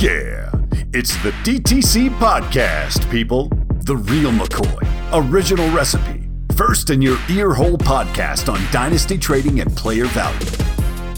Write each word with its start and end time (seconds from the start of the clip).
Yeah, 0.00 0.52
it's 0.94 1.16
the 1.24 1.32
DTC 1.42 2.08
podcast, 2.20 3.10
people. 3.10 3.48
The 3.80 3.96
real 3.96 4.30
McCoy, 4.30 4.86
original 5.12 5.68
recipe, 5.70 6.28
first 6.54 6.90
in 6.90 7.02
your 7.02 7.18
ear 7.28 7.52
hole 7.52 7.76
podcast 7.76 8.48
on 8.52 8.60
dynasty 8.70 9.18
trading 9.18 9.58
and 9.58 9.76
player 9.76 10.04
value. 10.06 10.38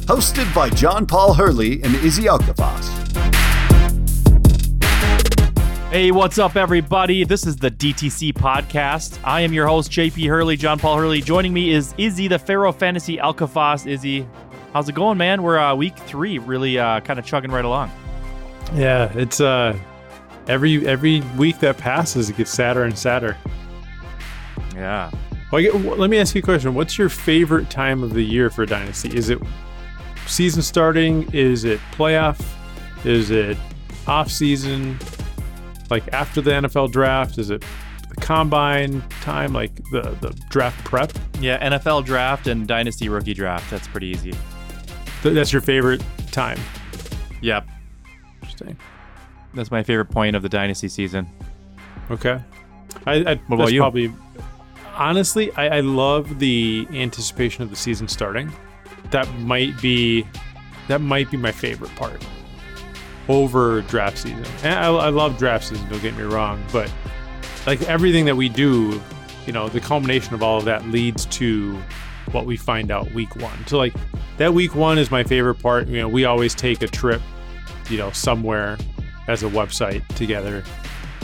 Hosted 0.07 0.55
by 0.55 0.71
John 0.71 1.05
Paul 1.05 1.35
Hurley 1.35 1.83
and 1.83 1.95
Izzy 1.97 2.23
Elkaffas. 2.23 2.89
Hey, 5.91 6.11
what's 6.11 6.39
up, 6.39 6.57
everybody? 6.57 7.25
This 7.25 7.47
is 7.47 7.57
the 7.57 7.71
DTC 7.71 8.33
podcast. 8.33 9.19
I 9.23 9.43
am 9.43 9.53
your 9.53 9.67
host, 9.67 9.91
JP 9.91 10.27
Hurley, 10.27 10.57
John 10.57 10.79
Paul 10.79 10.97
Hurley. 10.97 11.21
Joining 11.21 11.53
me 11.53 11.73
is 11.73 11.95
Izzy, 11.99 12.29
the 12.29 12.39
Pharaoh 12.39 12.73
Fantasy 12.73 13.19
Elkaffas. 13.19 13.87
Izzy, 13.87 14.27
how's 14.73 14.89
it 14.89 14.95
going, 14.95 15.19
man? 15.19 15.43
We're 15.43 15.59
uh, 15.59 15.75
week 15.75 15.99
three, 15.99 16.39
really 16.39 16.79
uh, 16.79 17.01
kind 17.01 17.19
of 17.19 17.27
chugging 17.27 17.51
right 17.51 17.67
along. 17.67 17.93
Yeah, 18.75 19.13
it's 19.15 19.41
uh 19.41 19.77
every 20.49 20.87
every 20.87 21.21
week 21.37 21.59
that 21.61 21.79
passes, 21.79 22.31
it 22.31 22.37
gets 22.37 22.51
sadder 22.51 22.85
and 22.85 22.99
sadder. 22.99 23.37
Yeah. 24.75 25.11
Well, 25.53 25.63
let 25.97 26.11
me 26.11 26.19
ask 26.19 26.35
you 26.35 26.41
a 26.41 26.43
question. 26.43 26.75
What's 26.75 26.97
your 26.97 27.09
favorite 27.09 27.71
time 27.71 28.03
of 28.03 28.15
the 28.15 28.25
year 28.25 28.51
for 28.51 28.65
Dynasty? 28.67 29.17
Is 29.17 29.31
it 29.31 29.41
season 30.27 30.63
starting? 30.63 31.29
Is 31.33 31.65
it 31.65 31.81
playoff? 31.93 32.41
Is 33.05 33.31
it 33.31 33.59
off 34.07 34.31
season? 34.31 34.99
Like 35.91 36.07
after 36.13 36.41
the 36.41 36.53
NFL 36.53 36.93
draft? 36.93 37.39
Is 37.39 37.51
it 37.51 37.65
the 38.09 38.15
combine 38.21 39.03
time? 39.23 39.53
Like 39.53 39.75
the 39.91 40.17
the 40.21 40.31
draft 40.51 40.85
prep? 40.85 41.13
Yeah, 41.41 41.59
NFL 41.69 42.05
draft 42.05 42.47
and 42.47 42.69
Dynasty 42.69 43.09
rookie 43.09 43.35
draft. 43.35 43.69
That's 43.71 43.89
pretty 43.89 44.07
easy. 44.07 44.33
Th- 45.23 45.35
that's 45.35 45.53
your 45.53 45.63
favorite 45.63 46.03
time. 46.31 46.61
Yep. 47.43 47.67
Interesting. 48.61 48.77
That's 49.55 49.71
my 49.71 49.83
favorite 49.83 50.11
point 50.11 50.37
of 50.37 50.43
the 50.43 50.49
Dynasty 50.49 50.89
season. 50.89 51.27
Okay. 52.11 52.41
I, 53.07 53.15
I 53.15 53.35
What 53.47 53.57
about 53.57 53.73
you? 53.73 53.81
Probably. 53.81 54.13
Honestly, 54.95 55.53
I, 55.53 55.79
I 55.79 55.81
love 55.81 56.39
the 56.39 56.87
anticipation 56.93 57.63
of 57.63 57.71
the 57.71 57.77
season 57.77 58.07
starting. 58.07 58.53
That 59.11 59.33
might 59.39 59.81
be, 59.81 60.27
that 60.89 61.01
might 61.01 61.31
be 61.31 61.37
my 61.37 61.53
favorite 61.53 61.95
part 61.97 62.25
over 63.29 63.81
draft 63.83 64.19
season. 64.19 64.45
And 64.63 64.75
I, 64.75 64.89
I 64.89 65.09
love 65.09 65.39
draft 65.39 65.67
season. 65.69 65.89
Don't 65.89 66.03
get 66.03 66.17
me 66.17 66.23
wrong, 66.25 66.63
but 66.73 66.93
like 67.67 67.83
everything 67.83 68.25
that 68.27 68.37
we 68.37 68.49
do, 68.49 69.01
you 69.47 69.53
know, 69.53 69.69
the 69.69 69.81
culmination 69.81 70.35
of 70.35 70.43
all 70.43 70.59
of 70.59 70.65
that 70.67 70.85
leads 70.87 71.27
to 71.27 71.77
what 72.33 72.45
we 72.45 72.57
find 72.57 72.91
out 72.91 73.11
week 73.13 73.35
one. 73.37 73.67
So 73.67 73.79
like 73.79 73.95
that 74.37 74.53
week 74.53 74.75
one 74.75 74.99
is 74.99 75.11
my 75.11 75.25
favorite 75.25 75.57
part. 75.57 75.89
You 75.89 76.01
know, 76.01 76.09
we 76.09 76.25
always 76.25 76.55
take 76.55 76.83
a 76.83 76.89
trip, 76.89 77.23
you 77.91 77.99
know, 77.99 78.11
somewhere 78.13 78.79
as 79.29 79.43
a 79.43 79.47
website 79.47 80.07
together. 80.15 80.65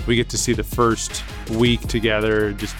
We 0.06 0.16
get 0.16 0.28
to 0.30 0.38
see 0.38 0.52
the 0.52 0.64
first 0.64 1.24
week 1.52 1.80
together, 1.82 2.52
just 2.52 2.76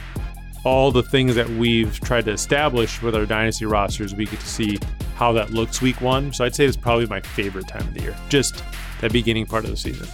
all 0.64 0.90
the 0.90 1.02
things 1.02 1.34
that 1.36 1.48
we've 1.48 1.98
tried 2.00 2.24
to 2.24 2.32
establish 2.32 3.00
with 3.00 3.14
our 3.14 3.24
dynasty 3.24 3.64
rosters. 3.66 4.14
We 4.14 4.26
get 4.26 4.40
to 4.40 4.46
see 4.46 4.78
how 5.14 5.32
that 5.32 5.50
looks 5.50 5.80
week 5.80 6.00
one. 6.00 6.32
So 6.32 6.44
I'd 6.44 6.54
say 6.54 6.64
it's 6.64 6.76
probably 6.76 7.06
my 7.06 7.20
favorite 7.20 7.68
time 7.68 7.82
of 7.82 7.94
the 7.94 8.02
year. 8.02 8.16
Just 8.28 8.62
that 9.00 9.12
beginning 9.12 9.46
part 9.46 9.64
of 9.64 9.70
the 9.70 9.76
season. 9.76 10.08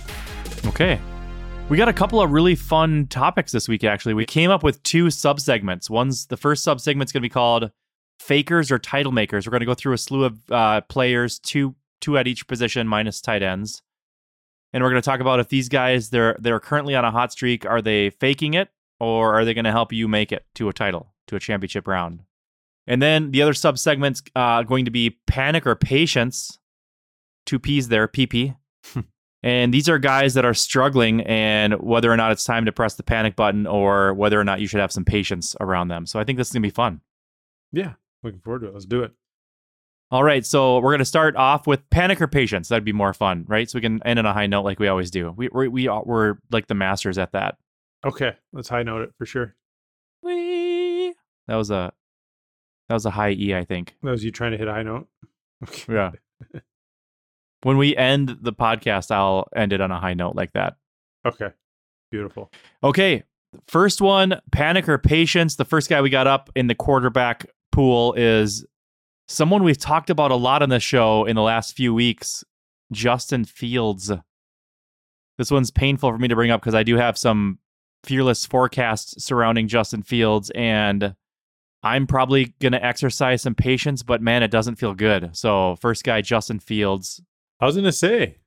Okay. 0.67 1.01
We 1.69 1.77
got 1.77 1.89
a 1.89 1.93
couple 1.93 2.21
of 2.21 2.31
really 2.33 2.55
fun 2.55 3.07
topics 3.07 3.53
this 3.53 3.69
week, 3.69 3.83
actually. 3.83 4.15
We 4.15 4.27
came 4.27 4.51
up 4.51 4.63
with 4.63 4.83
two 4.83 5.11
sub 5.11 5.41
segments. 5.41 5.89
One's 5.89 6.27
the 6.27 6.37
first 6.37 6.65
sub 6.65 6.81
segment's 6.81 7.13
going 7.13 7.23
to 7.23 7.29
be 7.29 7.33
called 7.33 7.71
Fakers 8.19 8.71
or 8.71 8.79
Title 8.79 9.13
Makers. 9.13 9.47
We're 9.47 9.53
going 9.53 9.61
to 9.61 9.67
go 9.67 9.75
through 9.75 9.95
a 9.95 9.99
slew 9.99 10.25
of 10.25 10.39
uh, 10.51 10.81
players, 10.83 11.39
two 11.39 11.75
two 12.03 12.19
at 12.19 12.27
each 12.27 12.47
position 12.47 12.87
minus 12.87 13.23
tight 13.23 13.43
ends. 13.43 13.81
And 14.75 14.83
we're 14.83 14.91
going 14.91 15.01
to 15.01 15.07
talk 15.07 15.21
about 15.21 15.41
if 15.41 15.49
these 15.49 15.71
guys 15.71 16.11
they're 16.11 16.37
they're 16.39 16.61
currently 16.61 16.95
on 16.95 17.05
a 17.05 17.11
hot 17.11 17.33
streak, 17.33 17.65
are 17.65 17.81
they 17.81 18.11
faking 18.11 18.53
it 18.53 18.69
or 19.01 19.35
are 19.35 19.45
they 19.47 19.55
going 19.55 19.65
to 19.65 19.73
help 19.73 19.93
you 19.93 20.07
make 20.09 20.33
it 20.33 20.45
to 20.57 20.69
a 20.69 20.73
title, 20.73 21.15
to 21.29 21.37
a 21.37 21.41
championship 21.41 21.89
round? 21.89 22.23
And 22.87 23.01
then 23.01 23.31
the 23.31 23.41
other 23.41 23.55
sub 23.55 23.79
segment's 23.79 24.23
uh, 24.35 24.65
going 24.65 24.85
to 24.85 24.91
be 24.91 25.19
panic 25.27 25.67
or 25.67 25.75
patience. 25.77 26.59
Two 27.47 27.59
P's 27.59 27.89
there, 27.89 28.07
PP. 28.07 28.57
And 29.43 29.75
these 29.75 29.89
are 29.89 29.99
guys 29.99 30.35
that 30.35 30.45
are 30.45 30.55
struggling, 30.55 31.23
and 31.23 31.75
whether 31.81 32.13
or 32.13 32.17
not 32.17 32.31
it's 32.31 32.45
time 32.45 32.65
to 32.67 32.73
press 32.73 32.95
the 32.95 33.03
panic 33.03 33.35
button 33.35 33.67
or 33.67 34.15
whether 34.15 34.41
or 34.41 34.45
not 34.45 34.61
you 34.61 34.69
should 34.69 34.79
have 34.79 34.93
some 34.93 35.05
patience 35.05 35.57
around 35.61 35.89
them. 35.89 36.07
So 36.07 36.21
I 36.21 36.25
think 36.25 36.39
this 36.39 36.49
is 36.49 36.53
going 36.53 36.63
to 36.63 36.69
be 36.69 36.71
fun. 36.71 37.01
Yeah. 37.73 37.95
Looking 38.23 38.41
forward 38.41 38.61
to 38.61 38.69
it. 38.69 38.75
Let's 38.75 38.87
do 38.87 39.03
it. 39.03 39.13
All 40.13 40.23
right. 40.23 40.45
So 40.45 40.75
we're 40.77 40.91
going 40.91 40.99
to 40.99 41.07
start 41.07 41.37
off 41.37 41.67
with 41.67 41.89
panicker 41.89 42.21
or 42.23 42.29
patience. 42.29 42.69
That'd 42.69 42.85
be 42.85 42.93
more 42.93 43.15
fun, 43.15 43.47
right? 43.49 43.69
So 43.69 43.79
we 43.79 43.81
can 43.81 44.03
end 44.07 44.19
on 44.19 44.27
a 44.27 44.35
high 44.35 44.47
note 44.47 44.63
like 44.63 44.79
we 44.79 44.87
always 44.87 45.11
do. 45.11 45.33
We, 45.35 45.49
we, 45.51 45.69
we 45.69 45.89
are, 45.89 46.03
we're 46.05 46.35
like 46.51 46.67
the 46.67 46.75
masters 46.75 47.17
at 47.17 47.33
that. 47.33 47.57
Okay. 48.05 48.33
Let's 48.53 48.69
high 48.69 48.83
note 48.83 49.01
it 49.01 49.15
for 49.17 49.25
sure. 49.25 49.55
Whee! 50.23 51.15
That 51.49 51.57
was 51.57 51.71
a. 51.71 51.95
That 52.89 52.95
was 52.95 53.07
a 53.07 53.11
high 53.11 53.31
E, 53.31 53.55
I 53.55 53.65
think. 53.65 53.95
That 54.03 54.11
was 54.11 54.23
you 54.23 54.31
trying 54.31 54.53
to 54.53 54.59
hit 54.59 54.69
a 54.69 54.73
high 54.73 54.83
note? 54.83 55.09
Okay. 55.65 55.95
Yeah. 55.95 56.11
when 57.63 57.79
we 57.79 57.97
end 57.97 58.37
the 58.43 58.53
podcast, 58.53 59.13
I'll 59.13 59.47
end 59.55 59.73
it 59.73 59.81
on 59.81 59.93
a 59.93 59.99
high 60.01 60.15
note 60.15 60.35
like 60.35 60.53
that. 60.55 60.75
Okay. 61.25 61.51
Beautiful. 62.11 62.51
Okay. 62.83 63.23
First 63.69 64.01
one, 64.01 64.41
panicker 64.51 64.89
or 64.89 64.99
patience. 64.99 65.55
The 65.55 65.65
first 65.65 65.89
guy 65.89 66.03
we 66.03 66.11
got 66.11 66.27
up 66.27 66.51
in 66.57 66.67
the 66.67 66.75
quarterback 66.75 67.47
pool 67.71 68.13
is 68.15 68.67
someone 69.33 69.65
we've 69.65 69.79
talked 69.79 70.11
about 70.11 70.31
a 70.31 70.37
lot 70.37 70.63
on 70.63 70.69
the 70.69 70.79
show 70.79 71.25
in 71.25 71.37
the 71.37 71.43
last 71.43 71.75
few 71.75 71.95
weeks, 71.95 72.45
Justin 72.93 73.45
Fields. 73.45 74.13
This 75.39 75.51
one's 75.51 75.71
painful 75.71 76.11
for 76.11 76.19
me 76.19 76.29
to 76.29 76.35
bring 76.35 76.51
up 76.51 76.61
because 76.61 76.75
I 76.75 76.83
do 76.83 76.97
have 76.97 77.17
some 77.17 77.59
fearless 78.05 78.45
forecasts 78.45 79.25
surrounding 79.25 79.69
Justin 79.69 80.03
Fields, 80.03 80.51
and 80.55 81.15
I'm 81.83 82.07
probably 82.07 82.55
going 82.61 82.73
to 82.73 82.85
exercise 82.85 83.43
some 83.43 83.55
patience, 83.55 84.03
but 84.03 84.21
man, 84.21 84.43
it 84.43 84.51
doesn't 84.51 84.77
feel 84.77 84.95
good. 84.95 85.35
So, 85.35 85.77
first 85.77 86.05
guy, 86.05 86.21
Justin 86.21 86.61
Fields. 86.61 87.21
I 87.59 87.67
was 87.67 87.75
going 87.75 87.87
to 87.87 87.93
say, 87.93 88.39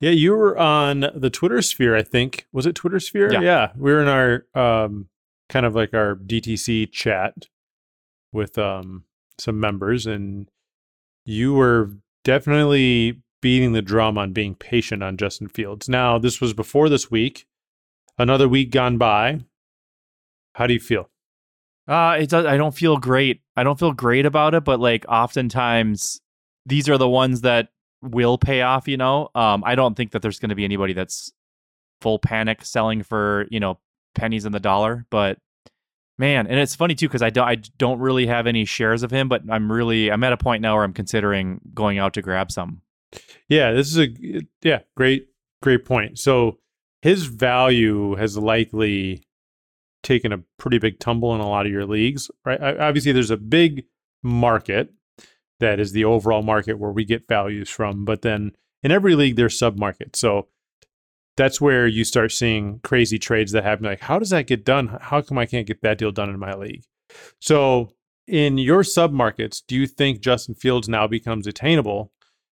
yeah, 0.00 0.10
you 0.10 0.32
were 0.32 0.56
on 0.56 1.06
the 1.14 1.30
Twitter 1.30 1.60
sphere, 1.62 1.96
I 1.96 2.02
think. 2.02 2.46
Was 2.52 2.66
it 2.66 2.74
Twitter 2.74 3.00
sphere? 3.00 3.32
Yeah. 3.42 3.72
We 3.76 3.90
were 3.92 4.02
in 4.02 4.08
our 4.08 4.46
um, 4.54 5.08
kind 5.48 5.66
of 5.66 5.74
like 5.74 5.94
our 5.94 6.14
DTC 6.14 6.92
chat 6.92 7.34
with 8.32 8.58
um, 8.58 9.04
some 9.38 9.60
members, 9.60 10.06
and 10.06 10.48
you 11.24 11.54
were 11.54 11.90
definitely 12.24 13.22
beating 13.40 13.72
the 13.72 13.82
drum 13.82 14.16
on 14.16 14.32
being 14.32 14.54
patient 14.54 15.02
on 15.02 15.16
Justin 15.16 15.48
Fields. 15.48 15.88
Now, 15.88 16.18
this 16.18 16.40
was 16.40 16.54
before 16.54 16.88
this 16.88 17.10
week, 17.10 17.46
another 18.18 18.48
week 18.48 18.70
gone 18.70 18.98
by. 18.98 19.40
How 20.54 20.66
do 20.66 20.74
you 20.74 20.80
feel? 20.80 21.08
Uh, 21.88 22.16
it 22.20 22.30
does. 22.30 22.46
I 22.46 22.56
don't 22.56 22.74
feel 22.74 22.96
great. 22.96 23.40
I 23.56 23.64
don't 23.64 23.78
feel 23.78 23.92
great 23.92 24.24
about 24.24 24.54
it, 24.54 24.64
but 24.64 24.80
like 24.80 25.04
oftentimes 25.08 26.20
these 26.64 26.88
are 26.88 26.98
the 26.98 27.08
ones 27.08 27.40
that 27.40 27.68
will 28.00 28.38
pay 28.38 28.62
off. 28.62 28.86
You 28.86 28.96
know, 28.96 29.30
um, 29.34 29.64
I 29.64 29.74
don't 29.74 29.96
think 29.96 30.12
that 30.12 30.22
there's 30.22 30.38
going 30.38 30.50
to 30.50 30.54
be 30.54 30.64
anybody 30.64 30.92
that's 30.92 31.32
full 32.00 32.18
panic 32.18 32.64
selling 32.64 33.02
for 33.02 33.46
you 33.50 33.60
know 33.60 33.78
pennies 34.14 34.44
in 34.44 34.52
the 34.52 34.60
dollar. 34.60 35.06
But 35.10 35.38
man, 36.22 36.46
and 36.46 36.60
it's 36.60 36.76
funny 36.76 36.94
too 36.94 37.08
because 37.08 37.20
I 37.20 37.30
don't 37.30 37.48
I 37.48 37.56
don't 37.78 37.98
really 37.98 38.26
have 38.26 38.46
any 38.46 38.64
shares 38.64 39.02
of 39.02 39.10
him, 39.10 39.28
but 39.28 39.42
I'm 39.50 39.70
really 39.70 40.10
I'm 40.10 40.22
at 40.22 40.32
a 40.32 40.36
point 40.36 40.62
now 40.62 40.76
where 40.76 40.84
I'm 40.84 40.92
considering 40.92 41.60
going 41.74 41.98
out 41.98 42.14
to 42.14 42.22
grab 42.22 42.52
some. 42.52 42.80
Yeah, 43.48 43.72
this 43.72 43.88
is 43.88 43.98
a 43.98 44.08
yeah, 44.62 44.80
great 44.96 45.26
great 45.62 45.84
point. 45.84 46.20
So 46.20 46.58
his 47.02 47.24
value 47.24 48.14
has 48.14 48.38
likely 48.38 49.24
taken 50.04 50.32
a 50.32 50.38
pretty 50.58 50.78
big 50.78 51.00
tumble 51.00 51.34
in 51.34 51.40
a 51.40 51.48
lot 51.48 51.66
of 51.66 51.72
your 51.72 51.86
leagues, 51.86 52.30
right? 52.44 52.60
Obviously 52.62 53.10
there's 53.10 53.32
a 53.32 53.36
big 53.36 53.84
market 54.22 54.92
that 55.58 55.80
is 55.80 55.90
the 55.90 56.04
overall 56.04 56.42
market 56.42 56.78
where 56.78 56.92
we 56.92 57.04
get 57.04 57.26
values 57.28 57.68
from, 57.68 58.04
but 58.04 58.22
then 58.22 58.52
in 58.84 58.92
every 58.92 59.16
league 59.16 59.34
there's 59.34 59.58
sub 59.58 59.76
markets. 59.76 60.20
So 60.20 60.46
that's 61.36 61.60
where 61.60 61.86
you 61.86 62.04
start 62.04 62.30
seeing 62.32 62.78
crazy 62.82 63.18
trades 63.18 63.52
that 63.52 63.64
happen 63.64 63.84
like 63.86 64.00
how 64.00 64.18
does 64.18 64.30
that 64.30 64.46
get 64.46 64.64
done? 64.64 64.98
How 65.00 65.20
come 65.22 65.38
I 65.38 65.46
can't 65.46 65.66
get 65.66 65.80
that 65.82 65.98
deal 65.98 66.12
done 66.12 66.28
in 66.30 66.38
my 66.38 66.54
league? 66.54 66.84
So 67.40 67.92
in 68.26 68.58
your 68.58 68.84
sub 68.84 69.12
markets, 69.12 69.60
do 69.60 69.74
you 69.74 69.86
think 69.86 70.20
Justin 70.20 70.54
Fields 70.54 70.88
now 70.88 71.06
becomes 71.06 71.46
attainable? 71.46 72.12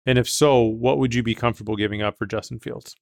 And 0.06 0.18
if 0.18 0.28
so, 0.28 0.60
what 0.62 0.98
would 0.98 1.14
you 1.14 1.22
be 1.22 1.34
comfortable 1.34 1.74
giving 1.76 2.00
up 2.02 2.16
for 2.16 2.26
Justin 2.26 2.60
Fields? 2.60 2.94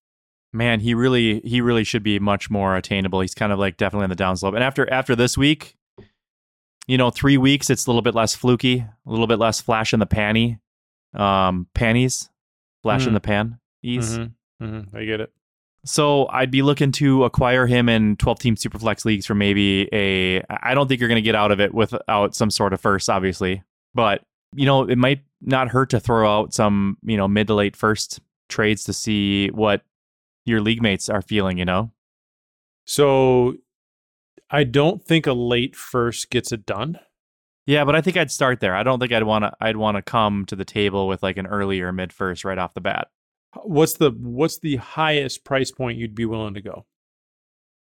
Man, 0.53 0.81
he 0.81 0.95
really 0.95 1.41
he 1.41 1.61
really 1.61 1.85
should 1.85 2.03
be 2.05 2.19
much 2.19 2.49
more 2.49 2.77
attainable. 2.77 3.21
He's 3.21 3.35
kind 3.35 3.53
of 3.53 3.59
like 3.59 3.77
definitely 3.77 4.05
on 4.05 4.11
the 4.11 4.17
downslope. 4.17 4.55
And 4.55 4.63
after 4.65 4.89
after 4.91 5.15
this 5.17 5.37
week, 5.37 5.77
you 6.87 6.97
know, 6.97 7.11
three 7.11 7.37
weeks, 7.37 7.71
it's 7.71 7.87
a 7.87 7.91
little 7.91 8.03
bit 8.03 8.15
less 8.15 8.35
fluky, 8.35 8.79
a 8.79 9.11
little 9.11 9.27
bit 9.27 9.39
less 9.39 9.61
flash 9.61 9.93
in 9.93 10.01
the 10.01 10.07
panty, 10.07 10.61
um, 11.19 11.67
panties, 11.75 12.31
flash 12.83 13.05
in 13.07 13.11
Mm. 13.11 13.15
the 13.15 13.21
pan. 13.21 13.59
Ease. 13.83 14.19
Mm-hmm. 14.19 14.65
Mm-hmm. 14.65 14.97
I 14.97 15.05
get 15.05 15.21
it. 15.21 15.33
So 15.85 16.29
I'd 16.29 16.51
be 16.51 16.63
looking 16.63 16.93
to 16.93 17.25
acquire 17.25 17.67
him 17.67 17.89
in 17.89 18.17
12 18.17 18.39
team 18.39 18.57
superflex 18.57 19.05
leagues 19.05 19.27
for 19.27 19.35
maybe 19.35 19.89
a. 19.93 20.43
I 20.49 20.75
don't 20.75 20.89
think 20.89 21.01
you're 21.01 21.09
going 21.09 21.17
to 21.17 21.23
get 21.23 21.35
out 21.35 21.53
of 21.53 21.61
it 21.61 21.75
without 21.75 22.35
some 22.35 22.51
sort 22.51 22.73
of 22.73 22.81
first, 22.81 23.11
obviously, 23.11 23.63
but 23.95 24.23
you 24.55 24.67
know 24.67 24.85
it 24.85 24.97
might 24.97 25.21
not 25.43 25.69
hurt 25.69 25.91
to 25.91 26.01
throw 26.01 26.27
out 26.27 26.55
some 26.55 26.97
you 27.03 27.17
know 27.17 27.29
mid 27.29 27.49
to 27.49 27.55
late 27.55 27.77
first 27.77 28.21
trades 28.49 28.85
to 28.85 28.93
see 28.93 29.49
what 29.49 29.83
your 30.45 30.61
league 30.61 30.83
mates 30.83 31.09
are 31.09 31.23
feeling, 31.23 31.59
you 31.59 31.65
know? 31.65 31.91
So 32.85 33.55
I 34.51 34.65
don't 34.65 35.03
think 35.03 35.27
a 35.27 35.33
late 35.33 35.75
first 35.75 36.31
gets 36.31 36.53
it 36.53 36.67
done. 36.67 36.99
Yeah, 37.67 37.85
but 37.85 37.97
I 37.97 38.03
think 38.03 38.17
I'd 38.17 38.31
start 38.31 38.61
there. 38.61 38.75
I 38.75 38.83
don't 38.83 39.01
think 39.01 39.13
I'd 39.13 39.23
want 39.23 39.45
to 39.45 39.53
I'd 39.61 39.77
want 39.77 39.97
to 39.97 40.03
come 40.03 40.45
to 40.47 40.57
the 40.57 40.67
table 40.67 41.09
with 41.09 41.23
like 41.23 41.39
an 41.39 41.47
earlier 41.47 41.93
mid 41.93 42.13
first 42.13 42.45
right 42.45 42.59
off 42.59 42.75
the 42.75 42.81
bat. 42.81 43.09
What's 43.63 43.95
the 43.95 44.11
what's 44.11 44.59
the 44.59 44.77
highest 44.77 45.45
price 45.45 45.71
point 45.71 45.99
you'd 45.99 46.15
be 46.15 46.25
willing 46.25 46.55
to 46.55 46.61
go? 46.61 46.87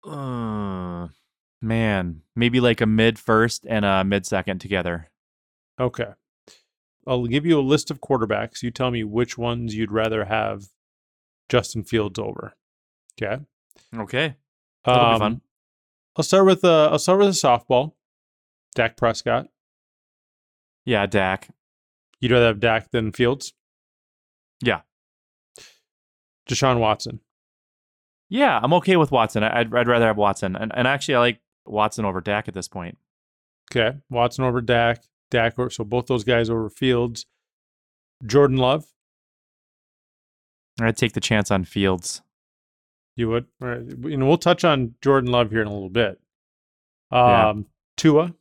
Uh, 0.03 1.07
man, 1.61 2.21
maybe 2.35 2.59
like 2.59 2.81
a 2.81 2.85
mid 2.85 3.17
first 3.17 3.65
and 3.67 3.83
a 3.85 4.03
mid 4.03 4.25
second 4.25 4.59
together. 4.59 5.09
Okay. 5.79 6.13
I'll 7.07 7.25
give 7.27 7.45
you 7.45 7.59
a 7.59 7.61
list 7.61 7.91
of 7.91 8.01
quarterbacks. 8.01 8.63
You 8.63 8.71
tell 8.71 8.91
me 8.91 9.03
which 9.03 9.37
ones 9.37 9.75
you'd 9.75 9.91
rather 9.91 10.25
have 10.25 10.65
Justin 11.49 11.83
Fields 11.83 12.17
over. 12.19 12.55
Okay. 13.21 13.43
Okay. 13.95 14.35
That'll 14.83 15.05
Um, 15.05 15.13
be 15.13 15.19
fun. 15.19 15.41
I'll 16.15 16.23
start 16.23 16.45
with 16.45 16.63
uh 16.63 16.89
I'll 16.91 16.99
start 16.99 17.19
with 17.19 17.27
a 17.29 17.31
softball. 17.31 17.93
Dak 18.75 18.97
Prescott. 18.97 19.47
Yeah, 20.85 21.05
Dak. 21.05 21.49
You'd 22.19 22.31
rather 22.31 22.47
have 22.47 22.59
Dak 22.59 22.91
than 22.91 23.11
Fields? 23.11 23.53
Yeah. 24.61 24.81
Deshaun 26.47 26.79
Watson. 26.79 27.19
Yeah, 28.29 28.59
I'm 28.61 28.73
okay 28.73 28.97
with 28.97 29.11
Watson. 29.11 29.43
I'd 29.43 29.73
I'd 29.73 29.87
rather 29.87 30.05
have 30.05 30.17
Watson, 30.17 30.55
and 30.55 30.71
and 30.75 30.87
actually 30.87 31.15
I 31.15 31.19
like 31.19 31.39
Watson 31.65 32.05
over 32.05 32.21
Dak 32.21 32.47
at 32.47 32.53
this 32.53 32.67
point. 32.67 32.97
Okay. 33.71 33.97
Watson 34.09 34.43
over 34.43 34.61
Dak. 34.61 35.03
Dak 35.31 35.55
so 35.71 35.83
both 35.83 36.05
those 36.07 36.23
guys 36.23 36.49
over 36.49 36.69
Fields. 36.69 37.25
Jordan 38.25 38.57
Love. 38.57 38.85
I'd 40.79 40.97
take 40.97 41.13
the 41.13 41.19
chance 41.19 41.51
on 41.51 41.63
Fields. 41.63 42.21
You 43.15 43.29
would. 43.29 43.45
All 43.61 43.69
right. 43.69 43.81
You 44.03 44.17
know, 44.17 44.25
we'll 44.25 44.37
touch 44.37 44.63
on 44.63 44.95
Jordan 45.01 45.31
Love 45.31 45.51
here 45.51 45.61
in 45.61 45.67
a 45.67 45.73
little 45.73 45.89
bit. 45.89 46.19
Yeah. 47.11 47.49
Um 47.49 47.67
Tua. 47.97 48.33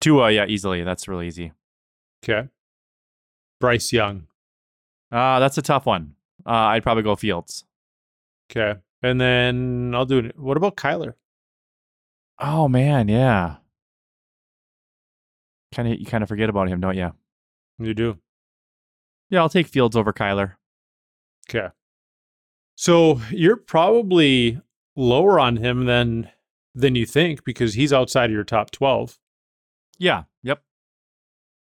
Tua, 0.00 0.32
yeah, 0.32 0.46
easily. 0.46 0.82
That's 0.82 1.06
really 1.06 1.28
easy. 1.28 1.52
Okay. 2.24 2.48
Bryce 3.60 3.92
Young. 3.92 4.26
Uh, 5.12 5.38
that's 5.38 5.58
a 5.58 5.62
tough 5.62 5.86
one. 5.86 6.14
Uh, 6.46 6.50
I'd 6.50 6.82
probably 6.82 7.02
go 7.02 7.16
Fields. 7.16 7.64
Okay. 8.50 8.78
And 9.02 9.20
then 9.20 9.92
I'll 9.94 10.04
do 10.06 10.18
it. 10.18 10.38
What 10.38 10.56
about 10.56 10.76
Kyler? 10.76 11.14
Oh 12.38 12.68
man, 12.68 13.08
yeah. 13.08 13.56
Kind 15.74 15.92
of, 15.92 15.98
you 15.98 16.06
kind 16.06 16.22
of 16.22 16.28
forget 16.28 16.50
about 16.50 16.68
him, 16.68 16.80
don't 16.80 16.96
you? 16.96 17.12
You 17.78 17.94
do. 17.94 18.18
Yeah, 19.30 19.40
I'll 19.40 19.48
take 19.48 19.66
Fields 19.66 19.96
over 19.96 20.12
Kyler. 20.12 20.54
Okay. 21.48 21.68
So 22.74 23.20
you're 23.30 23.56
probably 23.56 24.60
lower 24.96 25.38
on 25.40 25.56
him 25.56 25.86
than 25.86 26.30
than 26.74 26.94
you 26.94 27.06
think 27.06 27.44
because 27.44 27.74
he's 27.74 27.92
outside 27.92 28.26
of 28.26 28.34
your 28.34 28.44
top 28.44 28.70
12. 28.70 29.18
Yeah. 29.98 30.24
Yep. 30.42 30.62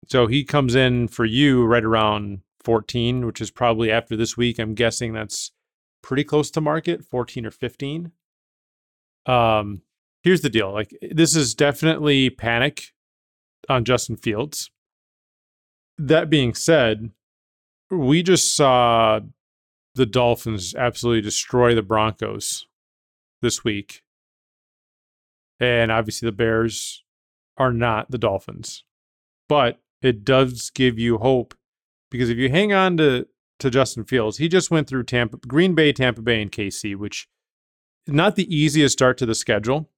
So 0.08 0.28
he 0.28 0.44
comes 0.44 0.74
in 0.74 1.08
for 1.08 1.26
you 1.26 1.66
right 1.66 1.84
around 1.84 2.42
14, 2.66 3.26
which 3.26 3.40
is 3.40 3.52
probably 3.52 3.92
after 3.92 4.18
this 4.18 4.36
week. 4.36 4.60
I'm 4.60 4.74
guessing 4.74 5.14
that's 5.14 5.52
pretty 6.02 6.24
close 6.24 6.52
to 6.52 6.62
market, 6.62 7.06
14 7.06 7.46
or 7.46 7.52
15. 7.52 8.12
Um, 9.28 9.82
here's 10.24 10.42
the 10.42 10.50
deal. 10.50 10.74
Like 10.74 10.98
this 11.02 11.36
is 11.36 11.56
definitely 11.56 12.30
panic 12.30 12.94
on 13.70 13.86
Justin 13.86 14.18
Fields. 14.18 14.72
That 15.98 16.30
being 16.30 16.54
said, 16.54 17.12
we 17.90 18.24
just 18.24 18.56
saw 18.56 19.22
the 19.94 20.06
Dolphins 20.06 20.76
absolutely 20.76 21.22
destroy 21.22 21.74
the 21.74 21.82
Broncos 21.82 22.68
this 23.42 23.64
week. 23.64 24.02
And 25.60 25.92
obviously 25.92 26.28
the 26.28 26.34
Bears 26.34 27.04
are 27.58 27.72
not 27.72 28.12
the 28.12 28.18
Dolphins. 28.18 28.84
But 29.48 29.80
it 30.02 30.26
does 30.26 30.70
give 30.72 31.00
you 31.00 31.20
hope 31.20 31.54
because 32.16 32.30
if 32.30 32.38
you 32.38 32.50
hang 32.50 32.74
on 32.74 32.98
to 32.98 33.28
to 33.60 33.70
Justin 33.70 34.04
Fields, 34.04 34.38
he 34.38 34.48
just 34.48 34.70
went 34.70 34.88
through 34.88 35.04
Tampa, 35.04 35.38
Green 35.48 35.76
Bay, 35.76 35.94
Tampa 35.94 36.22
Bay, 36.22 36.42
and 36.42 36.52
KC, 36.52 36.96
which 36.96 37.28
not 38.08 38.36
the 38.36 38.54
easiest 38.54 38.94
start 38.94 39.18
to 39.18 39.26
the 39.26 39.36
schedule. 39.36 39.90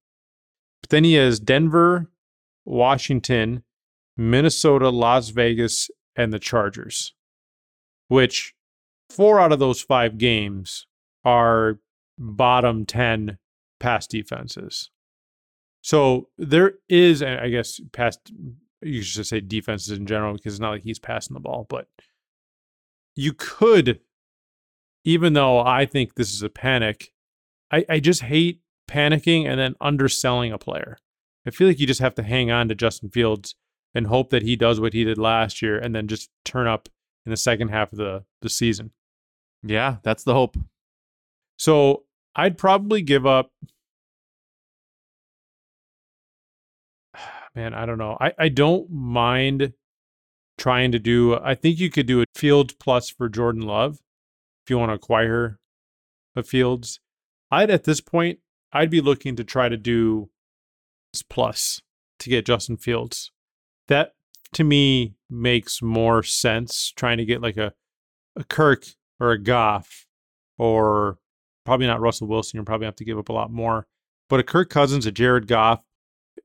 But 0.80 0.90
then 0.90 1.04
he 1.04 1.14
has 1.14 1.40
Denver, 1.40 2.10
Washington, 2.64 3.64
Minnesota, 4.16 4.90
Las 4.90 5.30
Vegas, 5.30 5.90
and 6.14 6.32
the 6.32 6.38
Chargers, 6.38 7.14
which 8.08 8.54
four 9.10 9.40
out 9.40 9.52
of 9.52 9.58
those 9.58 9.80
five 9.80 10.18
games 10.18 10.86
are 11.24 11.78
bottom 12.16 12.86
10 12.86 13.38
pass 13.80 14.06
defenses. 14.06 14.90
So 15.80 16.28
there 16.36 16.74
is, 16.88 17.22
I 17.22 17.48
guess, 17.48 17.80
past, 17.92 18.32
you 18.82 19.02
should 19.02 19.26
say 19.26 19.40
defenses 19.40 19.96
in 19.96 20.06
general, 20.06 20.34
because 20.34 20.54
it's 20.54 20.60
not 20.60 20.70
like 20.70 20.82
he's 20.82 20.98
passing 20.98 21.34
the 21.34 21.40
ball, 21.40 21.66
but 21.68 21.86
you 23.18 23.32
could, 23.32 23.98
even 25.04 25.32
though 25.32 25.58
I 25.58 25.86
think 25.86 26.14
this 26.14 26.32
is 26.32 26.40
a 26.42 26.48
panic, 26.48 27.10
I, 27.72 27.84
I 27.88 27.98
just 27.98 28.22
hate 28.22 28.60
panicking 28.88 29.44
and 29.44 29.58
then 29.58 29.74
underselling 29.80 30.52
a 30.52 30.58
player. 30.58 30.98
I 31.44 31.50
feel 31.50 31.66
like 31.66 31.80
you 31.80 31.86
just 31.86 32.00
have 32.00 32.14
to 32.14 32.22
hang 32.22 32.52
on 32.52 32.68
to 32.68 32.76
Justin 32.76 33.10
Fields 33.10 33.56
and 33.92 34.06
hope 34.06 34.30
that 34.30 34.44
he 34.44 34.54
does 34.54 34.78
what 34.80 34.92
he 34.92 35.02
did 35.02 35.18
last 35.18 35.60
year 35.60 35.76
and 35.76 35.96
then 35.96 36.06
just 36.06 36.30
turn 36.44 36.68
up 36.68 36.88
in 37.26 37.30
the 37.30 37.36
second 37.36 37.70
half 37.70 37.90
of 37.90 37.98
the, 37.98 38.22
the 38.40 38.48
season. 38.48 38.92
Yeah, 39.64 39.96
that's 40.04 40.22
the 40.22 40.34
hope. 40.34 40.56
So 41.58 42.04
I'd 42.36 42.56
probably 42.56 43.02
give 43.02 43.26
up. 43.26 43.50
Man, 47.56 47.74
I 47.74 47.84
don't 47.84 47.98
know. 47.98 48.16
I, 48.20 48.32
I 48.38 48.48
don't 48.48 48.88
mind 48.92 49.72
trying 50.58 50.92
to 50.92 50.98
do. 50.98 51.38
I 51.38 51.54
think 51.54 51.78
you 51.78 51.90
could 51.90 52.06
do 52.06 52.20
a 52.20 52.24
Fields 52.34 52.74
plus 52.74 53.08
for 53.08 53.28
Jordan 53.28 53.62
Love 53.62 54.00
if 54.64 54.70
you 54.70 54.78
want 54.78 54.90
to 54.90 54.94
acquire 54.94 55.58
a 56.36 56.42
Fields. 56.42 57.00
I'd 57.50 57.70
at 57.70 57.84
this 57.84 58.00
point, 58.00 58.40
I'd 58.72 58.90
be 58.90 59.00
looking 59.00 59.36
to 59.36 59.44
try 59.44 59.68
to 59.68 59.76
do 59.76 60.28
plus 61.30 61.80
to 62.18 62.30
get 62.30 62.46
Justin 62.46 62.76
Fields. 62.76 63.30
That 63.86 64.12
to 64.52 64.64
me 64.64 65.14
makes 65.30 65.80
more 65.80 66.22
sense 66.22 66.92
trying 66.94 67.18
to 67.18 67.24
get 67.24 67.40
like 67.40 67.56
a, 67.56 67.72
a 68.36 68.44
Kirk 68.44 68.84
or 69.18 69.32
a 69.32 69.38
Goff 69.38 70.06
or 70.58 71.18
probably 71.64 71.86
not 71.86 72.00
Russell 72.00 72.28
Wilson. 72.28 72.58
You'll 72.58 72.64
probably 72.64 72.86
have 72.86 72.96
to 72.96 73.04
give 73.04 73.18
up 73.18 73.28
a 73.28 73.32
lot 73.32 73.50
more. 73.50 73.86
But 74.28 74.40
a 74.40 74.44
Kirk 74.44 74.68
Cousins, 74.68 75.06
a 75.06 75.12
Jared 75.12 75.46
Goff, 75.46 75.80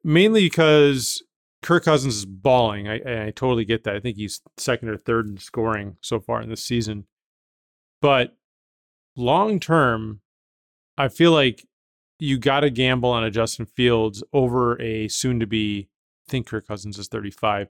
mainly 0.03 0.41
because 0.41 1.21
Kirk 1.63 1.85
Cousins 1.85 2.17
is 2.17 2.25
balling. 2.25 2.87
I, 2.87 3.27
I 3.27 3.31
totally 3.31 3.65
get 3.65 3.83
that. 3.83 3.95
I 3.95 3.99
think 3.99 4.17
he's 4.17 4.41
second 4.57 4.89
or 4.89 4.97
third 4.97 5.27
in 5.27 5.37
scoring 5.37 5.97
so 6.01 6.19
far 6.19 6.41
in 6.41 6.49
this 6.49 6.63
season. 6.63 7.05
But 8.01 8.35
long 9.15 9.59
term, 9.59 10.21
I 10.97 11.07
feel 11.07 11.31
like 11.31 11.65
you 12.19 12.37
got 12.37 12.61
to 12.61 12.69
gamble 12.69 13.09
on 13.09 13.23
a 13.23 13.31
Justin 13.31 13.65
Fields 13.65 14.23
over 14.33 14.79
a 14.81 15.07
soon 15.07 15.39
to 15.39 15.47
be, 15.47 15.89
I 16.27 16.31
think 16.31 16.47
Kirk 16.47 16.67
Cousins 16.67 16.99
is 16.99 17.07
35. 17.07 17.69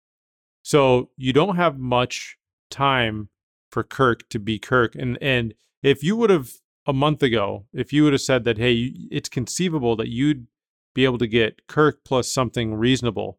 So 0.63 1.11
you 1.15 1.31
don't 1.31 1.55
have 1.55 1.77
much 1.77 2.37
time 2.69 3.29
for 3.71 3.83
Kirk 3.83 4.27
to 4.29 4.39
be 4.39 4.57
Kirk. 4.59 4.95
And 4.95 5.17
and 5.21 5.53
if 5.83 6.03
you 6.03 6.15
would 6.15 6.29
have 6.29 6.49
a 6.87 6.93
month 6.93 7.21
ago, 7.21 7.65
if 7.73 7.93
you 7.93 8.03
would 8.03 8.13
have 8.13 8.21
said 8.21 8.43
that, 8.45 8.57
hey, 8.57 8.93
it's 9.11 9.29
conceivable 9.29 9.95
that 9.95 10.09
you'd 10.09 10.47
be 10.93 11.03
able 11.03 11.17
to 11.19 11.27
get 11.27 11.67
Kirk 11.67 12.03
plus 12.03 12.31
something 12.31 12.73
reasonable. 12.73 13.37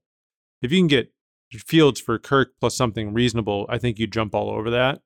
If 0.62 0.72
you 0.72 0.78
can 0.78 0.88
get 0.88 1.12
Fields 1.52 2.00
for 2.00 2.18
Kirk 2.18 2.54
plus 2.60 2.76
something 2.76 3.12
reasonable, 3.12 3.66
I 3.68 3.78
think 3.78 3.98
you 3.98 4.06
jump 4.06 4.34
all 4.34 4.50
over 4.50 4.70
that. 4.70 5.00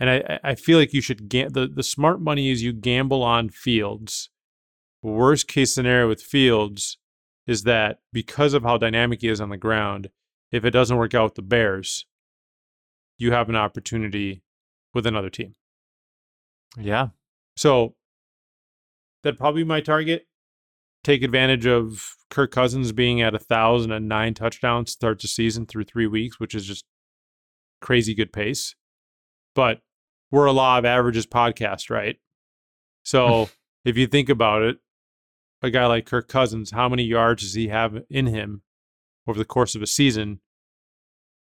And 0.00 0.10
I, 0.10 0.40
I 0.42 0.54
feel 0.54 0.78
like 0.78 0.92
you 0.92 1.00
should 1.00 1.28
ga- 1.28 1.48
the 1.48 1.68
the 1.68 1.82
smart 1.82 2.20
money 2.20 2.50
is 2.50 2.62
you 2.62 2.72
gamble 2.72 3.22
on 3.22 3.50
Fields. 3.50 4.30
Worst 5.02 5.48
case 5.48 5.74
scenario 5.74 6.08
with 6.08 6.20
Fields 6.22 6.98
is 7.46 7.64
that 7.64 7.98
because 8.12 8.54
of 8.54 8.62
how 8.62 8.78
dynamic 8.78 9.20
he 9.20 9.28
is 9.28 9.40
on 9.40 9.50
the 9.50 9.56
ground, 9.56 10.10
if 10.50 10.64
it 10.64 10.70
doesn't 10.70 10.96
work 10.96 11.14
out 11.14 11.24
with 11.24 11.34
the 11.34 11.42
Bears, 11.42 12.06
you 13.18 13.32
have 13.32 13.48
an 13.48 13.56
opportunity 13.56 14.42
with 14.94 15.06
another 15.06 15.30
team. 15.30 15.54
Yeah. 16.78 17.08
So 17.56 17.94
that'd 19.22 19.38
probably 19.38 19.62
be 19.62 19.68
my 19.68 19.80
target. 19.80 20.26
Take 21.04 21.22
advantage 21.22 21.66
of 21.66 22.14
Kirk 22.30 22.52
Cousins 22.52 22.92
being 22.92 23.20
at 23.20 23.34
a 23.34 23.38
thousand 23.38 23.92
and 23.92 24.08
nine 24.08 24.34
touchdowns 24.34 24.92
start 24.92 25.20
the 25.20 25.28
season 25.28 25.66
through 25.66 25.84
three 25.84 26.06
weeks, 26.06 26.38
which 26.38 26.54
is 26.54 26.66
just 26.66 26.84
crazy 27.80 28.14
good 28.14 28.32
pace. 28.32 28.74
But 29.54 29.80
we're 30.30 30.46
a 30.46 30.52
law 30.52 30.78
of 30.78 30.84
averages 30.84 31.26
podcast, 31.26 31.90
right? 31.90 32.16
So 33.02 33.50
if 33.84 33.96
you 33.96 34.06
think 34.06 34.28
about 34.28 34.62
it, 34.62 34.78
a 35.60 35.70
guy 35.70 35.86
like 35.86 36.06
Kirk 36.06 36.28
Cousins, 36.28 36.70
how 36.70 36.88
many 36.88 37.04
yards 37.04 37.42
does 37.42 37.54
he 37.54 37.68
have 37.68 38.02
in 38.08 38.26
him 38.26 38.62
over 39.26 39.38
the 39.38 39.44
course 39.44 39.74
of 39.74 39.82
a 39.82 39.86
season? 39.86 40.40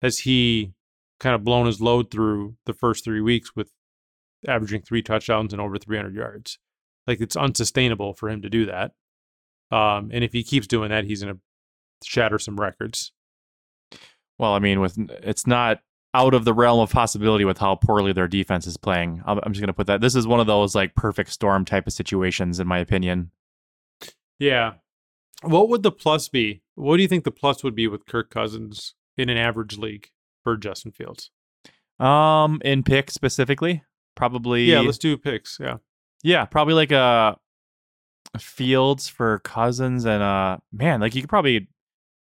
Has 0.03 0.21
he 0.21 0.75
kind 1.19 1.35
of 1.35 1.45
blown 1.45 1.67
his 1.67 1.81
load 1.81 2.11
through 2.11 2.57
the 2.67 2.75
first 2.75 3.05
three 3.05 3.21
weeks 3.21 3.57
with 3.57 3.71
averaging 4.47 4.83
three 4.83 5.03
touchdowns 5.03 5.53
and 5.53 5.61
over 5.61 5.79
300 5.79 6.15
yards. 6.15 6.59
Like 7.07 7.21
it's 7.21 7.37
unsustainable 7.37 8.15
for 8.15 8.29
him 8.29 8.43
to 8.43 8.51
do 8.51 8.67
that. 8.67 8.93
Um, 9.71 10.11
and 10.13 10.23
if 10.23 10.33
he 10.33 10.43
keeps 10.43 10.67
doing 10.67 10.91
that, 10.91 11.05
he's 11.05 11.23
going 11.23 11.35
to 11.35 11.41
shatter 12.05 12.39
some 12.39 12.57
records. 12.57 13.13
Well, 14.39 14.53
I 14.53 14.59
mean, 14.59 14.81
with 14.81 14.99
it's 15.23 15.47
not 15.47 15.81
out 16.15 16.35
of 16.35 16.45
the 16.45 16.55
realm 16.55 16.81
of 16.81 16.91
possibility 16.91 17.45
with 17.45 17.59
how 17.59 17.75
poorly 17.75 18.13
their 18.13 18.29
defense 18.29 18.67
is 18.67 18.77
playing. 18.77 19.23
I'm, 19.27 19.39
I'm 19.43 19.53
just 19.53 19.61
going 19.61 19.69
to 19.69 19.75
put 19.75 19.87
that. 19.87 20.01
This 20.01 20.15
is 20.15 20.27
one 20.27 20.41
of 20.41 20.47
those 20.47 20.75
like 20.75 20.95
perfect 20.95 21.31
storm 21.31 21.65
type 21.65 21.87
of 21.87 21.93
situations, 21.93 22.61
in 22.61 22.67
my 22.67 22.79
opinion. 22.79 23.31
Yeah. 24.39 24.75
What 25.43 25.69
would 25.69 25.83
the 25.83 25.93
plus 25.93 26.29
be? 26.29 26.63
What 26.75 26.97
do 26.97 27.03
you 27.03 27.09
think 27.09 27.25
the 27.25 27.31
plus 27.31 27.63
would 27.63 27.75
be 27.75 27.87
with 27.87 28.07
Kirk 28.07 28.31
Cousins 28.31 28.95
in 29.19 29.29
an 29.29 29.37
average 29.37 29.79
league 29.79 30.11
for 30.43 30.57
Justin 30.57 30.93
Fields? 30.93 31.31
Um, 31.99 32.61
in 32.65 32.83
picks 32.83 33.15
specifically, 33.15 33.83
probably. 34.15 34.65
Yeah, 34.65 34.81
let's 34.81 34.99
do 34.99 35.17
picks. 35.17 35.59
Yeah. 35.61 35.77
Yeah, 36.23 36.45
probably 36.45 36.75
like 36.75 36.93
a 36.93 37.39
Fields 38.39 39.09
for 39.09 39.39
Cousins 39.41 40.05
and 40.05 40.23
uh 40.23 40.59
man, 40.73 41.01
like 41.01 41.15
you 41.15 41.23
could 41.23 41.31
probably 41.31 41.69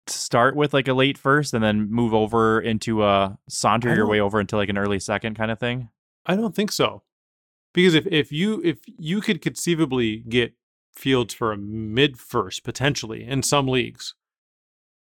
start 0.06 0.54
with 0.54 0.74
like 0.74 0.88
a 0.88 0.94
late 0.94 1.16
first 1.16 1.54
and 1.54 1.64
then 1.64 1.90
move 1.90 2.12
over 2.12 2.60
into 2.60 3.02
a 3.04 3.38
saunter 3.48 3.94
your 3.94 4.06
way 4.06 4.20
over 4.20 4.40
into 4.40 4.56
like 4.56 4.68
an 4.68 4.78
early 4.78 5.00
second 5.00 5.34
kind 5.34 5.50
of 5.50 5.58
thing. 5.58 5.88
I 6.26 6.36
don't 6.36 6.54
think 6.54 6.72
so. 6.72 7.02
Because 7.72 7.94
if, 7.94 8.06
if 8.06 8.30
you 8.30 8.60
if 8.64 8.78
you 8.86 9.20
could 9.20 9.42
conceivably 9.42 10.18
get 10.28 10.54
Fields 10.94 11.34
for 11.34 11.52
a 11.52 11.56
mid 11.56 12.18
first 12.18 12.62
potentially 12.62 13.24
in 13.24 13.42
some 13.42 13.66
leagues, 13.66 14.14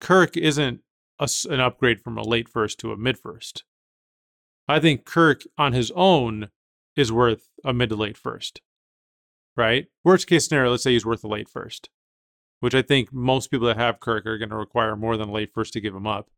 Kirk 0.01 0.37
isn't 0.37 0.81
a 1.19 1.29
an 1.51 1.61
upgrade 1.61 2.01
from 2.01 2.17
a 2.17 2.23
late 2.23 2.49
first 2.49 2.79
to 2.81 2.93
a 2.93 2.97
mid 2.97 3.19
first. 3.19 3.65
I 4.67 4.81
think 4.81 5.05
Kirk 5.05 5.43
on 5.59 5.75
his 5.75 5.93
own 5.95 6.49
is 6.97 7.13
worth 7.13 7.49
a 7.65 7.75
mid 7.75 7.91
to 7.91 7.97
late 7.97 8.17
first. 8.17 8.63
Right? 9.57 9.87
Worst 10.03 10.27
case 10.27 10.47
scenario, 10.47 10.71
let's 10.73 10.83
say 10.83 10.93
he's 10.93 11.07
worth 11.07 11.23
a 11.25 11.29
late 11.29 11.49
first, 11.49 11.89
which 12.61 12.75
I 12.75 12.83
think 12.83 13.13
most 13.13 13.51
people 13.51 13.69
that 13.69 13.77
have 13.77 14.01
Kirk 14.01 14.27
are 14.27 14.39
going 14.39 14.51
to 14.51 14.57
require 14.57 14.97
more 14.97 15.17
than 15.17 15.29
a 15.29 15.33
late 15.33 15.53
first 15.55 15.73
to 15.75 15.81
give 15.81 15.95
him 15.95 16.07
up, 16.07 16.29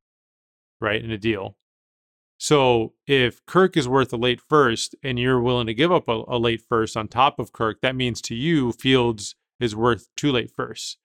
right? 0.80 1.02
In 1.02 1.10
a 1.10 1.18
deal. 1.18 1.56
So 2.38 2.92
if 3.06 3.44
Kirk 3.46 3.76
is 3.76 3.88
worth 3.88 4.12
a 4.12 4.18
late 4.18 4.40
first 4.40 4.94
and 5.02 5.18
you're 5.18 5.40
willing 5.40 5.66
to 5.66 5.74
give 5.74 5.90
up 5.90 6.06
a, 6.08 6.22
a 6.28 6.38
late 6.38 6.62
first 6.68 6.94
on 6.96 7.08
top 7.08 7.38
of 7.38 7.52
Kirk, 7.52 7.80
that 7.80 7.96
means 7.96 8.20
to 8.22 8.34
you 8.34 8.72
Fields 8.72 9.34
is 9.58 9.74
worth 9.74 10.08
two 10.16 10.30
late 10.32 10.50
firsts. 10.54 10.98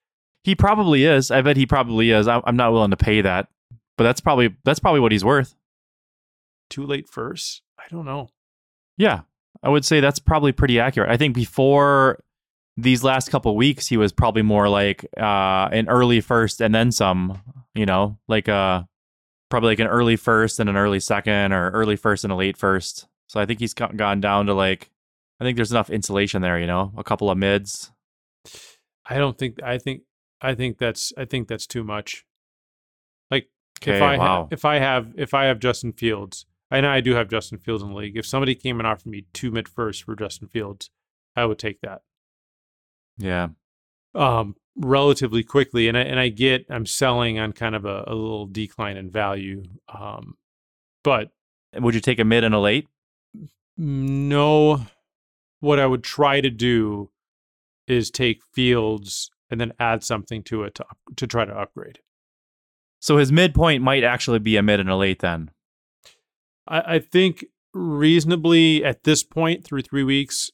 He 0.44 0.56
probably 0.56 1.06
is. 1.06 1.32
I 1.32 1.42
bet 1.42 1.56
he 1.56 1.66
probably 1.66 2.12
is. 2.12 2.28
I- 2.28 2.42
I'm 2.46 2.58
not 2.58 2.74
willing 2.74 2.92
to 2.92 2.98
pay 2.98 3.22
that, 3.22 3.48
but 3.98 4.04
that's 4.04 4.20
probably 4.20 4.56
that's 4.66 4.80
probably 4.80 5.00
what 5.00 5.14
he's 5.14 5.24
worth. 5.24 5.56
Two 6.70 6.86
late 6.86 7.08
firsts? 7.08 7.62
I 7.80 7.84
don't 7.90 8.06
know. 8.06 8.30
Yeah, 8.98 9.22
I 9.64 9.70
would 9.70 9.86
say 9.86 10.00
that's 10.00 10.20
probably 10.20 10.52
pretty 10.52 10.80
accurate. 10.80 11.10
I 11.10 11.18
think 11.18 11.36
before 11.36 12.24
these 12.78 13.04
last 13.04 13.30
couple 13.30 13.56
weeks, 13.56 13.88
he 13.88 13.98
was 13.98 14.12
probably 14.12 14.42
more 14.42 14.70
like 14.70 15.06
uh, 15.18 15.70
an 15.72 15.88
early 15.90 16.22
first 16.22 16.62
and 16.62 16.74
then 16.74 16.92
some. 16.92 17.42
You 17.74 17.86
know, 17.86 18.18
like 18.28 18.50
uh, 18.50 18.84
probably 19.50 19.70
like 19.70 19.80
an 19.80 19.88
early 19.88 20.18
first 20.18 20.60
and 20.60 20.70
an 20.70 20.76
early 20.76 21.00
second, 21.00 21.54
or 21.54 21.70
early 21.72 21.96
first 21.96 22.24
and 22.24 22.34
a 22.34 22.36
late 22.36 22.58
first. 22.58 23.08
So 23.28 23.40
I 23.40 23.46
think 23.46 23.60
he's 23.62 23.74
gone 23.74 24.20
down 24.20 24.48
to 24.48 24.54
like, 24.54 24.90
I 25.40 25.46
think 25.46 25.56
there's 25.56 25.72
enough 25.72 25.90
insulation 25.90 26.42
there. 26.42 26.60
You 26.60 26.68
know, 26.68 26.92
a 26.98 27.04
couple 27.04 27.30
of 27.30 27.38
mids. 27.38 27.92
I 29.06 29.18
don't 29.18 29.38
think 29.38 29.62
I 29.64 29.78
think 29.78 30.02
I 30.42 30.56
think 30.56 30.78
that's 30.80 31.14
I 31.18 31.26
think 31.26 31.48
that's 31.48 31.68
too 31.68 31.84
much. 31.84 32.26
Like 33.30 33.50
Okay, 33.82 33.96
if 33.96 34.02
I 34.02 34.18
ha- 34.18 34.48
if 34.52 34.66
I 34.66 34.80
have 34.80 35.14
if 35.16 35.34
I 35.34 35.46
have 35.46 35.60
Justin 35.60 35.94
Fields, 35.94 36.46
I 36.72 36.82
know 36.82 36.90
I 36.90 37.02
do 37.02 37.14
have 37.16 37.30
Justin 37.30 37.58
Fields 37.58 37.84
in 37.84 37.90
the 37.90 37.96
league. 37.96 38.18
If 38.18 38.26
somebody 38.26 38.56
came 38.56 38.80
and 38.80 38.88
offered 38.88 39.08
me 39.08 39.26
two 39.34 39.52
mid 39.52 39.68
firsts 39.68 40.04
for 40.04 40.16
Justin 40.16 40.48
Fields, 40.48 40.90
I 41.36 41.46
would 41.46 41.60
take 41.60 41.82
that. 41.82 42.02
Yeah, 43.18 43.50
um, 44.16 44.56
relatively 44.76 45.44
quickly. 45.44 45.88
And 45.88 45.98
I, 45.98 46.02
and 46.02 46.20
I 46.20 46.30
get 46.30 46.66
I'm 46.70 46.86
selling 46.86 47.40
on 47.40 47.52
kind 47.52 47.76
of 47.76 47.86
a, 47.86 48.06
a 48.08 48.16
little 48.16 48.48
decline 48.48 48.98
in 48.98 49.12
value. 49.12 49.64
Um, 49.94 50.38
but 51.04 51.32
would 51.76 51.94
you 51.94 52.02
take 52.02 52.20
a 52.20 52.26
mid 52.26 52.44
and 52.44 52.56
a 52.56 52.60
late? 52.60 52.88
no, 53.78 54.86
what 55.60 55.80
I 55.80 55.88
would 55.88 56.04
try 56.04 56.42
to 56.42 56.50
do 56.50 57.10
is 57.88 58.12
take 58.12 58.44
Fields 58.54 59.32
and 59.50 59.60
then 59.60 59.74
add 59.80 60.04
something 60.04 60.44
to 60.44 60.64
it 60.64 60.76
to, 60.76 60.86
to 61.16 61.28
try 61.28 61.46
to 61.46 61.54
upgrade. 61.54 62.00
So 63.00 63.18
his 63.18 63.32
midpoint 63.32 63.82
might 63.82 64.04
actually 64.04 64.40
be 64.40 64.56
a 64.56 64.62
mid 64.62 64.80
and 64.80 64.90
a 64.90 64.96
late 64.96 65.20
then. 65.20 65.50
I, 66.68 66.96
I 66.96 67.00
think 67.00 67.46
reasonably 67.74 68.84
at 68.84 69.04
this 69.04 69.24
point 69.24 69.64
through 69.64 69.82
three 69.82 70.04
weeks, 70.04 70.52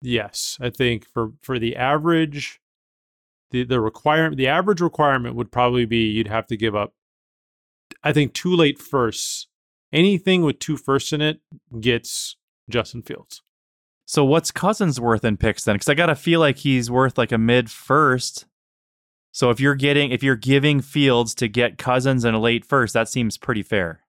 yes. 0.00 0.58
I 0.60 0.70
think 0.70 1.06
for 1.06 1.32
for 1.42 1.58
the 1.58 1.76
average, 1.76 2.60
the 3.50 3.64
the 3.64 3.80
requirement 3.80 4.36
the 4.36 4.48
average 4.48 4.80
requirement 4.80 5.34
would 5.36 5.52
probably 5.52 5.84
be 5.84 6.08
you'd 6.08 6.28
have 6.28 6.46
to 6.48 6.56
give 6.56 6.74
up. 6.74 6.94
I 8.02 8.12
think 8.12 8.32
two 8.32 8.54
late 8.54 8.78
firsts. 8.78 9.46
Anything 9.92 10.42
with 10.42 10.58
two 10.58 10.78
firsts 10.78 11.12
in 11.12 11.20
it 11.20 11.40
gets 11.78 12.36
Justin 12.70 13.02
Fields. 13.02 13.42
So 14.06 14.24
what's 14.24 14.50
Cousins 14.50 14.98
worth 14.98 15.24
in 15.24 15.36
picks 15.36 15.64
then? 15.64 15.74
Because 15.74 15.88
I 15.88 15.94
gotta 15.94 16.14
feel 16.14 16.40
like 16.40 16.58
he's 16.58 16.90
worth 16.90 17.18
like 17.18 17.32
a 17.32 17.38
mid 17.38 17.70
first. 17.70 18.46
So 19.32 19.50
if 19.50 19.60
you're 19.60 19.74
getting 19.74 20.10
if 20.10 20.22
you're 20.22 20.36
giving 20.36 20.80
Fields 20.80 21.34
to 21.36 21.48
get 21.48 21.78
Cousins 21.78 22.24
in 22.24 22.34
a 22.34 22.40
late 22.40 22.64
first, 22.64 22.94
that 22.94 23.08
seems 23.08 23.38
pretty 23.38 23.62
fair. 23.62 24.01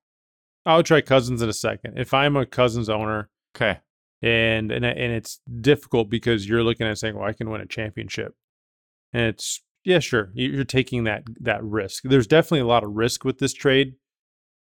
I 0.66 0.78
would 0.78 0.86
try 0.86 1.02
Cousins 1.02 1.42
in 1.42 1.50
a 1.50 1.54
second. 1.54 1.98
If 1.98 2.14
I'm 2.14 2.36
a 2.38 2.46
Cousins 2.46 2.90
owner, 2.90 3.30
Okay. 3.56 3.80
and 4.22 4.72
and 4.72 4.86
and 4.86 5.12
it's 5.14 5.40
difficult 5.62 6.10
because 6.10 6.48
you're 6.48 6.64
looking 6.64 6.88
at 6.88 6.98
saying, 6.98 7.16
"Well, 7.16 7.28
I 7.28 7.34
can 7.34 7.50
win 7.50 7.62
a 7.62 7.66
championship," 7.66 8.36
and 9.12 9.24
it's 9.24 9.62
yeah, 9.84 10.00
sure, 10.00 10.32
you- 10.34 10.50
you're 10.50 10.64
taking 10.64 11.04
that 11.04 11.24
that 11.42 11.62
risk. 11.64 12.04
There's 12.04 12.28
definitely 12.28 12.62
a 12.62 12.66
lot 12.66 12.84
of 12.86 12.92
risk 12.92 13.26
with 13.26 13.40
this 13.40 13.54
trade, 13.54 13.96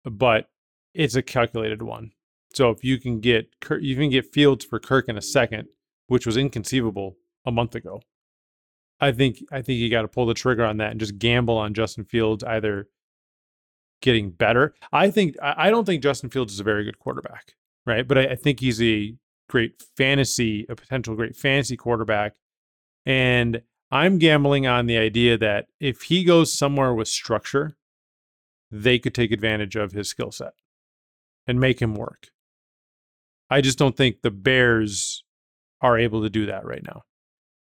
but 0.04 0.50
it's 0.94 1.16
a 1.16 1.22
calculated 1.22 1.82
one. 1.82 2.12
So 2.54 2.70
if 2.70 2.84
you 2.84 3.00
can 3.00 3.20
get 3.22 3.60
Kirk, 3.62 3.82
you 3.82 3.96
can 3.96 4.10
get 4.10 4.34
Fields 4.34 4.66
for 4.66 4.80
Kirk 4.80 5.08
in 5.10 5.18
a 5.18 5.22
second, 5.22 5.68
which 6.08 6.26
was 6.26 6.36
inconceivable 6.38 7.18
a 7.46 7.52
month 7.52 7.76
ago. 7.76 8.02
I 9.00 9.12
think 9.14 9.38
I 9.52 9.62
think 9.62 9.80
you 9.80 9.90
got 9.90 10.02
to 10.04 10.08
pull 10.10 10.26
the 10.26 10.34
trigger 10.34 10.66
on 10.66 10.78
that 10.78 10.92
and 10.92 11.00
just 11.00 11.18
gamble 11.18 11.58
on 11.58 11.74
Justin 11.74 12.04
Fields 12.06 12.44
either 12.44 12.90
getting 14.06 14.30
better. 14.30 14.74
I 14.94 15.12
think 15.12 15.36
I 15.42 15.70
don't 15.70 15.84
think 15.84 16.02
Justin 16.02 16.30
Fields 16.30 16.54
is 16.54 16.60
a 16.62 16.64
very 16.64 16.86
good 16.86 17.00
quarterback, 17.00 17.56
right? 17.86 18.08
But 18.08 18.18
I, 18.18 18.24
I 18.28 18.36
think 18.36 18.62
he's 18.62 18.82
a 18.82 19.16
great 19.50 19.84
fantasy, 19.98 20.66
a 20.70 20.76
potential 20.76 21.16
great 21.16 21.36
fantasy 21.36 21.76
quarterback. 21.76 22.36
And 23.06 23.62
I'm 23.92 24.18
gambling 24.18 24.68
on 24.68 24.86
the 24.86 24.98
idea 24.98 25.38
that 25.40 25.66
if 25.80 26.04
he 26.04 26.24
goes 26.24 26.54
somewhere 26.54 26.94
with 26.94 27.08
structure, 27.08 27.76
they 28.72 29.00
could 29.00 29.14
take 29.14 29.32
advantage 29.32 29.76
of 29.76 29.92
his 29.92 30.08
skill 30.08 30.32
set 30.32 30.54
and 31.48 31.60
make 31.60 31.82
him 31.82 31.96
work. 31.96 32.28
I 33.50 33.62
just 33.62 33.78
don't 33.78 33.98
think 33.98 34.22
the 34.22 34.32
Bears 34.32 35.24
are 35.82 35.98
able 35.98 36.22
to 36.22 36.30
do 36.30 36.46
that 36.46 36.66
right 36.66 36.84
now. 36.86 37.04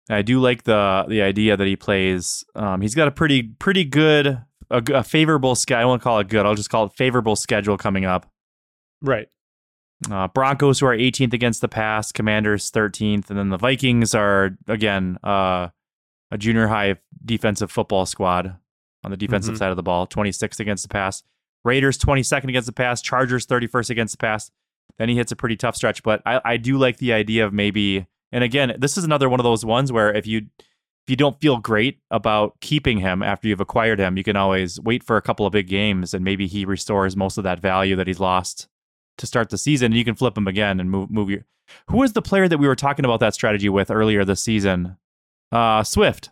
I 0.09 0.21
do 0.21 0.39
like 0.39 0.63
the 0.63 1.05
the 1.07 1.21
idea 1.21 1.57
that 1.57 1.67
he 1.67 1.75
plays. 1.75 2.43
Um, 2.55 2.81
he's 2.81 2.95
got 2.95 3.07
a 3.07 3.11
pretty 3.11 3.43
pretty 3.43 3.83
good 3.83 4.41
a, 4.71 4.83
a 4.93 5.03
favorable 5.03 5.55
schedule. 5.55 5.81
I 5.81 5.85
won't 5.85 6.01
call 6.01 6.19
it 6.19 6.27
good. 6.29 6.45
I'll 6.45 6.55
just 6.55 6.69
call 6.69 6.85
it 6.85 6.93
favorable 6.93 7.35
schedule 7.35 7.77
coming 7.77 8.05
up. 8.05 8.25
Right. 9.01 9.27
Uh, 10.09 10.27
Broncos 10.29 10.79
who 10.79 10.87
are 10.87 10.95
18th 10.95 11.33
against 11.33 11.61
the 11.61 11.67
pass, 11.67 12.11
Commanders 12.11 12.71
13th, 12.71 13.29
and 13.29 13.37
then 13.37 13.49
the 13.49 13.57
Vikings 13.57 14.15
are 14.15 14.57
again 14.67 15.17
uh, 15.23 15.67
a 16.31 16.37
junior 16.37 16.67
high 16.67 16.95
defensive 17.23 17.71
football 17.71 18.05
squad 18.07 18.55
on 19.03 19.11
the 19.11 19.17
defensive 19.17 19.55
Mhm. 19.55 19.57
side 19.59 19.69
of 19.69 19.75
the 19.75 19.83
ball, 19.83 20.07
26th 20.07 20.59
against 20.59 20.83
the 20.83 20.89
pass. 20.89 21.21
Raiders 21.63 21.97
22nd 21.99 22.49
against 22.49 22.65
the 22.65 22.73
pass, 22.73 23.01
Chargers 23.01 23.45
31st 23.45 23.91
against 23.91 24.13
the 24.13 24.17
pass. 24.17 24.49
Then 24.97 25.09
he 25.09 25.15
hits 25.15 25.31
a 25.31 25.35
pretty 25.35 25.55
tough 25.55 25.75
stretch, 25.75 26.01
but 26.01 26.21
I, 26.25 26.41
I 26.43 26.57
do 26.57 26.77
like 26.79 26.97
the 26.97 27.13
idea 27.13 27.45
of 27.45 27.53
maybe. 27.53 28.07
And 28.31 28.43
again, 28.43 28.75
this 28.79 28.97
is 28.97 29.03
another 29.03 29.29
one 29.29 29.39
of 29.39 29.43
those 29.43 29.63
ones 29.63 29.91
where 29.91 30.11
if 30.13 30.25
you 30.25 30.47
if 31.05 31.09
you 31.09 31.15
don't 31.15 31.39
feel 31.39 31.57
great 31.57 31.99
about 32.11 32.59
keeping 32.61 32.99
him 32.99 33.23
after 33.23 33.47
you've 33.47 33.59
acquired 33.61 33.99
him, 33.99 34.17
you 34.17 34.23
can 34.23 34.35
always 34.35 34.79
wait 34.79 35.03
for 35.03 35.17
a 35.17 35.21
couple 35.21 35.45
of 35.45 35.53
big 35.53 35.67
games 35.67 36.13
and 36.13 36.23
maybe 36.23 36.47
he 36.47 36.63
restores 36.65 37.15
most 37.15 37.37
of 37.37 37.43
that 37.43 37.59
value 37.59 37.95
that 37.95 38.07
he's 38.07 38.19
lost 38.19 38.67
to 39.17 39.27
start 39.27 39.49
the 39.49 39.57
season, 39.57 39.87
and 39.87 39.97
you 39.97 40.05
can 40.05 40.15
flip 40.15 40.37
him 40.37 40.47
again 40.47 40.79
and 40.79 40.91
move 40.91 41.09
move 41.09 41.29
your. 41.29 41.45
Who 41.89 41.97
was 41.97 42.13
the 42.13 42.21
player 42.21 42.47
that 42.47 42.57
we 42.57 42.67
were 42.67 42.75
talking 42.75 43.05
about 43.05 43.21
that 43.21 43.33
strategy 43.33 43.69
with 43.69 43.89
earlier 43.89 44.25
this 44.25 44.41
season? 44.41 44.97
Uh, 45.51 45.83
Swift. 45.83 46.31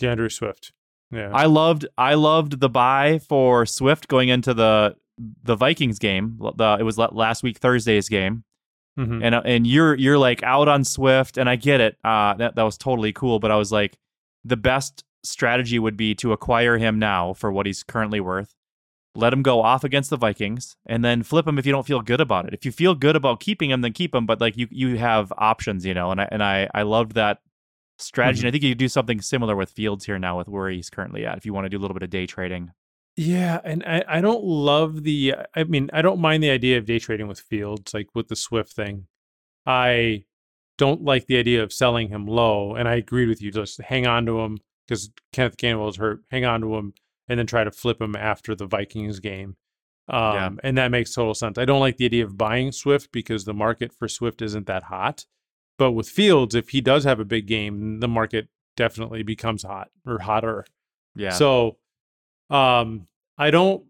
DeAndre 0.00 0.30
Swift. 0.30 0.72
Yeah. 1.10 1.30
I 1.32 1.46
loved 1.46 1.86
I 1.98 2.14
loved 2.14 2.60
the 2.60 2.68
buy 2.68 3.18
for 3.18 3.66
Swift 3.66 4.08
going 4.08 4.28
into 4.28 4.54
the 4.54 4.96
the 5.42 5.56
Vikings 5.56 5.98
game. 5.98 6.38
The, 6.56 6.76
it 6.80 6.82
was 6.82 6.98
last 6.98 7.42
week 7.42 7.58
Thursday's 7.58 8.08
game, 8.08 8.44
Mhm. 8.98 9.24
and 9.24 9.34
uh, 9.34 9.42
and 9.44 9.66
you're 9.66 9.94
you're 9.96 10.18
like 10.18 10.42
out 10.42 10.68
on 10.68 10.84
Swift, 10.84 11.36
and 11.36 11.48
I 11.48 11.56
get 11.56 11.80
it. 11.80 11.96
Uh, 12.04 12.34
that 12.34 12.54
that 12.54 12.62
was 12.62 12.78
totally 12.78 13.12
cool, 13.12 13.38
but 13.40 13.50
I 13.50 13.56
was 13.56 13.72
like, 13.72 13.98
the 14.44 14.56
best 14.56 15.02
strategy 15.24 15.78
would 15.78 15.96
be 15.96 16.14
to 16.16 16.32
acquire 16.32 16.78
him 16.78 16.98
now 16.98 17.32
for 17.32 17.50
what 17.50 17.66
he's 17.66 17.82
currently 17.82 18.20
worth, 18.20 18.54
let 19.16 19.32
him 19.32 19.42
go 19.42 19.62
off 19.62 19.82
against 19.84 20.10
the 20.10 20.16
Vikings, 20.16 20.76
and 20.86 21.04
then 21.04 21.22
flip 21.22 21.46
him 21.46 21.58
if 21.58 21.66
you 21.66 21.72
don't 21.72 21.86
feel 21.86 22.02
good 22.02 22.20
about 22.20 22.46
it. 22.46 22.54
If 22.54 22.64
you 22.64 22.70
feel 22.72 22.94
good 22.94 23.16
about 23.16 23.40
keeping 23.40 23.70
him, 23.70 23.80
then 23.80 23.92
keep 23.92 24.14
him. 24.14 24.26
But 24.26 24.40
like 24.40 24.56
you, 24.56 24.68
you 24.70 24.96
have 24.98 25.32
options, 25.38 25.84
you 25.86 25.94
know. 25.94 26.10
And 26.10 26.20
I 26.20 26.28
and 26.30 26.42
I, 26.42 26.68
I 26.74 26.82
loved 26.82 27.14
that 27.14 27.38
strategy. 27.98 28.40
Mm-hmm. 28.40 28.46
And 28.46 28.48
I 28.48 28.52
think 28.52 28.62
you 28.64 28.70
could 28.72 28.78
do 28.78 28.88
something 28.88 29.20
similar 29.20 29.56
with 29.56 29.70
Fields 29.70 30.04
here 30.04 30.18
now 30.18 30.36
with 30.38 30.48
where 30.48 30.68
he's 30.70 30.90
currently 30.90 31.24
at. 31.26 31.36
If 31.38 31.46
you 31.46 31.52
want 31.54 31.64
to 31.64 31.68
do 31.68 31.78
a 31.78 31.80
little 31.80 31.94
bit 31.94 32.02
of 32.02 32.10
day 32.10 32.26
trading. 32.26 32.70
Yeah, 33.16 33.60
and 33.64 33.84
I, 33.84 34.04
I 34.08 34.20
don't 34.20 34.42
love 34.42 35.04
the. 35.04 35.34
I 35.54 35.64
mean, 35.64 35.88
I 35.92 36.02
don't 36.02 36.20
mind 36.20 36.42
the 36.42 36.50
idea 36.50 36.78
of 36.78 36.86
day 36.86 36.98
trading 36.98 37.28
with 37.28 37.40
Fields, 37.40 37.94
like 37.94 38.08
with 38.14 38.28
the 38.28 38.36
Swift 38.36 38.72
thing. 38.72 39.06
I 39.66 40.24
don't 40.78 41.02
like 41.02 41.26
the 41.26 41.38
idea 41.38 41.62
of 41.62 41.72
selling 41.72 42.08
him 42.08 42.26
low, 42.26 42.74
and 42.74 42.88
I 42.88 42.96
agreed 42.96 43.28
with 43.28 43.40
you. 43.40 43.52
Just 43.52 43.80
hang 43.80 44.06
on 44.06 44.26
to 44.26 44.40
him 44.40 44.58
because 44.86 45.10
Kenneth 45.32 45.56
Gainwell 45.56 45.88
is 45.88 45.96
hurt. 45.96 46.20
Hang 46.30 46.44
on 46.44 46.60
to 46.62 46.74
him, 46.74 46.92
and 47.28 47.38
then 47.38 47.46
try 47.46 47.62
to 47.62 47.70
flip 47.70 48.00
him 48.00 48.16
after 48.16 48.54
the 48.56 48.66
Vikings 48.66 49.20
game. 49.20 49.56
Um, 50.08 50.34
Yeah. 50.34 50.50
And 50.64 50.78
that 50.78 50.90
makes 50.90 51.14
total 51.14 51.34
sense. 51.34 51.56
I 51.56 51.64
don't 51.64 51.80
like 51.80 51.96
the 51.96 52.04
idea 52.06 52.24
of 52.24 52.36
buying 52.36 52.72
Swift 52.72 53.12
because 53.12 53.44
the 53.44 53.54
market 53.54 53.92
for 53.92 54.08
Swift 54.08 54.42
isn't 54.42 54.66
that 54.66 54.82
hot. 54.84 55.24
But 55.78 55.92
with 55.92 56.08
Fields, 56.08 56.54
if 56.54 56.70
he 56.70 56.80
does 56.80 57.04
have 57.04 57.20
a 57.20 57.24
big 57.24 57.46
game, 57.46 58.00
the 58.00 58.08
market 58.08 58.48
definitely 58.76 59.22
becomes 59.22 59.62
hot 59.62 59.88
or 60.06 60.18
hotter. 60.18 60.66
Yeah. 61.16 61.30
So, 61.30 61.78
um, 62.50 63.06
I 63.38 63.50
don't 63.50 63.84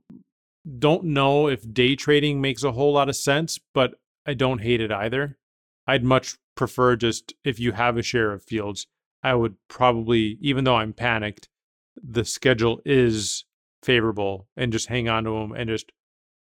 don't 0.78 1.04
know 1.04 1.49
if 1.49 1.73
day 1.73 1.94
trading 1.94 2.40
makes 2.40 2.62
a 2.62 2.73
whole 2.73 2.94
lot 2.94 3.08
of 3.08 3.16
sense, 3.16 3.58
but 3.75 3.94
I 4.26 4.34
don't 4.34 4.62
hate 4.62 4.80
it 4.80 4.90
either. 4.90 5.38
I'd 5.87 6.04
much 6.04 6.37
prefer 6.54 6.96
just 6.96 7.34
if 7.44 7.61
you 7.61 7.73
have 7.73 7.96
a 7.99 8.02
share 8.02 8.32
of 8.32 8.42
fields, 8.42 8.87
I 9.23 9.34
would 9.34 9.56
probably, 9.68 10.38
even 10.40 10.64
though 10.64 10.76
I'm 10.76 10.92
panicked, 10.92 11.49
the 11.96 12.25
schedule 12.25 12.80
is 12.84 13.44
favorable 13.82 14.49
and 14.56 14.73
just 14.73 14.88
hang 14.88 15.08
on 15.08 15.25
to 15.25 15.37
him 15.37 15.52
and 15.52 15.68
just 15.68 15.92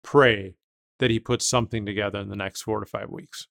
pray 0.04 0.54
that 0.98 1.10
he 1.10 1.18
puts 1.18 1.48
something 1.48 1.84
together 1.84 2.20
in 2.20 2.28
the 2.28 2.36
next 2.36 2.62
four 2.62 2.80
to 2.80 2.86
five 2.86 3.10
weeks. 3.10 3.48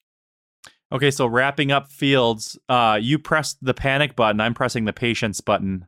Okay, 0.92 1.12
so 1.12 1.26
wrapping 1.26 1.72
up 1.72 1.92
Fields, 1.92 2.58
uh, 2.68 2.98
you 3.02 3.18
pressed 3.18 3.58
the 3.62 3.74
panic 3.74 4.16
button. 4.16 4.42
I'm 4.42 4.54
pressing 4.54 4.86
the 4.86 4.94
patience 4.94 5.40
button. 5.40 5.86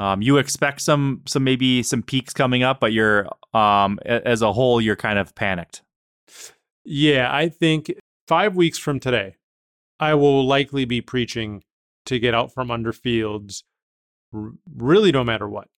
Um, 0.00 0.22
you 0.22 0.38
expect 0.38 0.80
some, 0.80 1.20
some 1.26 1.44
maybe 1.44 1.82
some 1.82 2.02
peaks 2.02 2.32
coming 2.32 2.62
up, 2.62 2.80
but 2.80 2.94
you're, 2.94 3.28
um, 3.52 3.98
as 4.06 4.40
a 4.40 4.50
whole, 4.50 4.80
you're 4.80 4.96
kind 4.96 5.18
of 5.18 5.34
panicked. 5.34 5.82
Yeah, 6.86 7.28
I 7.30 7.50
think 7.50 7.92
five 8.26 8.56
weeks 8.56 8.78
from 8.78 8.98
today, 8.98 9.36
I 9.98 10.14
will 10.14 10.46
likely 10.46 10.86
be 10.86 11.02
preaching 11.02 11.62
to 12.06 12.18
get 12.18 12.34
out 12.34 12.54
from 12.54 12.70
under 12.70 12.94
Fields, 12.94 13.62
r- 14.32 14.52
really 14.74 15.12
no 15.12 15.22
matter 15.22 15.46
what. 15.46 15.68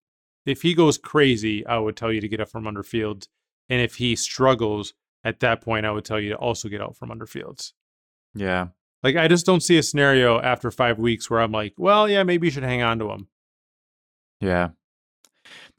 If 0.47 0.63
he 0.63 0.73
goes 0.73 0.99
crazy, 0.99 1.67
I 1.67 1.79
would 1.79 1.97
tell 1.97 2.13
you 2.13 2.21
to 2.21 2.29
get 2.29 2.41
out 2.41 2.49
from 2.49 2.69
under 2.69 2.85
Fields. 2.85 3.27
And 3.69 3.83
if 3.83 3.97
he 3.97 4.15
struggles, 4.15 4.95
at 5.25 5.41
that 5.41 5.63
point, 5.63 5.85
I 5.85 5.91
would 5.91 6.05
tell 6.05 6.21
you 6.21 6.29
to 6.29 6.37
also 6.37 6.69
get 6.69 6.81
out 6.81 6.97
from 6.97 7.11
under 7.11 7.27
Fields. 7.27 7.75
Yeah. 8.37 8.69
Like, 9.03 9.17
I 9.17 9.27
just 9.27 9.47
don't 9.47 9.65
see 9.65 9.79
a 9.79 9.83
scenario 9.83 10.41
after 10.41 10.71
five 10.71 11.01
weeks 11.01 11.29
where 11.29 11.41
I'm 11.41 11.51
like, 11.51 11.75
well, 11.77 12.09
yeah, 12.09 12.23
maybe 12.23 12.47
you 12.47 12.53
should 12.53 12.63
hang 12.63 12.83
on 12.83 13.01
to 13.01 13.11
him. 13.11 13.27
Yeah. 14.43 14.71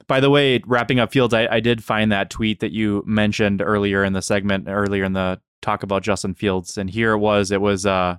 By 0.06 0.20
the 0.20 0.28
way, 0.30 0.60
wrapping 0.66 0.98
up 0.98 1.12
Fields, 1.12 1.32
I, 1.32 1.46
I 1.46 1.60
did 1.60 1.82
find 1.82 2.10
that 2.12 2.28
tweet 2.30 2.60
that 2.60 2.72
you 2.72 3.02
mentioned 3.06 3.62
earlier 3.62 4.04
in 4.04 4.12
the 4.12 4.20
segment, 4.22 4.66
earlier 4.68 5.04
in 5.04 5.12
the 5.12 5.40
talk 5.62 5.82
about 5.82 6.02
Justin 6.02 6.34
Fields. 6.34 6.76
And 6.76 6.90
here 6.90 7.12
it 7.12 7.18
was. 7.18 7.50
It 7.50 7.60
was, 7.60 7.86
uh, 7.86 8.16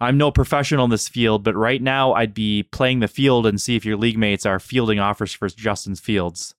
I'm 0.00 0.18
no 0.18 0.30
professional 0.30 0.84
in 0.84 0.90
this 0.90 1.08
field, 1.08 1.44
but 1.44 1.56
right 1.56 1.80
now 1.80 2.12
I'd 2.12 2.34
be 2.34 2.62
playing 2.62 3.00
the 3.00 3.08
field 3.08 3.46
and 3.46 3.60
see 3.60 3.74
if 3.76 3.84
your 3.84 3.96
league 3.96 4.18
mates 4.18 4.44
are 4.44 4.58
fielding 4.58 4.98
offers 4.98 5.32
for 5.32 5.48
Justin 5.48 5.94
Fields. 5.96 6.54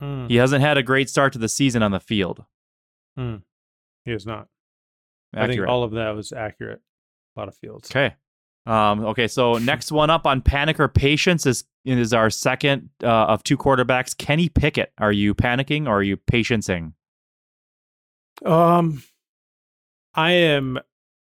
Hmm, 0.00 0.26
He 0.26 0.36
hasn't 0.36 0.62
had 0.62 0.78
a 0.78 0.82
great 0.82 1.10
start 1.10 1.32
to 1.34 1.38
the 1.38 1.48
season 1.48 1.82
on 1.82 1.90
the 1.90 2.00
field. 2.00 2.44
He 4.04 4.10
has 4.12 4.26
not. 4.26 4.48
I 5.34 5.46
think 5.48 5.60
all 5.68 5.84
of 5.84 5.92
that 5.92 6.10
was 6.16 6.32
accurate. 6.32 6.80
A 7.36 7.40
lot 7.40 7.48
of 7.48 7.54
Fields. 7.56 7.90
Okay. 7.90 8.14
Um, 8.66 9.04
okay, 9.06 9.28
so 9.28 9.54
next 9.54 9.92
one 9.92 10.08
up 10.10 10.26
on 10.26 10.40
panic 10.40 10.78
or 10.80 10.88
patience 10.88 11.46
is 11.46 11.64
is 11.84 12.12
our 12.14 12.30
second 12.30 12.90
uh, 13.02 13.06
of 13.06 13.42
two 13.42 13.56
quarterbacks, 13.56 14.16
Kenny 14.16 14.48
Pickett. 14.48 14.92
Are 14.98 15.12
you 15.12 15.34
panicking 15.34 15.86
or 15.86 15.96
are 15.98 16.02
you 16.02 16.16
patiencing? 16.16 16.94
Um, 18.44 19.02
I 20.14 20.32
am 20.32 20.78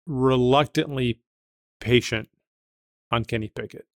reluctantly 0.06 1.20
patient 1.80 2.28
on 3.10 3.24
Kenny 3.24 3.48
Pickett, 3.54 3.86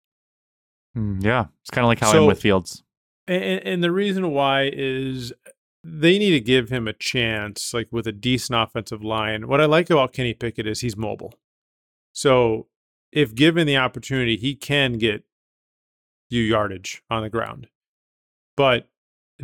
Hmm, 0.94 1.20
yeah, 1.20 1.46
it's 1.62 1.70
kind 1.70 1.84
of 1.84 1.88
like 1.88 2.00
how 2.00 2.12
I'm 2.12 2.26
with 2.26 2.40
Fields. 2.40 2.82
and, 3.26 3.42
and 3.64 3.84
the 3.84 3.90
reason 3.90 4.30
why 4.30 4.70
is 4.72 5.32
they 5.84 6.18
need 6.18 6.30
to 6.30 6.40
give 6.40 6.68
him 6.70 6.86
a 6.86 6.92
chance, 6.92 7.72
like 7.74 7.88
with 7.90 8.06
a 8.06 8.12
decent 8.12 8.58
offensive 8.58 9.02
line. 9.02 9.48
What 9.48 9.60
I 9.60 9.64
like 9.66 9.90
about 9.90 10.12
Kenny 10.12 10.32
Pickett 10.34 10.66
is 10.66 10.80
he's 10.80 10.96
mobile, 10.96 11.34
so 12.12 12.68
if 13.10 13.34
given 13.34 13.66
the 13.66 13.76
opportunity, 13.76 14.36
he 14.36 14.54
can 14.54 14.94
get 14.94 15.24
you 16.32 16.42
yardage 16.42 17.02
on 17.10 17.22
the 17.22 17.30
ground. 17.30 17.68
But 18.56 18.88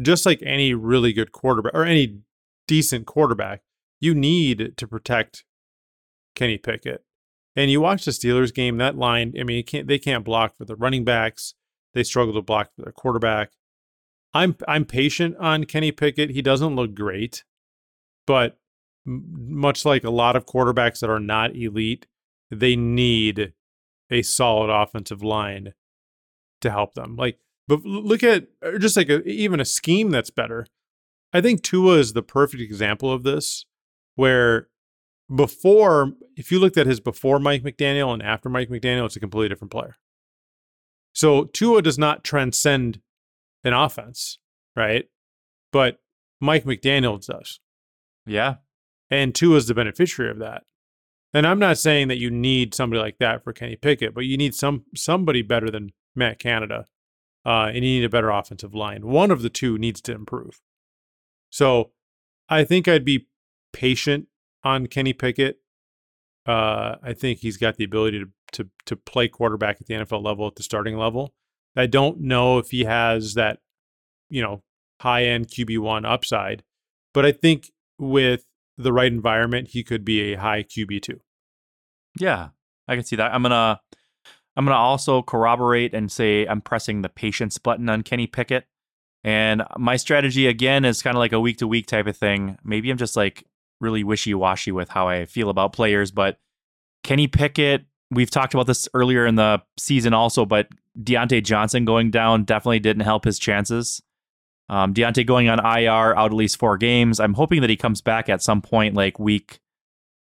just 0.00 0.26
like 0.26 0.42
any 0.42 0.74
really 0.74 1.12
good 1.12 1.32
quarterback 1.32 1.74
or 1.74 1.84
any 1.84 2.20
decent 2.66 3.06
quarterback, 3.06 3.62
you 4.00 4.14
need 4.14 4.74
to 4.76 4.86
protect 4.86 5.44
Kenny 6.34 6.58
Pickett. 6.58 7.04
And 7.56 7.70
you 7.70 7.80
watch 7.80 8.04
the 8.04 8.12
Steelers 8.12 8.54
game, 8.54 8.76
that 8.76 8.96
line, 8.96 9.34
I 9.38 9.42
mean, 9.42 9.64
can't, 9.64 9.88
they 9.88 9.98
can't 9.98 10.24
block 10.24 10.56
for 10.56 10.64
the 10.64 10.76
running 10.76 11.04
backs. 11.04 11.54
They 11.94 12.04
struggle 12.04 12.34
to 12.34 12.42
block 12.42 12.70
for 12.74 12.82
their 12.82 12.92
quarterback. 12.92 13.50
I'm 14.34 14.56
I'm 14.68 14.84
patient 14.84 15.36
on 15.38 15.64
Kenny 15.64 15.90
Pickett. 15.90 16.30
He 16.30 16.42
doesn't 16.42 16.76
look 16.76 16.94
great, 16.94 17.44
but 18.26 18.58
much 19.04 19.84
like 19.84 20.04
a 20.04 20.10
lot 20.10 20.36
of 20.36 20.44
quarterbacks 20.44 21.00
that 21.00 21.10
are 21.10 21.18
not 21.18 21.56
elite, 21.56 22.06
they 22.50 22.76
need 22.76 23.54
a 24.10 24.22
solid 24.22 24.70
offensive 24.70 25.22
line 25.22 25.72
to 26.60 26.70
help 26.70 26.94
them. 26.94 27.16
Like, 27.16 27.38
but 27.66 27.84
look 27.84 28.22
at 28.22 28.48
or 28.62 28.78
just 28.78 28.96
like 28.96 29.08
a, 29.08 29.22
even 29.24 29.60
a 29.60 29.64
scheme 29.64 30.10
that's 30.10 30.30
better. 30.30 30.66
I 31.32 31.40
think 31.40 31.62
Tua 31.62 31.98
is 31.98 32.14
the 32.14 32.22
perfect 32.22 32.62
example 32.62 33.12
of 33.12 33.22
this, 33.22 33.66
where 34.14 34.68
before, 35.34 36.14
if 36.36 36.50
you 36.50 36.58
looked 36.58 36.78
at 36.78 36.86
his 36.86 37.00
before 37.00 37.38
Mike 37.38 37.62
McDaniel 37.62 38.14
and 38.14 38.22
after 38.22 38.48
Mike 38.48 38.70
McDaniel, 38.70 39.04
it's 39.04 39.16
a 39.16 39.20
completely 39.20 39.50
different 39.50 39.70
player. 39.70 39.96
So 41.12 41.44
Tua 41.44 41.82
does 41.82 41.98
not 41.98 42.24
transcend 42.24 43.00
an 43.64 43.74
offense, 43.74 44.38
right? 44.74 45.06
But 45.72 46.00
Mike 46.40 46.64
McDaniel 46.64 47.24
does. 47.24 47.60
Yeah, 48.24 48.56
And 49.10 49.34
Tua 49.34 49.56
is 49.56 49.66
the 49.66 49.74
beneficiary 49.74 50.30
of 50.30 50.38
that. 50.38 50.64
And 51.34 51.46
I'm 51.46 51.58
not 51.58 51.78
saying 51.78 52.08
that 52.08 52.18
you 52.18 52.30
need 52.30 52.74
somebody 52.74 53.00
like 53.00 53.18
that 53.18 53.44
for 53.44 53.52
Kenny 53.52 53.76
Pickett, 53.76 54.14
but 54.14 54.24
you 54.24 54.36
need 54.36 54.54
some 54.54 54.84
somebody 54.94 55.42
better 55.42 55.70
than 55.70 55.92
Matt 56.18 56.38
Canada. 56.38 56.86
Uh, 57.46 57.66
and 57.68 57.76
you 57.76 58.00
need 58.00 58.04
a 58.04 58.10
better 58.10 58.30
offensive 58.30 58.74
line. 58.74 59.06
One 59.06 59.30
of 59.30 59.40
the 59.40 59.48
two 59.48 59.78
needs 59.78 60.02
to 60.02 60.12
improve. 60.12 60.60
So 61.50 61.92
I 62.48 62.64
think 62.64 62.86
I'd 62.88 63.04
be 63.04 63.28
patient 63.72 64.26
on 64.64 64.86
Kenny 64.86 65.12
Pickett. 65.12 65.58
Uh, 66.46 66.96
I 67.02 67.14
think 67.14 67.38
he's 67.38 67.56
got 67.56 67.76
the 67.76 67.84
ability 67.84 68.20
to, 68.20 68.28
to 68.52 68.70
to 68.86 68.96
play 68.96 69.28
quarterback 69.28 69.80
at 69.80 69.86
the 69.86 69.94
NFL 69.94 70.22
level 70.22 70.46
at 70.46 70.56
the 70.56 70.62
starting 70.62 70.96
level. 70.96 71.32
I 71.76 71.86
don't 71.86 72.20
know 72.20 72.58
if 72.58 72.70
he 72.70 72.84
has 72.84 73.34
that, 73.34 73.60
you 74.30 74.42
know, 74.42 74.62
high 75.00 75.24
end 75.24 75.48
QB 75.48 75.78
one 75.78 76.04
upside, 76.04 76.64
but 77.14 77.24
I 77.24 77.32
think 77.32 77.70
with 77.98 78.44
the 78.76 78.92
right 78.92 79.12
environment, 79.12 79.68
he 79.68 79.82
could 79.84 80.04
be 80.04 80.32
a 80.32 80.38
high 80.38 80.62
QB 80.62 81.02
two. 81.02 81.20
yeah, 82.18 82.48
I 82.86 82.94
can 82.94 83.04
see 83.04 83.16
that. 83.16 83.34
I'm 83.34 83.42
gonna, 83.42 83.80
I'm 84.58 84.64
gonna 84.64 84.76
also 84.76 85.22
corroborate 85.22 85.94
and 85.94 86.10
say 86.10 86.44
I'm 86.44 86.60
pressing 86.60 87.02
the 87.02 87.08
patience 87.08 87.58
button 87.58 87.88
on 87.88 88.02
Kenny 88.02 88.26
Pickett. 88.26 88.66
And 89.22 89.62
my 89.78 89.96
strategy 89.96 90.48
again 90.48 90.84
is 90.84 91.00
kind 91.00 91.16
of 91.16 91.20
like 91.20 91.32
a 91.32 91.38
week 91.38 91.58
to 91.58 91.68
week 91.68 91.86
type 91.86 92.08
of 92.08 92.16
thing. 92.16 92.58
Maybe 92.64 92.90
I'm 92.90 92.98
just 92.98 93.16
like 93.16 93.44
really 93.80 94.02
wishy 94.02 94.34
washy 94.34 94.72
with 94.72 94.88
how 94.88 95.06
I 95.06 95.26
feel 95.26 95.48
about 95.48 95.72
players, 95.72 96.10
but 96.10 96.40
Kenny 97.04 97.28
Pickett, 97.28 97.84
we've 98.10 98.30
talked 98.30 98.52
about 98.52 98.66
this 98.66 98.88
earlier 98.94 99.26
in 99.26 99.36
the 99.36 99.62
season 99.76 100.12
also, 100.12 100.44
but 100.44 100.66
Diontae 101.00 101.44
Johnson 101.44 101.84
going 101.84 102.10
down 102.10 102.42
definitely 102.42 102.80
didn't 102.80 103.04
help 103.04 103.24
his 103.24 103.38
chances. 103.38 104.02
Um, 104.68 104.92
Diontae 104.92 105.24
going 105.24 105.48
on 105.48 105.60
IR 105.60 106.16
out 106.16 106.32
at 106.32 106.32
least 106.32 106.58
four 106.58 106.76
games. 106.76 107.20
I'm 107.20 107.34
hoping 107.34 107.60
that 107.60 107.70
he 107.70 107.76
comes 107.76 108.00
back 108.00 108.28
at 108.28 108.42
some 108.42 108.60
point, 108.60 108.96
like 108.96 109.20
week, 109.20 109.60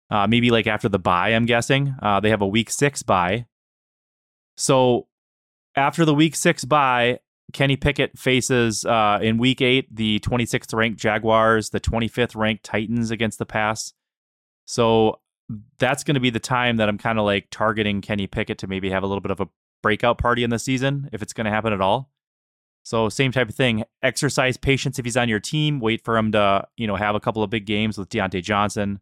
uh, 0.10 0.26
maybe 0.26 0.50
like 0.50 0.66
after 0.66 0.90
the 0.90 0.98
bye. 0.98 1.30
I'm 1.30 1.46
guessing 1.46 1.94
uh, 2.02 2.20
they 2.20 2.32
have 2.32 2.42
a 2.42 2.48
week 2.48 2.72
six 2.72 3.04
bye. 3.04 3.46
So 4.56 5.08
after 5.76 6.06
the 6.06 6.14
week 6.14 6.36
six 6.36 6.66
bye, 6.66 7.20
Kenny 7.52 7.76
Pickett 7.76 8.18
faces 8.18 8.86
uh, 8.86 9.20
in 9.22 9.38
week 9.38 9.62
eight 9.62 9.94
the 9.96 10.20
26th 10.20 10.74
ranked 10.74 11.00
Jaguars, 11.00 11.70
the 11.70 11.80
25th 11.80 12.36
ranked 12.36 12.64
Titans 12.64 13.12
against 13.12 13.40
the 13.40 13.46
pass. 13.46 13.94
So 14.66 15.20
that's 15.78 16.04
going 16.04 16.16
to 16.16 16.22
be 16.22 16.30
the 16.30 16.40
time 16.40 16.78
that 16.78 16.90
I'm 16.90 16.98
kind 16.98 17.20
of 17.20 17.26
like 17.26 17.48
targeting 17.52 18.02
Kenny 18.02 18.28
Pickett 18.28 18.58
to 18.60 18.68
maybe 18.68 18.90
have 18.90 19.04
a 19.04 19.08
little 19.08 19.22
bit 19.22 19.32
of 19.32 19.42
a 19.42 19.48
breakout 19.82 20.18
party 20.18 20.44
in 20.44 20.50
the 20.50 20.60
season 20.60 21.10
if 21.12 21.22
it's 21.22 21.34
going 21.34 21.46
to 21.46 21.52
happen 21.52 21.74
at 21.74 21.82
all. 21.82 22.10
So 22.84 23.08
same 23.08 23.32
type 23.32 23.50
of 23.50 23.56
thing. 23.56 23.84
Exercise 24.02 24.58
patience 24.58 25.00
if 25.00 25.06
he's 25.06 25.18
on 25.18 25.30
your 25.30 25.40
team. 25.40 25.80
Wait 25.80 26.04
for 26.04 26.18
him 26.18 26.32
to, 26.34 26.68
you 26.76 26.88
know, 26.88 26.96
have 26.96 27.16
a 27.16 27.20
couple 27.20 27.44
of 27.44 27.50
big 27.50 27.66
games 27.66 27.98
with 27.98 28.10
Diontae 28.10 28.44
Johnson. 28.44 29.00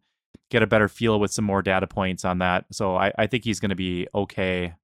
Get 0.50 0.62
a 0.62 0.66
better 0.66 0.88
feel 0.88 1.18
with 1.18 1.32
some 1.32 1.44
more 1.44 1.62
data 1.62 1.86
points 1.86 2.24
on 2.24 2.38
that. 2.38 2.66
So 2.70 2.96
I, 2.96 3.12
I 3.18 3.26
think 3.26 3.44
he's 3.44 3.58
going 3.58 3.70
to 3.70 3.76
be 3.76 4.06
okay. 4.14 4.74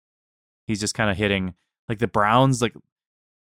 He's 0.68 0.78
just 0.78 0.94
kind 0.94 1.11
of 1.11 1.16
hitting 1.16 1.54
like 1.88 1.98
the 1.98 2.07
Browns, 2.07 2.62
like 2.62 2.74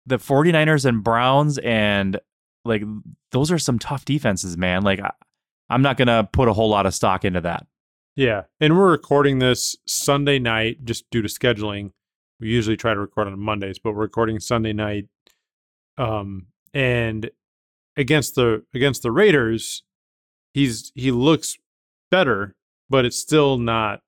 the 0.06 0.16
49ers 0.16 0.86
and 0.86 1.04
Browns, 1.04 1.58
and 1.58 2.18
like 2.64 2.82
those 3.32 3.50
are 3.50 3.58
some 3.58 3.78
tough 3.78 4.04
defenses, 4.04 4.56
man. 4.56 4.82
Like 4.82 5.00
I, 5.00 5.10
I'm 5.68 5.82
not 5.82 5.96
going 5.98 6.08
to 6.08 6.28
put 6.32 6.48
a 6.48 6.52
whole 6.52 6.70
lot 6.70 6.86
of 6.86 6.94
stock 6.94 7.24
into 7.24 7.40
that. 7.42 7.66
Yeah. 8.14 8.42
And 8.60 8.78
we're 8.78 8.90
recording 8.90 9.40
this 9.40 9.76
Sunday 9.86 10.38
night 10.38 10.84
just 10.84 11.04
due 11.10 11.20
to 11.20 11.28
scheduling. 11.28 11.90
We 12.40 12.48
usually 12.48 12.76
try 12.76 12.94
to 12.94 13.00
record 13.00 13.26
on 13.26 13.38
Mondays, 13.38 13.78
but 13.78 13.92
we're 13.92 14.02
recording 14.02 14.40
Sunday 14.40 14.72
night. 14.72 15.08
Um, 15.98 16.46
and 16.72 17.30
against 17.96 18.36
the 18.36 18.64
against 18.74 19.02
the 19.02 19.10
Raiders, 19.10 19.82
he's 20.54 20.92
he 20.94 21.10
looks 21.10 21.56
better, 22.10 22.54
but 22.88 23.04
it's 23.04 23.18
still 23.18 23.58
not 23.58 24.00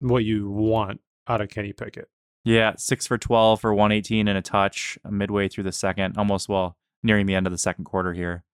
what 0.00 0.24
you 0.24 0.50
want 0.50 1.00
out 1.28 1.40
of 1.40 1.48
Kenny 1.48 1.72
Pickett. 1.72 2.08
Yeah, 2.44 2.72
six 2.76 3.06
for 3.06 3.18
12 3.18 3.60
for 3.60 3.74
118 3.74 4.26
and 4.28 4.38
a 4.38 4.42
touch 4.42 4.98
midway 5.08 5.48
through 5.48 5.64
the 5.64 5.72
second, 5.72 6.16
almost 6.16 6.48
well, 6.48 6.76
nearing 7.02 7.26
the 7.26 7.34
end 7.34 7.46
of 7.46 7.50
the 7.52 7.58
second 7.58 7.84
quarter 7.84 8.12
here. 8.14 8.44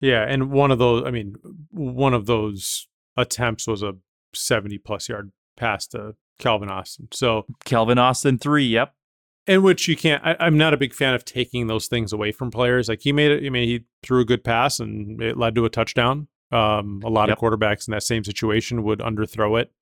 Yeah. 0.00 0.22
And 0.28 0.50
one 0.50 0.70
of 0.70 0.78
those, 0.78 1.04
I 1.06 1.10
mean, 1.10 1.34
one 1.70 2.14
of 2.14 2.26
those 2.26 2.86
attempts 3.16 3.66
was 3.66 3.82
a 3.82 3.94
70 4.34 4.78
plus 4.78 5.08
yard 5.08 5.32
pass 5.56 5.86
to 5.88 6.14
Calvin 6.38 6.68
Austin. 6.68 7.08
So, 7.12 7.46
Calvin 7.64 7.98
Austin, 7.98 8.38
three. 8.38 8.66
Yep. 8.66 8.92
in 9.46 9.62
which 9.62 9.88
you 9.88 9.96
can't, 9.96 10.22
I, 10.24 10.36
I'm 10.38 10.56
not 10.58 10.74
a 10.74 10.76
big 10.76 10.92
fan 10.92 11.14
of 11.14 11.24
taking 11.24 11.66
those 11.66 11.86
things 11.88 12.12
away 12.12 12.30
from 12.32 12.50
players. 12.50 12.88
Like 12.88 13.00
he 13.02 13.12
made 13.12 13.30
it, 13.32 13.44
I 13.46 13.50
mean, 13.50 13.66
he 13.68 13.84
threw 14.02 14.20
a 14.20 14.24
good 14.24 14.44
pass 14.44 14.78
and 14.80 15.20
it 15.22 15.36
led 15.36 15.54
to 15.56 15.64
a 15.64 15.70
touchdown. 15.70 16.28
Um, 16.52 17.00
a 17.04 17.08
lot 17.08 17.28
Yep. 17.28 17.38
of 17.38 17.42
quarterbacks 17.42 17.88
in 17.88 17.92
that 17.92 18.02
same 18.04 18.22
situation 18.22 18.82
would 18.84 18.98
underthrow 19.00 19.60
it. 19.60 19.72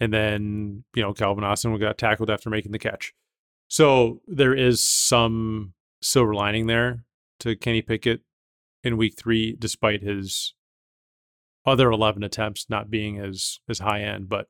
And 0.00 0.12
then, 0.12 0.84
you 0.94 1.02
know, 1.02 1.12
Calvin 1.12 1.44
Austin 1.44 1.76
got 1.78 1.98
tackled 1.98 2.30
after 2.30 2.50
making 2.50 2.72
the 2.72 2.78
catch. 2.78 3.12
So 3.68 4.20
there 4.26 4.54
is 4.54 4.80
some 4.80 5.74
silver 6.00 6.34
lining 6.34 6.66
there 6.66 7.04
to 7.40 7.56
Kenny 7.56 7.82
Pickett 7.82 8.22
in 8.84 8.96
week 8.96 9.16
three, 9.16 9.56
despite 9.58 10.02
his 10.02 10.54
other 11.66 11.90
11 11.90 12.22
attempts 12.22 12.70
not 12.70 12.90
being 12.90 13.18
as 13.18 13.60
as 13.68 13.80
high 13.80 14.02
end. 14.02 14.28
But 14.28 14.48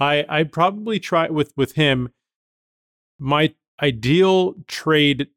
I 0.00 0.24
I'd 0.28 0.52
probably 0.52 0.98
try 0.98 1.28
with 1.28 1.52
with 1.56 1.72
him. 1.72 2.10
My 3.18 3.54
ideal 3.82 4.54
trade 4.66 5.28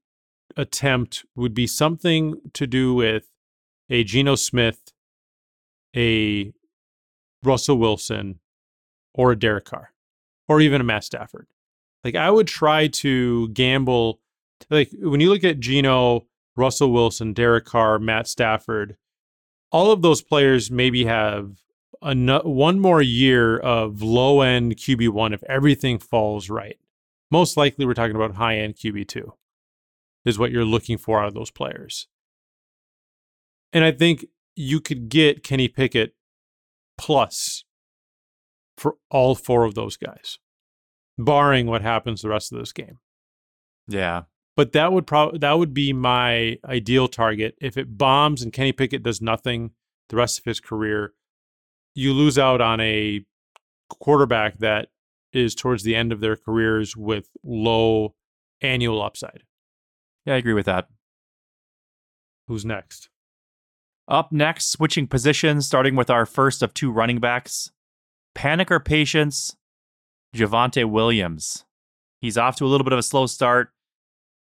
attempt 0.56 1.26
would 1.36 1.54
be 1.54 1.68
something 1.68 2.36
to 2.54 2.68
do 2.68 2.94
with 2.94 3.30
a 3.90 4.04
Geno 4.04 4.36
Smith, 4.36 4.94
a 5.96 6.54
Russell 7.44 7.78
Wilson, 7.78 8.40
or 9.14 9.32
a 9.32 9.40
Derek 9.40 9.66
Carr, 9.66 9.92
or 10.48 10.62
even 10.62 10.82
a 10.82 10.84
Matt 10.84 11.04
Stafford. 11.04 11.48
Like 12.04 12.16
I 12.16 12.30
would 12.30 12.48
try 12.48 12.88
to 12.88 13.50
gamble. 13.50 14.20
Like 14.70 14.90
when 15.00 15.20
you 15.20 15.30
look 15.30 15.44
at 15.44 15.60
Geno, 15.60 16.28
Russell 16.56 16.92
Wilson, 16.92 17.34
Derek 17.34 17.66
Carr, 17.66 18.00
Matt 18.00 18.28
Stafford, 18.28 18.98
all 19.72 19.92
of 19.92 20.02
those 20.02 20.22
players 20.22 20.72
maybe 20.72 21.06
have 21.06 21.58
ano- 22.02 22.44
one 22.44 22.80
more 22.80 23.02
year 23.02 23.58
of 23.58 24.02
low 24.02 24.42
end 24.42 24.78
QB1 24.78 25.34
if 25.34 25.44
everything 25.44 26.00
falls 26.00 26.50
right. 26.50 26.78
Most 27.32 27.58
likely, 27.58 27.86
we're 27.86 27.94
talking 27.94 28.16
about 28.16 28.36
high 28.36 28.58
end 28.58 28.76
QB2, 28.76 29.32
is 30.26 30.40
what 30.40 30.52
you're 30.52 30.66
looking 30.66 30.98
for 30.98 31.22
out 31.22 31.28
of 31.28 31.34
those 31.34 31.52
players. 31.52 32.08
And 33.72 33.84
I 33.84 33.92
think 33.92 34.26
you 34.56 34.82
could 34.82 35.10
get 35.10 35.44
Kenny 35.44 35.68
Pickett 35.68 36.16
plus 36.98 37.64
for 38.80 38.96
all 39.12 39.36
four 39.36 39.64
of 39.66 39.76
those 39.76 39.98
guys, 39.98 40.38
barring 41.18 41.68
what 41.68 41.82
happens 41.82 42.22
the 42.22 42.30
rest 42.30 42.52
of 42.52 42.60
this 42.60 42.72
game 42.72 42.98
Yeah. 43.88 44.24
but 44.56 44.72
that 44.74 44.92
would 44.94 45.06
probably 45.06 45.40
that 45.40 45.58
would 45.60 45.74
be 45.74 45.94
my 45.94 46.58
ideal 46.66 47.08
target. 47.08 47.56
If 47.62 47.78
it 47.78 47.98
bombs 47.98 48.42
and 48.42 48.54
Kenny 48.54 48.72
Pickett 48.72 49.04
does 49.04 49.22
nothing 49.22 49.72
the 50.10 50.16
rest 50.18 50.40
of 50.40 50.46
his 50.46 50.60
career, 50.60 51.14
you 51.96 52.14
lose 52.14 52.38
out 52.38 52.62
on 52.62 52.80
a 52.80 53.26
quarterback 53.90 54.58
that 54.60 54.90
is 55.34 55.54
towards 55.56 55.84
the 55.84 55.96
end 55.96 56.12
of 56.12 56.20
their 56.22 56.36
careers 56.36 56.96
with 56.98 57.30
low 57.44 58.16
annual 58.62 59.02
upside. 59.02 59.44
Yeah, 60.26 60.34
I 60.36 60.38
agree 60.38 60.54
with 60.54 60.66
that. 60.66 60.88
Who's 62.48 62.66
next? 62.66 63.10
Up 64.08 64.32
next, 64.32 64.72
switching 64.72 65.06
positions, 65.08 65.68
starting 65.68 65.96
with 65.96 66.10
our 66.10 66.26
first 66.26 66.64
of 66.64 66.74
two 66.74 66.92
running 66.92 67.20
backs. 67.20 67.70
Panic 68.36 68.72
or 68.72 68.80
patience, 68.80 69.56
Javonte 70.36 70.90
Williams. 70.90 71.66
He's 72.22 72.38
off 72.38 72.56
to 72.58 72.66
a 72.66 72.68
little 72.68 72.84
bit 72.84 72.94
of 72.94 73.00
a 73.00 73.04
slow 73.04 73.26
start, 73.26 73.72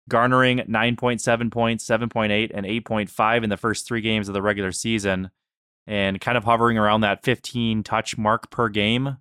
garnering 0.08 0.58
9.7 0.58 1.50
points, 1.50 1.86
7.8, 1.86 2.50
and 2.52 2.66
8.5 2.66 3.44
in 3.44 3.50
the 3.50 3.56
first 3.56 3.86
three 3.86 4.00
games 4.00 4.28
of 4.28 4.34
the 4.34 4.42
regular 4.42 4.72
season, 4.72 5.30
and 5.86 6.20
kind 6.20 6.36
of 6.36 6.44
hovering 6.44 6.76
around 6.76 7.02
that 7.02 7.22
15 7.22 7.82
touch 7.82 8.18
mark 8.18 8.50
per 8.50 8.68
game. 8.68 9.18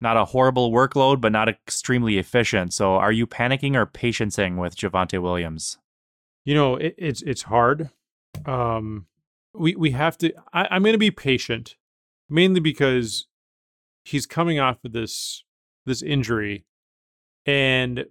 Not 0.00 0.16
a 0.18 0.26
horrible 0.26 0.70
workload, 0.70 1.20
but 1.20 1.32
not 1.32 1.48
extremely 1.48 2.18
efficient. 2.18 2.74
So, 2.74 2.96
are 2.96 3.12
you 3.12 3.26
panicking 3.26 3.76
or 3.76 3.86
patiencing 3.86 4.58
with 4.58 4.76
Javonte 4.76 5.22
Williams? 5.22 5.78
You 6.44 6.54
know, 6.54 6.76
it, 6.76 6.94
it's 6.98 7.22
it's 7.22 7.42
hard. 7.42 7.88
Um, 8.44 9.06
we 9.54 9.74
we 9.74 9.92
have 9.92 10.18
to. 10.18 10.34
I, 10.52 10.68
I'm 10.70 10.82
going 10.82 10.92
to 10.92 10.98
be 10.98 11.10
patient, 11.10 11.76
mainly 12.28 12.60
because 12.60 13.26
he's 14.06 14.26
coming 14.26 14.58
off 14.58 14.84
of 14.84 14.92
this 14.92 15.44
this 15.84 16.02
injury, 16.02 16.64
and 17.44 18.06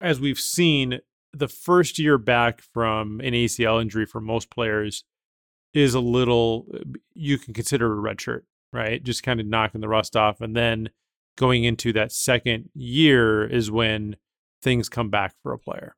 as 0.00 0.20
we've 0.20 0.38
seen, 0.38 1.00
the 1.32 1.48
first 1.48 1.98
year 1.98 2.18
back 2.18 2.60
from 2.60 3.20
an 3.20 3.32
ACL 3.32 3.80
injury 3.80 4.06
for 4.06 4.20
most 4.20 4.50
players 4.50 5.04
is 5.74 5.94
a 5.94 6.00
little. 6.00 6.66
You 7.14 7.38
can 7.38 7.54
consider 7.54 7.92
a 7.92 8.00
red 8.00 8.20
shirt, 8.20 8.44
right? 8.72 9.02
Just 9.02 9.22
kind 9.22 9.40
of 9.40 9.46
knocking 9.46 9.80
the 9.80 9.88
rust 9.88 10.16
off, 10.16 10.40
and 10.40 10.56
then 10.56 10.90
going 11.36 11.64
into 11.64 11.92
that 11.92 12.12
second 12.12 12.70
year 12.74 13.44
is 13.44 13.70
when 13.70 14.16
things 14.62 14.88
come 14.88 15.10
back 15.10 15.34
for 15.42 15.52
a 15.52 15.58
player. 15.58 15.94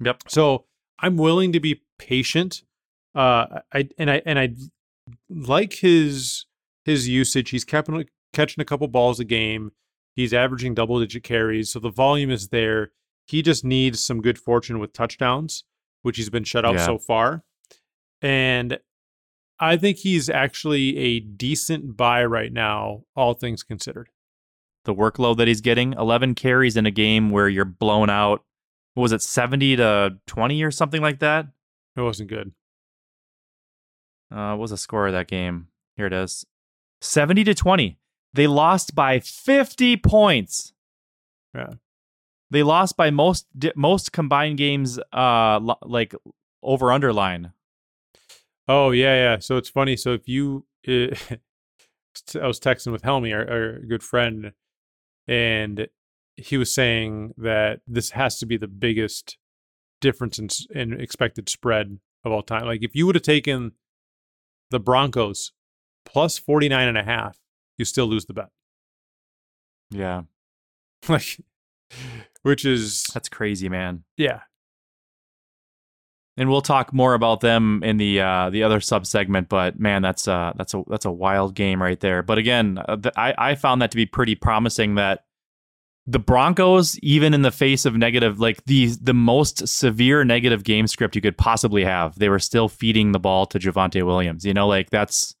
Yep. 0.00 0.22
So 0.28 0.66
I'm 0.98 1.16
willing 1.16 1.52
to 1.52 1.60
be 1.60 1.82
patient. 1.98 2.62
Uh, 3.14 3.60
I 3.72 3.88
and 3.98 4.10
I 4.10 4.22
and 4.24 4.38
I 4.38 4.54
like 5.28 5.74
his 5.74 6.46
his 6.84 7.08
usage. 7.08 7.50
He's 7.50 7.64
kept 7.64 7.90
catching 8.32 8.60
a 8.62 8.64
couple 8.64 8.86
balls 8.88 9.20
a 9.20 9.24
game. 9.24 9.72
He's 10.16 10.32
averaging 10.34 10.74
double 10.74 11.00
digit 11.00 11.24
carries, 11.24 11.70
so 11.72 11.80
the 11.80 11.90
volume 11.90 12.30
is 12.30 12.48
there. 12.48 12.92
He 13.26 13.42
just 13.42 13.64
needs 13.64 14.00
some 14.02 14.20
good 14.20 14.38
fortune 14.38 14.78
with 14.78 14.92
touchdowns, 14.92 15.64
which 16.02 16.16
he's 16.18 16.30
been 16.30 16.44
shut 16.44 16.64
out 16.64 16.74
Yeah. 16.74 16.86
so 16.86 16.98
far. 16.98 17.42
And 18.22 18.78
I 19.58 19.76
think 19.76 19.98
he's 19.98 20.28
actually 20.28 20.96
a 20.98 21.20
decent 21.20 21.96
buy 21.96 22.24
right 22.24 22.52
now, 22.52 23.04
all 23.16 23.34
things 23.34 23.62
considered. 23.62 24.10
the 24.84 24.94
workload 24.94 25.38
that 25.38 25.48
he's 25.48 25.62
getting 25.62 25.94
11 25.94 26.34
carries 26.34 26.76
in 26.76 26.84
a 26.84 26.90
game 26.90 27.30
where 27.30 27.48
you're 27.48 27.64
blown 27.64 28.10
out 28.10 28.44
what 28.92 29.00
was 29.00 29.12
it 29.12 29.22
70 29.22 29.76
to 29.76 30.18
20 30.26 30.62
or 30.62 30.70
something 30.70 31.00
like 31.00 31.20
that 31.20 31.46
It 31.96 32.02
wasn't 32.02 32.28
good. 32.28 32.52
uh 34.30 34.50
what 34.50 34.58
was 34.58 34.70
the 34.72 34.76
score 34.76 35.06
of 35.06 35.12
that 35.14 35.26
game 35.26 35.68
here 35.96 36.04
it 36.06 36.12
is 36.12 36.44
70 37.04 37.44
to 37.44 37.54
20 37.54 37.98
they 38.32 38.46
lost 38.46 38.94
by 38.94 39.20
50 39.20 39.96
points 39.98 40.72
Yeah. 41.54 41.74
they 42.50 42.62
lost 42.62 42.96
by 42.96 43.10
most 43.10 43.46
most 43.76 44.12
combined 44.12 44.58
games 44.58 44.98
uh 45.12 45.58
lo- 45.60 45.78
like 45.82 46.14
over 46.62 46.90
underline 46.92 47.52
Oh 48.66 48.92
yeah, 48.92 49.14
yeah. 49.14 49.38
So 49.40 49.58
it's 49.58 49.68
funny. 49.68 49.94
So 49.94 50.14
if 50.14 50.26
you, 50.26 50.64
uh, 50.88 51.14
I 52.42 52.46
was 52.46 52.58
texting 52.58 52.92
with 52.92 53.02
Helmy, 53.02 53.30
our, 53.34 53.46
our 53.46 53.78
good 53.80 54.02
friend, 54.02 54.52
and 55.28 55.86
he 56.38 56.56
was 56.56 56.72
saying 56.72 57.34
that 57.36 57.80
this 57.86 58.12
has 58.12 58.38
to 58.38 58.46
be 58.46 58.56
the 58.56 58.66
biggest 58.66 59.36
difference 60.00 60.38
in, 60.38 60.48
in 60.74 60.98
expected 60.98 61.50
spread 61.50 61.98
of 62.24 62.32
all 62.32 62.42
time. 62.42 62.64
Like 62.64 62.82
if 62.82 62.94
you 62.96 63.04
would 63.04 63.16
have 63.16 63.22
taken 63.22 63.72
the 64.70 64.80
Broncos 64.80 65.52
plus 66.14 66.38
49 66.38 66.88
and 66.88 66.96
a 66.96 67.02
half, 67.02 67.38
you 67.76 67.84
still 67.84 68.06
lose 68.06 68.24
the 68.24 68.32
bet. 68.34 68.48
yeah 69.90 70.22
Like, 71.08 71.38
which 72.42 72.64
is, 72.64 73.04
that's 73.12 73.28
crazy 73.28 73.68
man 73.68 74.04
yeah. 74.16 74.40
and 76.36 76.48
we'll 76.48 76.62
talk 76.62 76.92
more 76.92 77.14
about 77.14 77.40
them 77.40 77.82
in 77.84 77.96
the 77.98 78.20
uh, 78.20 78.50
the 78.50 78.62
other 78.62 78.80
sub 78.80 79.06
segment. 79.06 79.48
But 79.48 79.78
man, 79.78 80.02
that's 80.02 80.26
uh, 80.26 80.52
that's 80.56 80.74
a 80.74 80.82
that's 80.88 81.04
a 81.04 81.12
wild 81.12 81.54
game 81.54 81.82
right 81.82 82.00
there. 82.00 82.22
But 82.22 82.38
again, 82.38 82.78
uh, 82.88 82.96
I 83.16 83.34
I 83.36 83.54
found 83.54 83.82
that 83.82 83.90
to 83.92 83.96
be 83.96 84.06
pretty 84.06 84.34
promising. 84.34 84.96
That 84.96 85.24
the 86.06 86.18
Broncos, 86.18 86.98
even 87.00 87.34
in 87.34 87.42
the 87.42 87.52
face 87.52 87.84
of 87.86 87.96
negative, 87.96 88.40
like 88.40 88.64
the 88.64 88.86
the 89.00 89.14
most 89.14 89.66
severe 89.68 90.24
negative 90.24 90.64
game 90.64 90.86
script 90.86 91.14
you 91.14 91.22
could 91.22 91.38
possibly 91.38 91.84
have, 91.84 92.18
they 92.18 92.28
were 92.28 92.40
still 92.40 92.68
feeding 92.68 93.12
the 93.12 93.20
ball 93.20 93.46
to 93.46 93.58
Javonte 93.58 94.04
Williams. 94.04 94.44
You 94.44 94.54
know, 94.54 94.66
like 94.66 94.90
that's 94.90 95.34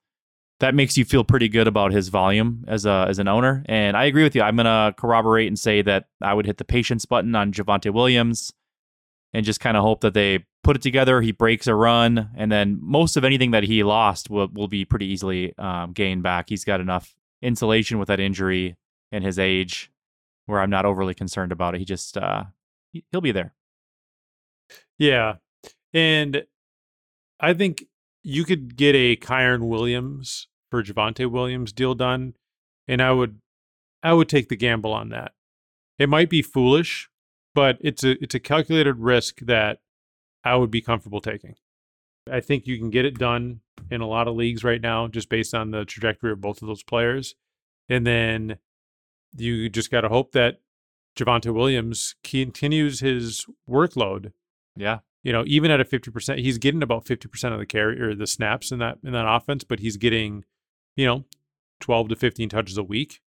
that 0.60 0.74
makes 0.74 0.96
you 0.96 1.04
feel 1.04 1.24
pretty 1.24 1.48
good 1.48 1.66
about 1.66 1.92
his 1.92 2.08
volume 2.08 2.64
as 2.68 2.86
a 2.86 3.06
as 3.08 3.18
an 3.18 3.28
owner. 3.28 3.64
And 3.66 3.96
I 3.96 4.04
agree 4.04 4.22
with 4.22 4.34
you. 4.34 4.42
I'm 4.42 4.56
gonna 4.56 4.94
corroborate 4.96 5.48
and 5.48 5.58
say 5.58 5.82
that 5.82 6.06
I 6.22 6.34
would 6.34 6.46
hit 6.46 6.58
the 6.58 6.64
patience 6.64 7.04
button 7.04 7.34
on 7.34 7.52
Javonte 7.52 7.92
Williams 7.92 8.52
and 9.32 9.44
just 9.44 9.60
kind 9.60 9.76
of 9.76 9.82
hope 9.82 10.00
that 10.02 10.14
they 10.14 10.44
put 10.62 10.76
it 10.76 10.82
together. 10.82 11.20
He 11.20 11.32
breaks 11.32 11.66
a 11.66 11.74
run, 11.74 12.30
and 12.36 12.50
then 12.50 12.78
most 12.80 13.16
of 13.16 13.24
anything 13.24 13.50
that 13.50 13.64
he 13.64 13.82
lost 13.82 14.30
will 14.30 14.48
will 14.52 14.68
be 14.68 14.84
pretty 14.84 15.06
easily 15.06 15.56
um, 15.58 15.92
gained 15.92 16.22
back. 16.22 16.48
He's 16.48 16.64
got 16.64 16.80
enough 16.80 17.14
insulation 17.42 17.98
with 17.98 18.08
that 18.08 18.20
injury 18.20 18.76
and 19.12 19.24
his 19.24 19.38
age 19.38 19.90
where 20.46 20.60
I'm 20.60 20.70
not 20.70 20.84
overly 20.84 21.14
concerned 21.14 21.52
about 21.52 21.74
it. 21.74 21.78
He 21.78 21.84
just 21.84 22.16
uh 22.16 22.44
he'll 23.10 23.20
be 23.20 23.32
there. 23.32 23.54
Yeah. 24.98 25.34
And 25.92 26.44
I 27.40 27.54
think 27.54 27.84
you 28.24 28.44
could 28.44 28.76
get 28.76 28.96
a 28.96 29.16
Kyren 29.16 29.68
Williams 29.68 30.48
for 30.70 30.82
Javonte 30.82 31.30
Williams 31.30 31.72
deal 31.72 31.94
done, 31.94 32.34
and 32.88 33.00
I 33.00 33.12
would 33.12 33.40
I 34.02 34.12
would 34.14 34.28
take 34.28 34.48
the 34.48 34.56
gamble 34.56 34.92
on 34.92 35.10
that. 35.10 35.32
It 35.98 36.08
might 36.08 36.28
be 36.28 36.42
foolish, 36.42 37.08
but 37.54 37.78
it's 37.80 38.02
a 38.02 38.22
it's 38.22 38.34
a 38.34 38.40
calculated 38.40 38.98
risk 38.98 39.40
that 39.40 39.78
I 40.42 40.56
would 40.56 40.70
be 40.70 40.80
comfortable 40.80 41.20
taking. 41.20 41.54
I 42.30 42.40
think 42.40 42.66
you 42.66 42.78
can 42.78 42.90
get 42.90 43.04
it 43.04 43.18
done 43.18 43.60
in 43.90 44.00
a 44.00 44.08
lot 44.08 44.26
of 44.26 44.34
leagues 44.34 44.64
right 44.64 44.80
now 44.80 45.06
just 45.08 45.28
based 45.28 45.54
on 45.54 45.70
the 45.70 45.84
trajectory 45.84 46.32
of 46.32 46.40
both 46.40 46.62
of 46.62 46.68
those 46.68 46.82
players. 46.82 47.34
And 47.88 48.06
then 48.06 48.56
you 49.36 49.68
just 49.68 49.90
got 49.90 50.02
to 50.02 50.08
hope 50.08 50.32
that 50.32 50.60
Javonte 51.16 51.52
Williams 51.52 52.14
continues 52.24 53.00
his 53.00 53.44
workload. 53.68 54.32
Yeah. 54.74 55.00
You 55.24 55.32
know, 55.32 55.42
even 55.46 55.70
at 55.70 55.80
a 55.80 55.84
50%, 55.84 56.38
he's 56.38 56.58
getting 56.58 56.82
about 56.82 57.06
50% 57.06 57.52
of 57.52 57.58
the 57.58 57.66
carry 57.66 58.00
or 58.00 58.14
the 58.14 58.26
snaps 58.26 58.70
in 58.70 58.78
that 58.78 58.98
in 59.02 59.12
that 59.12 59.26
offense, 59.26 59.64
but 59.64 59.80
he's 59.80 59.96
getting, 59.96 60.44
you 60.96 61.06
know, 61.06 61.24
12 61.80 62.10
to 62.10 62.16
15 62.16 62.48
touches 62.50 62.78
a 62.78 62.84
week. 62.84 63.20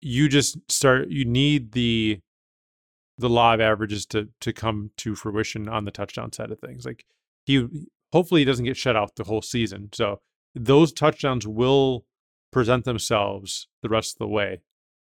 You 0.00 0.28
just 0.28 0.58
start 0.70 1.08
you 1.08 1.24
need 1.24 1.72
the 1.72 2.20
the 3.18 3.28
law 3.28 3.54
of 3.54 3.60
averages 3.60 4.06
to 4.06 4.28
to 4.40 4.52
come 4.52 4.90
to 4.98 5.14
fruition 5.14 5.68
on 5.68 5.84
the 5.84 5.90
touchdown 5.90 6.32
side 6.32 6.50
of 6.50 6.58
things. 6.58 6.84
Like 6.84 7.04
he 7.44 7.66
hopefully 8.12 8.40
he 8.40 8.44
doesn't 8.46 8.64
get 8.64 8.76
shut 8.76 8.96
out 8.96 9.16
the 9.16 9.24
whole 9.24 9.42
season. 9.42 9.90
So 9.92 10.20
those 10.54 10.92
touchdowns 10.92 11.46
will 11.46 12.06
present 12.52 12.84
themselves 12.84 13.68
the 13.82 13.88
rest 13.88 14.14
of 14.14 14.18
the 14.18 14.28
way. 14.28 14.62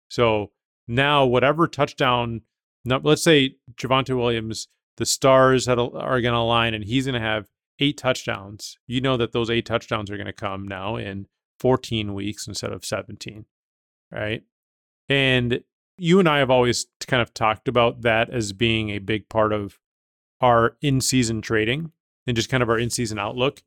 So 0.10 0.52
now, 0.88 1.26
whatever 1.26 1.68
touchdown, 1.68 2.42
let's 2.86 3.24
say 3.24 3.56
Javonte 3.76 4.16
Williams, 4.18 4.68
the 4.98 5.06
stars 5.06 5.68
are 5.68 5.78
going 5.78 6.24
to 6.24 6.38
align 6.38 6.74
and 6.74 6.84
he's 6.84 7.06
going 7.06 7.20
to 7.20 7.20
have 7.20 7.48
eight 7.80 7.98
touchdowns. 7.98 8.78
You 8.88 9.02
know 9.02 9.18
that 9.18 9.32
those 9.32 9.50
eight 9.50 9.66
touchdowns 9.66 10.10
are 10.10 10.18
going 10.18 10.28
to 10.28 10.34
come 10.34 10.68
now 10.68 10.96
in 10.96 11.28
14 11.60 12.14
weeks 12.14 12.48
instead 12.48 12.72
of 12.72 12.86
17, 12.86 13.46
right? 14.12 14.44
And 15.10 15.62
you 15.98 16.20
and 16.20 16.28
I 16.28 16.40
have 16.40 16.52
always 16.52 16.88
kind 17.08 17.22
of 17.22 17.34
talked 17.34 17.68
about 17.68 18.02
that 18.02 18.30
as 18.30 18.54
being 18.54 18.90
a 18.90 19.00
big 19.00 19.30
part 19.30 19.54
of 19.54 19.80
our 20.42 20.78
in 20.82 21.02
season 21.02 21.42
trading 21.42 21.92
and 22.28 22.36
just 22.36 22.50
kind 22.50 22.62
of 22.62 22.70
our 22.70 22.78
in 22.78 22.90
season 22.90 23.18
outlook 23.18 23.62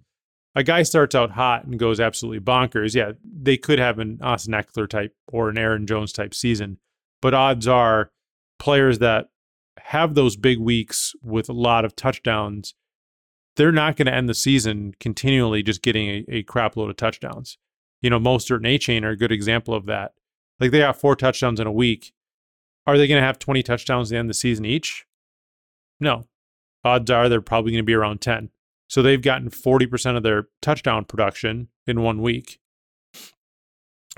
a 0.55 0.63
guy 0.63 0.83
starts 0.83 1.15
out 1.15 1.31
hot 1.31 1.65
and 1.65 1.79
goes 1.79 2.01
absolutely 2.01 2.41
bonkers, 2.41 2.95
yeah, 2.95 3.13
they 3.25 3.57
could 3.57 3.79
have 3.79 3.99
an 3.99 4.19
Austin 4.23 4.55
Ekeler 4.55 4.89
type 4.89 5.15
or 5.29 5.49
an 5.49 5.59
Aaron 5.59 5.87
Jones 5.87 6.13
type 6.13 6.35
season. 6.35 6.79
But 7.23 7.35
odds 7.35 7.69
are 7.69 8.11
players 8.59 8.99
that 8.99 9.29
have 9.91 10.15
those 10.15 10.37
big 10.37 10.61
weeks 10.61 11.17
with 11.21 11.49
a 11.49 11.53
lot 11.53 11.85
of 11.85 11.97
touchdowns, 11.97 12.75
they're 13.57 13.73
not 13.73 13.97
going 13.97 14.07
to 14.07 14.15
end 14.15 14.29
the 14.29 14.35
season 14.35 14.95
continually 15.01 15.65
just 15.65 15.83
getting 15.83 16.09
a, 16.09 16.25
a 16.29 16.43
crap 16.45 16.77
load 16.77 16.91
of 16.91 16.97
touchdowns. 16.97 17.59
You 18.01 18.09
know, 18.09 18.21
Mostert 18.21 18.59
and 18.59 18.67
Achane 18.67 19.03
are 19.03 19.11
a 19.11 19.17
good 19.17 19.33
example 19.33 19.75
of 19.75 19.87
that. 19.87 20.13
Like 20.61 20.71
they 20.71 20.79
have 20.79 20.97
four 20.97 21.17
touchdowns 21.17 21.59
in 21.59 21.67
a 21.67 21.73
week. 21.73 22.13
Are 22.87 22.97
they 22.97 23.09
going 23.09 23.21
to 23.21 23.27
have 23.27 23.41
20 23.41 23.65
touchdowns 23.65 24.11
at 24.11 24.15
the 24.15 24.19
end 24.21 24.27
of 24.27 24.31
the 24.31 24.35
season 24.35 24.65
each? 24.65 25.07
No. 25.99 26.29
Odds 26.85 27.11
are 27.11 27.29
they're 27.29 27.41
probably 27.41 27.73
going 27.73 27.83
to 27.83 27.87
be 27.87 27.95
around 27.95 28.21
10. 28.21 28.51
So 28.87 29.03
they've 29.03 29.21
gotten 29.21 29.51
40% 29.51 30.17
of 30.17 30.23
their 30.23 30.47
touchdown 30.63 31.05
production 31.05 31.67
in 31.89 32.03
one 32.03 32.23
week. 32.23 32.61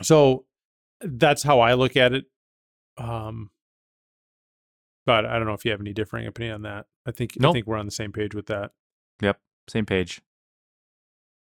So 0.03 0.45
that's 1.01 1.43
how 1.43 1.61
I 1.61 1.73
look 1.73 1.97
at 1.97 2.13
it. 2.13 2.27
Um, 2.99 3.49
but 5.07 5.27
I 5.27 5.39
don't 5.39 5.47
know 5.47 5.55
if 5.55 5.65
you 5.65 5.71
have 5.71 5.81
any 5.81 5.93
differing 5.93 6.27
opinion 6.27 6.55
on 6.55 6.63
that. 6.63 6.87
I 7.07 7.11
think 7.11 7.33
nope. 7.39 7.51
I 7.51 7.53
think 7.55 7.67
we're 7.67 7.77
on 7.77 7.87
the 7.87 7.93
same 7.93 8.13
page 8.13 8.35
with 8.35 8.47
that. 8.47 8.73
Yep, 9.21 9.39
same 9.69 9.87
page. 9.87 10.21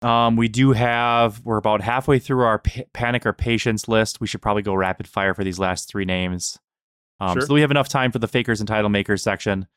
Um, 0.03 0.37
we 0.37 0.49
do 0.49 0.73
have 0.73 1.41
we're 1.45 1.59
about 1.59 1.81
halfway 1.81 2.19
through 2.19 2.45
our 2.45 2.59
p- 2.59 2.85
panic 2.93 3.25
or 3.25 3.33
patience 3.33 3.87
list. 3.87 4.21
We 4.21 4.27
should 4.27 4.43
probably 4.43 4.63
go 4.63 4.75
rapid 4.75 5.07
fire 5.07 5.33
for 5.35 5.45
these 5.45 5.59
last 5.59 5.89
three 5.89 6.05
names. 6.05 6.59
Um, 7.21 7.35
sure. 7.35 7.47
So 7.47 7.55
we 7.55 7.61
have 7.61 7.71
enough 7.71 7.89
time 7.89 8.11
for 8.11 8.19
the 8.19 8.27
fakers 8.27 8.61
and 8.61 8.67
title 8.67 8.91
makers 8.91 9.23
section. 9.23 9.69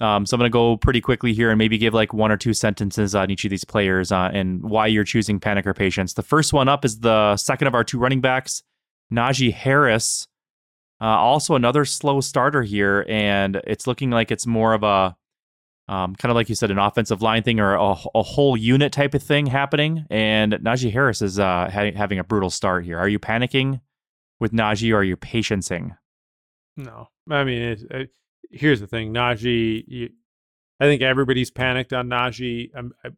Um, 0.00 0.24
so 0.24 0.34
I'm 0.34 0.38
going 0.38 0.50
to 0.50 0.52
go 0.52 0.76
pretty 0.78 1.00
quickly 1.00 1.34
here 1.34 1.50
and 1.50 1.58
maybe 1.58 1.76
give 1.76 1.92
like 1.92 2.14
one 2.14 2.32
or 2.32 2.38
two 2.38 2.54
sentences 2.54 3.14
on 3.14 3.30
each 3.30 3.44
of 3.44 3.50
these 3.50 3.64
players 3.64 4.10
uh, 4.10 4.30
and 4.32 4.62
why 4.62 4.86
you're 4.86 5.04
choosing 5.04 5.38
panic 5.38 5.66
or 5.66 5.74
patience. 5.74 6.14
The 6.14 6.22
first 6.22 6.52
one 6.52 6.68
up 6.68 6.84
is 6.84 7.00
the 7.00 7.36
second 7.36 7.68
of 7.68 7.74
our 7.74 7.84
two 7.84 7.98
running 7.98 8.22
backs, 8.22 8.62
Najee 9.12 9.52
Harris. 9.52 10.26
Uh, 11.00 11.06
also 11.06 11.54
another 11.54 11.84
slow 11.84 12.20
starter 12.20 12.62
here, 12.62 13.06
and 13.08 13.60
it's 13.66 13.86
looking 13.86 14.10
like 14.10 14.30
it's 14.30 14.46
more 14.46 14.74
of 14.74 14.82
a 14.82 15.16
um, 15.90 16.14
kind 16.14 16.30
of 16.30 16.36
like 16.36 16.48
you 16.48 16.54
said, 16.54 16.70
an 16.70 16.78
offensive 16.78 17.20
line 17.20 17.42
thing 17.42 17.58
or 17.58 17.74
a, 17.74 17.96
a, 18.14 18.22
whole 18.22 18.56
unit 18.56 18.92
type 18.92 19.12
of 19.12 19.24
thing 19.24 19.46
happening. 19.46 20.06
And 20.08 20.52
Najee 20.52 20.92
Harris 20.92 21.20
is 21.20 21.40
uh, 21.40 21.68
ha- 21.68 21.90
having 21.96 22.20
a 22.20 22.24
brutal 22.24 22.48
start 22.48 22.84
here. 22.84 22.96
Are 22.96 23.08
you 23.08 23.18
panicking 23.18 23.80
with 24.38 24.52
Najee 24.52 24.92
or 24.92 24.98
are 24.98 25.04
you 25.04 25.16
patienting? 25.16 25.96
No, 26.76 27.08
I 27.28 27.42
mean 27.42 27.60
it, 27.60 27.82
it, 27.90 28.10
here's 28.52 28.78
the 28.78 28.86
thing, 28.86 29.12
Najee. 29.12 29.82
You, 29.88 30.10
I 30.78 30.84
think 30.84 31.02
everybody's 31.02 31.50
panicked 31.50 31.92
on 31.92 32.08
Najee. 32.08 32.70
I'm, 32.74 32.92
I, 33.04 33.08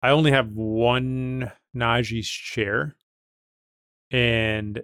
I 0.00 0.10
only 0.10 0.30
have 0.30 0.52
one 0.52 1.50
Najee 1.76 2.24
share, 2.24 2.94
and 4.12 4.80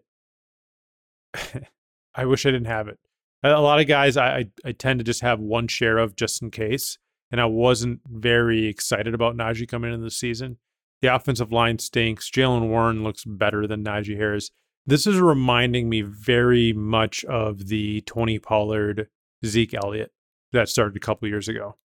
I 2.14 2.24
wish 2.26 2.46
I 2.46 2.50
didn't 2.50 2.66
have 2.66 2.88
it. 2.88 2.98
A 3.42 3.60
lot 3.60 3.80
of 3.80 3.88
guys, 3.88 4.16
I, 4.16 4.46
I, 4.64 4.72
tend 4.72 5.00
to 5.00 5.04
just 5.04 5.22
have 5.22 5.40
one 5.40 5.66
share 5.66 5.98
of 5.98 6.14
just 6.14 6.42
in 6.42 6.50
case, 6.50 6.98
and 7.30 7.40
I 7.40 7.46
wasn't 7.46 8.00
very 8.06 8.66
excited 8.66 9.14
about 9.14 9.36
Najee 9.36 9.66
coming 9.66 9.92
into 9.92 10.04
the 10.04 10.12
season. 10.12 10.58
The 11.00 11.12
offensive 11.12 11.50
line 11.50 11.80
stinks. 11.80 12.30
Jaylen 12.30 12.68
Warren 12.68 13.02
looks 13.02 13.24
better 13.24 13.66
than 13.66 13.82
Najee 13.82 14.16
Harris. 14.16 14.52
This 14.86 15.06
is 15.08 15.18
reminding 15.18 15.88
me 15.88 16.02
very 16.02 16.72
much 16.72 17.24
of 17.24 17.66
the 17.66 18.02
Tony 18.02 18.38
Pollard 18.38 19.08
Zeke 19.44 19.74
Elliott 19.74 20.12
that 20.52 20.68
started 20.68 20.96
a 20.96 21.00
couple 21.00 21.28
years 21.28 21.48
ago. 21.48 21.76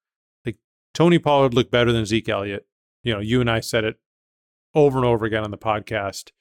Like 0.45 0.57
Tony 0.93 1.17
Pollard 1.17 1.53
looked 1.53 1.71
better 1.71 1.91
than 1.91 2.05
Zeke 2.05 2.29
Elliott. 2.29 2.67
You 3.03 3.13
know, 3.13 3.19
you 3.19 3.41
and 3.41 3.49
I 3.49 3.61
said 3.61 3.83
it 3.83 3.95
over 4.75 4.97
and 4.97 5.05
over 5.05 5.25
again 5.25 5.43
on 5.43 5.51
the 5.51 5.57
podcast. 5.57 6.31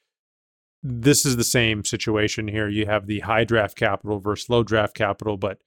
This 0.89 1.27
is 1.27 1.37
the 1.37 1.43
same 1.43 1.85
situation 1.85 2.47
here. 2.47 2.69
You 2.69 2.87
have 2.87 3.09
the 3.09 3.21
high 3.21 3.43
draft 3.43 3.77
capital 3.77 4.21
versus 4.21 4.49
low 4.49 4.63
draft 4.63 4.95
capital, 4.95 5.37
but 5.37 5.59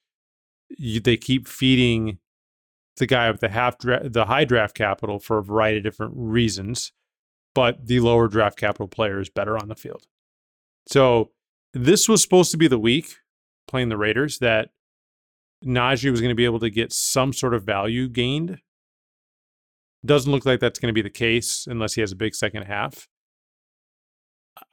you, 0.70 1.02
they 1.02 1.18
keep 1.18 1.46
feeding 1.46 2.20
the 2.96 3.06
guy 3.06 3.30
with 3.30 3.42
the 3.42 3.50
half 3.50 3.78
dra- 3.78 4.08
the 4.08 4.26
high 4.26 4.46
draft 4.46 4.76
capital 4.76 5.20
for 5.20 5.38
a 5.38 5.44
variety 5.44 5.80
of 5.80 5.84
different 5.84 6.14
reasons, 6.16 6.94
but 7.54 7.86
the 7.86 8.00
lower 8.00 8.30
draft 8.30 8.58
capital 8.58 8.88
player 8.88 9.20
is 9.20 9.30
better 9.30 9.58
on 9.58 9.68
the 9.68 9.76
field. 9.76 10.08
So 10.88 11.32
this 11.74 12.08
was 12.08 12.22
supposed 12.22 12.52
to 12.52 12.58
be 12.58 12.70
the 12.70 12.80
week 12.80 13.16
playing 13.68 13.90
the 13.90 13.98
Raiders 13.98 14.40
that 14.40 14.70
Najee 15.66 16.12
was 16.12 16.22
going 16.22 16.30
to 16.30 16.36
be 16.36 16.46
able 16.46 16.60
to 16.60 16.70
get 16.70 16.94
some 16.94 17.34
sort 17.34 17.54
of 17.54 17.64
value 17.64 18.08
gained. 18.08 18.60
Doesn't 20.06 20.32
look 20.32 20.46
like 20.46 20.62
that's 20.62 20.80
going 20.80 20.88
to 20.88 20.98
be 20.98 21.02
the 21.02 21.10
case 21.10 21.68
unless 21.70 21.96
he 21.96 22.02
has 22.02 22.14
a 22.14 22.16
big 22.16 22.36
second 22.36 22.64
half. 22.64 23.10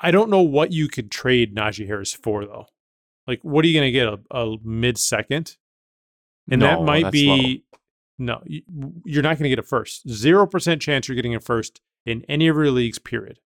I 0.01 0.11
don't 0.11 0.31
know 0.31 0.43
what 0.43 0.73
you 0.73 0.89
could 0.89 1.11
trade 1.11 1.55
Najee 1.55 1.87
Harris 1.87 2.13
for 2.13 2.45
though. 2.45 2.67
Like, 3.27 3.41
what 3.43 3.65
are 3.65 3.69
you 3.69 3.75
going 3.75 3.89
to 3.89 3.93
get 3.93 4.07
a, 4.07 4.19
a 4.31 4.57
mid 4.63 4.99
second? 4.99 5.57
And 6.51 6.61
no, 6.61 6.67
that 6.67 6.83
might 6.83 7.11
be 7.11 7.65
low. 8.19 8.37
no. 8.41 8.43
You're 9.05 9.23
not 9.23 9.39
going 9.39 9.45
to 9.45 9.49
get 9.49 9.59
a 9.59 9.63
first. 9.63 10.09
Zero 10.09 10.47
percent 10.47 10.81
chance 10.81 11.09
you're 11.09 11.17
getting 11.17 11.35
a 11.35 11.41
first 11.41 11.81
in 12.05 12.25
any 12.29 12.47
of 12.49 12.57
your 12.57 12.71
leagues. 12.71 12.99
Period. 12.99 13.41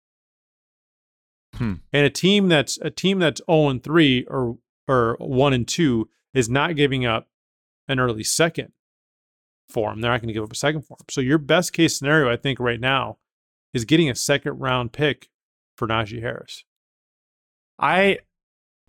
Hmm. 1.55 1.75
And 1.92 2.07
a 2.07 2.11
team 2.11 2.49
that's 2.49 2.79
a 2.79 2.90
team 2.90 3.18
that's 3.18 3.40
zero 3.40 3.46
oh 3.49 3.68
and 3.68 3.83
three 3.83 4.25
or 4.29 4.59
or 4.88 5.16
one 5.20 5.53
and 5.53 5.66
two 5.66 6.09
is 6.33 6.49
not 6.49 6.77
giving 6.77 7.05
up 7.05 7.29
an 7.88 8.01
early 8.01 8.25
second 8.25 8.72
for 9.68 9.92
him. 9.92 10.01
They're 10.01 10.11
not 10.11 10.20
going 10.20 10.29
to 10.29 10.35
give 10.35 10.42
up 10.42 10.53
a 10.53 10.57
second 10.57 10.83
for 10.83 10.94
him. 10.94 11.07
So 11.11 11.20
your 11.20 11.38
best 11.38 11.72
case 11.72 11.99
scenario, 11.99 12.31
I 12.31 12.37
think, 12.37 12.61
right 12.61 12.81
now, 12.81 13.18
is 13.75 13.85
getting 13.85 14.09
a 14.11 14.14
second 14.14 14.59
round 14.59 14.92
pick 14.92 15.29
for 15.77 15.87
Najee 15.87 16.21
Harris. 16.21 16.65
I 17.79 18.19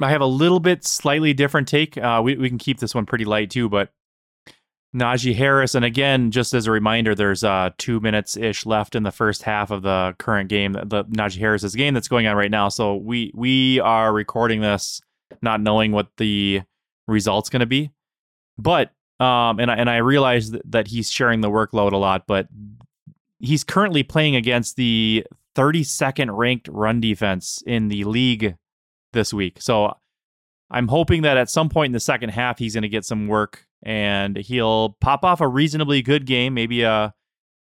I 0.02 0.10
have 0.12 0.22
a 0.22 0.26
little 0.28 0.60
bit 0.60 0.86
slightly 0.86 1.34
different 1.34 1.68
take. 1.68 1.98
Uh, 1.98 2.22
we 2.24 2.36
we 2.36 2.50
can 2.50 2.58
keep 2.58 2.80
this 2.80 2.96
one 2.96 3.06
pretty 3.06 3.26
light 3.26 3.50
too, 3.50 3.70
but 3.70 3.92
Najee 4.96 5.36
Harris, 5.36 5.76
and 5.76 5.84
again, 5.84 6.32
just 6.32 6.54
as 6.54 6.66
a 6.66 6.72
reminder, 6.72 7.14
there's 7.14 7.44
uh, 7.44 7.72
two 7.78 8.00
minutes 8.00 8.38
ish 8.38 8.66
left 8.66 8.96
in 8.96 9.04
the 9.04 9.12
first 9.12 9.44
half 9.44 9.70
of 9.70 9.82
the 9.82 10.16
current 10.18 10.50
game, 10.50 10.74
the 10.74 11.06
Najee 11.06 11.40
Harris's 11.40 11.76
game 11.76 11.94
that's 11.94 12.08
going 12.08 12.26
on 12.26 12.36
right 12.36 12.52
now. 12.52 12.70
So 12.70 12.96
we 12.96 13.32
we 13.36 13.80
are 13.82 14.14
recording 14.14 14.62
this 14.62 15.02
not 15.42 15.62
knowing 15.62 15.92
what 15.92 16.08
the 16.18 16.62
result's 17.08 17.50
going 17.50 17.60
to 17.60 17.66
be, 17.66 17.92
but 18.58 18.92
um, 19.20 19.60
and 19.60 19.72
I, 19.72 19.76
and 19.76 19.90
I 19.90 19.98
realize 19.98 20.52
that, 20.52 20.72
that 20.72 20.88
he's 20.88 21.10
sharing 21.10 21.42
the 21.42 21.50
workload 21.50 21.92
a 21.92 21.98
lot, 21.98 22.26
but 22.28 22.48
he's 23.40 23.64
currently 23.64 24.04
playing 24.04 24.36
against 24.36 24.76
the 24.76 25.26
32nd 25.58 26.30
ranked 26.36 26.68
run 26.68 27.02
defense 27.02 27.64
in 27.66 27.88
the 27.88 28.04
league 28.04 28.56
this 29.14 29.34
week. 29.34 29.62
So 29.62 29.96
I'm 30.70 30.88
hoping 30.88 31.24
that 31.24 31.38
at 31.38 31.50
some 31.50 31.70
point 31.70 31.88
in 31.88 31.94
the 31.94 32.00
second 32.00 32.30
half, 32.30 32.60
he's 32.60 32.74
going 32.74 32.84
to 32.84 32.90
get 32.90 33.06
some 33.06 33.28
work 33.28 33.66
and 33.84 34.38
he'll 34.38 34.98
pop 35.02 35.24
off 35.24 35.42
a 35.42 35.48
reasonably 35.48 36.02
good 36.02 36.26
game, 36.26 36.54
maybe 36.54 36.84
a 36.84 36.92
uh, 36.92 37.10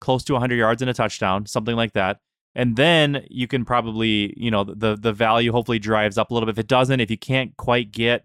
close 0.01 0.25
to 0.25 0.35
100 0.35 0.57
yards 0.57 0.83
and 0.83 0.91
a 0.91 0.95
touchdown, 0.95 1.47
something 1.47 1.77
like 1.77 1.93
that. 1.93 2.19
And 2.55 2.77
then 2.77 3.25
you 3.31 3.47
can 3.47 3.65
probably, 3.65 4.35
you 4.37 4.51
know, 4.51 4.65
the 4.65 4.97
the 4.97 5.13
value 5.13 5.53
hopefully 5.53 5.79
drives 5.79 6.17
up 6.17 6.31
a 6.31 6.35
little 6.35 6.47
bit. 6.47 6.53
If 6.53 6.65
it 6.65 6.69
doesn't, 6.69 7.01
if 7.01 7.11
you 7.11 7.19
can't 7.19 7.57
quite 7.57 7.93
get 7.93 8.25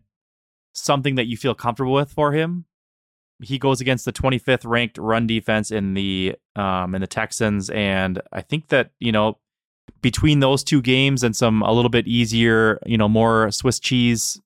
something 0.74 1.16
that 1.16 1.28
you 1.28 1.36
feel 1.36 1.54
comfortable 1.54 1.92
with 1.92 2.12
for 2.12 2.32
him, 2.32 2.66
he 3.42 3.60
goes 3.60 3.82
against 3.82 4.06
the 4.06 4.14
25th 4.14 4.66
ranked 4.66 4.98
run 4.98 5.28
defense 5.28 5.70
in 5.70 5.96
the 5.96 6.36
um 6.56 6.96
in 6.96 7.02
the 7.02 7.08
Texans 7.08 7.70
and 7.70 8.22
I 8.32 8.42
think 8.42 8.70
that, 8.70 8.92
you 9.00 9.12
know, 9.12 9.38
between 10.02 10.40
those 10.40 10.64
two 10.64 10.82
games 10.82 11.24
and 11.24 11.36
some 11.36 11.62
a 11.62 11.72
little 11.72 11.90
bit 11.90 12.08
easier, 12.08 12.80
you 12.86 12.98
know, 12.98 13.10
more 13.10 13.52
Swiss 13.52 13.80
cheese 13.80 14.40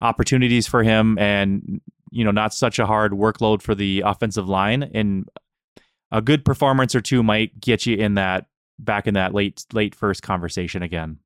opportunities 0.00 0.66
for 0.66 0.82
him 0.82 1.18
and 1.18 1.80
you 2.10 2.24
know 2.24 2.30
not 2.30 2.54
such 2.54 2.78
a 2.78 2.86
hard 2.86 3.12
workload 3.12 3.60
for 3.60 3.74
the 3.74 4.02
offensive 4.04 4.48
line 4.48 4.82
and 4.94 5.28
a 6.10 6.22
good 6.22 6.44
performance 6.44 6.94
or 6.94 7.00
two 7.00 7.22
might 7.22 7.60
get 7.60 7.84
you 7.86 7.96
in 7.96 8.14
that 8.14 8.46
back 8.78 9.06
in 9.06 9.14
that 9.14 9.34
late 9.34 9.64
late 9.72 9.94
first 9.94 10.22
conversation 10.22 10.82
again. 10.82 11.18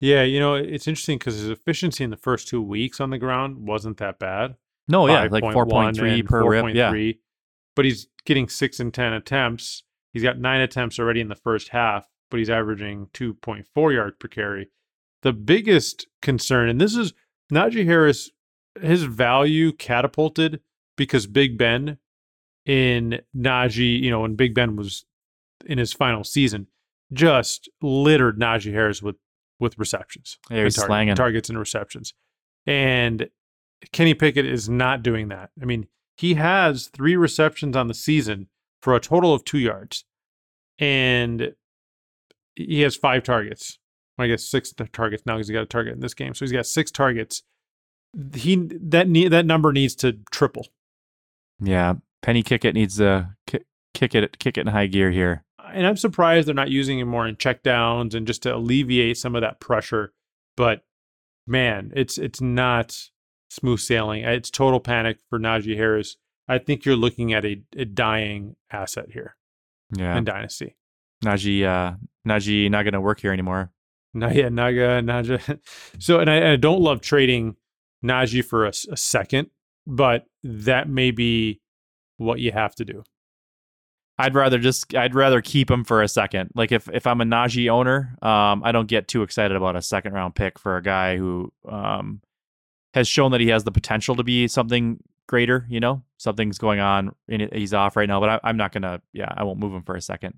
Yeah, 0.00 0.22
you 0.22 0.38
know, 0.38 0.54
it's 0.54 0.86
interesting 0.86 1.18
because 1.18 1.34
his 1.34 1.50
efficiency 1.50 2.04
in 2.04 2.10
the 2.10 2.16
first 2.16 2.48
two 2.48 2.62
weeks 2.62 3.00
on 3.00 3.10
the 3.10 3.18
ground 3.18 3.66
wasn't 3.66 3.96
that 3.98 4.18
bad. 4.18 4.54
No, 4.86 5.06
yeah, 5.08 5.26
like 5.30 5.42
4.3 5.42 6.24
per 6.24 6.40
4. 6.40 6.50
rip. 6.50 6.74
Yeah. 6.74 7.12
But 7.74 7.84
he's 7.84 8.08
getting 8.24 8.48
six 8.48 8.80
and 8.80 8.94
10 8.94 9.12
attempts. 9.12 9.82
He's 10.12 10.22
got 10.22 10.38
nine 10.38 10.60
attempts 10.60 10.98
already 10.98 11.20
in 11.20 11.28
the 11.28 11.34
first 11.34 11.68
half, 11.70 12.08
but 12.30 12.38
he's 12.38 12.50
averaging 12.50 13.08
2.4 13.14 13.94
yards 13.94 14.16
per 14.18 14.28
carry. 14.28 14.68
The 15.22 15.32
biggest 15.32 16.06
concern, 16.22 16.68
and 16.68 16.80
this 16.80 16.94
is 16.94 17.12
Najee 17.52 17.86
Harris, 17.86 18.30
his 18.80 19.02
value 19.02 19.72
catapulted 19.72 20.60
because 20.96 21.26
Big 21.26 21.58
Ben 21.58 21.98
in 22.66 23.20
Najee, 23.36 24.00
you 24.00 24.10
know, 24.10 24.20
when 24.20 24.36
Big 24.36 24.54
Ben 24.54 24.76
was 24.76 25.04
in 25.66 25.78
his 25.78 25.92
final 25.92 26.22
season, 26.22 26.68
just 27.12 27.68
littered 27.80 28.38
Najee 28.38 28.72
Harris 28.72 29.02
with 29.02 29.16
with 29.60 29.78
receptions. 29.78 30.38
Yeah, 30.50 30.64
he's 30.64 30.76
slanging 30.76 31.16
targets 31.16 31.48
and 31.48 31.58
receptions. 31.58 32.14
And 32.66 33.28
Kenny 33.92 34.14
Pickett 34.14 34.46
is 34.46 34.68
not 34.68 35.02
doing 35.02 35.28
that. 35.28 35.50
I 35.60 35.64
mean, 35.64 35.88
he 36.16 36.34
has 36.34 36.88
three 36.88 37.16
receptions 37.16 37.76
on 37.76 37.88
the 37.88 37.94
season 37.94 38.48
for 38.82 38.94
a 38.94 39.00
total 39.00 39.34
of 39.34 39.44
two 39.44 39.58
yards, 39.58 40.04
and 40.78 41.54
he 42.66 42.80
has 42.82 42.96
five 42.96 43.22
targets. 43.22 43.78
I 44.18 44.26
guess 44.26 44.48
six 44.48 44.74
targets 44.92 45.22
now 45.26 45.36
because 45.36 45.48
he 45.48 45.54
got 45.54 45.62
a 45.62 45.66
target 45.66 45.94
in 45.94 46.00
this 46.00 46.14
game, 46.14 46.34
so 46.34 46.44
he's 46.44 46.52
got 46.52 46.66
six 46.66 46.90
targets. 46.90 47.44
He 48.34 48.56
that 48.56 49.08
need 49.08 49.28
that 49.28 49.46
number 49.46 49.72
needs 49.72 49.94
to 49.96 50.18
triple. 50.30 50.66
Yeah, 51.60 51.94
Penny 52.22 52.42
Kickett 52.42 52.74
needs 52.74 52.96
to 52.96 53.30
kick, 53.46 53.66
kick 53.94 54.14
it 54.14 54.38
kick 54.38 54.58
it 54.58 54.62
in 54.62 54.66
high 54.68 54.86
gear 54.86 55.10
here. 55.10 55.44
And 55.72 55.86
I'm 55.86 55.96
surprised 55.96 56.48
they're 56.48 56.54
not 56.54 56.70
using 56.70 56.98
him 56.98 57.08
more 57.08 57.28
in 57.28 57.36
checkdowns 57.36 58.14
and 58.14 58.26
just 58.26 58.42
to 58.42 58.54
alleviate 58.54 59.18
some 59.18 59.36
of 59.36 59.42
that 59.42 59.60
pressure. 59.60 60.12
But 60.56 60.82
man, 61.46 61.92
it's 61.94 62.18
it's 62.18 62.40
not 62.40 62.98
smooth 63.50 63.78
sailing. 63.80 64.24
Uh, 64.24 64.30
it's 64.30 64.50
total 64.50 64.80
panic 64.80 65.18
for 65.30 65.38
Najee 65.38 65.76
Harris. 65.76 66.16
I 66.48 66.58
think 66.58 66.84
you're 66.84 66.96
looking 66.96 67.34
at 67.34 67.44
a, 67.44 67.62
a 67.76 67.84
dying 67.84 68.56
asset 68.70 69.10
here. 69.12 69.36
Yeah. 69.94 70.16
In 70.16 70.24
Dynasty. 70.24 70.76
Najee 71.24 71.64
uh 71.64 71.94
Najee 72.26 72.70
not 72.70 72.84
gonna 72.84 73.00
work 73.00 73.20
here 73.20 73.32
anymore. 73.32 73.72
No, 74.14 74.28
yeah, 74.28 74.48
Naga, 74.48 75.02
Naja. 75.02 75.60
So, 75.98 76.18
and 76.18 76.30
I, 76.30 76.52
I 76.52 76.56
don't 76.56 76.80
love 76.80 77.00
trading 77.00 77.56
Najee 78.04 78.44
for 78.44 78.66
a, 78.66 78.72
a 78.90 78.96
second, 78.96 79.50
but 79.86 80.26
that 80.42 80.88
may 80.88 81.10
be 81.10 81.60
what 82.16 82.40
you 82.40 82.52
have 82.52 82.74
to 82.76 82.84
do. 82.84 83.04
I'd 84.20 84.34
rather 84.34 84.58
just 84.58 84.94
I'd 84.96 85.14
rather 85.14 85.40
keep 85.40 85.70
him 85.70 85.84
for 85.84 86.02
a 86.02 86.08
second. 86.08 86.50
Like 86.54 86.72
if 86.72 86.88
if 86.92 87.06
I'm 87.06 87.20
a 87.20 87.24
Najee 87.24 87.70
owner, 87.70 88.16
um, 88.20 88.62
I 88.64 88.72
don't 88.72 88.88
get 88.88 89.06
too 89.06 89.22
excited 89.22 89.56
about 89.56 89.76
a 89.76 89.82
second 89.82 90.12
round 90.12 90.34
pick 90.34 90.58
for 90.58 90.76
a 90.76 90.82
guy 90.82 91.16
who 91.16 91.52
um 91.68 92.20
has 92.94 93.06
shown 93.06 93.30
that 93.30 93.40
he 93.40 93.48
has 93.48 93.62
the 93.62 93.70
potential 93.70 94.16
to 94.16 94.24
be 94.24 94.48
something 94.48 94.98
greater. 95.28 95.66
You 95.68 95.78
know, 95.78 96.02
something's 96.16 96.58
going 96.58 96.80
on 96.80 97.14
and 97.28 97.48
he's 97.52 97.72
off 97.72 97.94
right 97.94 98.08
now. 98.08 98.18
But 98.18 98.28
I, 98.28 98.40
I'm 98.42 98.56
not 98.56 98.72
gonna. 98.72 99.00
Yeah, 99.12 99.32
I 99.36 99.44
won't 99.44 99.60
move 99.60 99.72
him 99.72 99.82
for 99.82 99.94
a 99.94 100.02
second. 100.02 100.34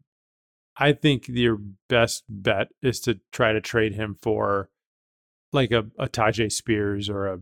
I 0.80 0.92
think 0.92 1.28
your 1.28 1.58
best 1.88 2.24
bet 2.28 2.68
is 2.82 3.00
to 3.00 3.20
try 3.30 3.52
to 3.52 3.60
trade 3.60 3.94
him 3.94 4.16
for 4.20 4.70
like 5.52 5.70
a, 5.70 5.86
a 5.98 6.08
Tyjae 6.08 6.50
Spears 6.50 7.10
or 7.10 7.26
a 7.26 7.40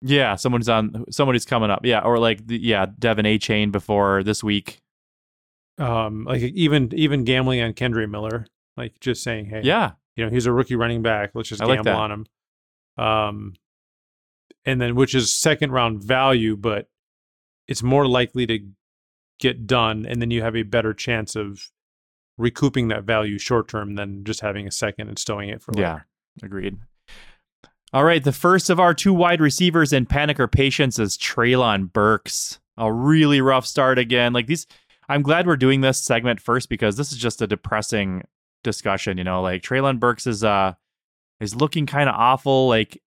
yeah, 0.00 0.36
someone's 0.36 0.68
on 0.68 1.04
somebody's 1.10 1.44
coming 1.44 1.70
up. 1.70 1.84
Yeah, 1.84 2.00
or 2.00 2.18
like 2.18 2.46
the, 2.46 2.58
yeah, 2.58 2.86
De'Von 2.86 3.26
Achane 3.26 3.72
before 3.72 4.22
this 4.22 4.42
week. 4.44 4.80
Um, 5.76 6.24
like 6.24 6.40
even 6.40 6.92
even 6.94 7.24
gambling 7.24 7.60
on 7.60 7.72
Kendre 7.72 8.08
Miller, 8.08 8.46
like 8.76 8.98
just 9.00 9.22
saying, 9.22 9.46
hey, 9.46 9.62
yeah, 9.64 9.92
you 10.16 10.24
know, 10.24 10.30
he's 10.30 10.46
a 10.46 10.52
rookie 10.52 10.76
running 10.76 11.02
back. 11.02 11.32
Let's 11.34 11.48
just 11.48 11.62
I 11.62 11.66
gamble 11.66 11.92
like 11.92 12.00
on 12.00 12.12
him. 12.12 12.26
Um, 13.04 13.54
and 14.64 14.80
then 14.80 14.94
which 14.94 15.14
is 15.14 15.34
second 15.34 15.72
round 15.72 16.02
value, 16.02 16.56
but 16.56 16.88
it's 17.66 17.82
more 17.82 18.06
likely 18.06 18.46
to 18.46 18.60
get 19.40 19.66
done, 19.66 20.06
and 20.06 20.22
then 20.22 20.30
you 20.30 20.42
have 20.42 20.56
a 20.56 20.62
better 20.62 20.94
chance 20.94 21.34
of 21.34 21.70
recouping 22.38 22.88
that 22.88 23.04
value 23.04 23.38
short 23.38 23.68
term 23.68 23.96
than 23.96 24.24
just 24.24 24.40
having 24.40 24.66
a 24.66 24.70
second 24.70 25.08
and 25.08 25.18
stowing 25.18 25.50
it 25.50 25.60
for 25.60 25.72
later. 25.72 26.06
Yeah, 26.42 26.46
agreed. 26.46 26.78
All 27.92 28.04
right, 28.04 28.22
the 28.22 28.32
first 28.32 28.70
of 28.70 28.78
our 28.78 28.94
two 28.94 29.12
wide 29.12 29.40
receivers 29.40 29.92
in 29.92 30.06
panic 30.06 30.38
or 30.38 30.46
patience 30.46 30.98
is 30.98 31.16
Treylon 31.18 31.92
Burks. 31.92 32.60
A 32.76 32.92
really 32.92 33.40
rough 33.40 33.66
start 33.66 33.98
again. 33.98 34.32
Like 34.32 34.46
these, 34.46 34.66
I'm 35.08 35.22
glad 35.22 35.46
we're 35.46 35.56
doing 35.56 35.80
this 35.80 36.00
segment 36.00 36.40
first 36.40 36.68
because 36.68 36.96
this 36.96 37.12
is 37.12 37.18
just 37.18 37.42
a 37.42 37.46
depressing 37.46 38.22
discussion. 38.62 39.18
You 39.18 39.24
know, 39.24 39.42
like 39.42 39.62
Treylon 39.62 39.98
Burks 39.98 40.26
is 40.26 40.44
uh 40.44 40.74
is 41.40 41.54
looking 41.54 41.86
kind 41.86 42.08
of 42.08 42.14
awful. 42.14 42.68
Like 42.68 43.02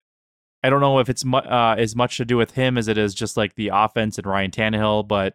I 0.63 0.71
don't 0.71 0.81
know 0.81 0.99
if 0.99 1.09
it's 1.09 1.25
mu- 1.25 1.39
uh, 1.39 1.77
as 1.79 1.97
much 1.97 2.17
to 2.19 2.25
do 2.25 2.37
with 2.37 2.53
him 2.53 2.77
as 2.77 2.89
it 2.89 2.99
is 2.99 3.15
just 3.15 3.37
like 3.37 3.55
the 3.55 3.71
offense 3.73 4.19
and 4.19 4.27
Ryan 4.27 4.51
Tannehill, 4.51 5.07
but 5.09 5.35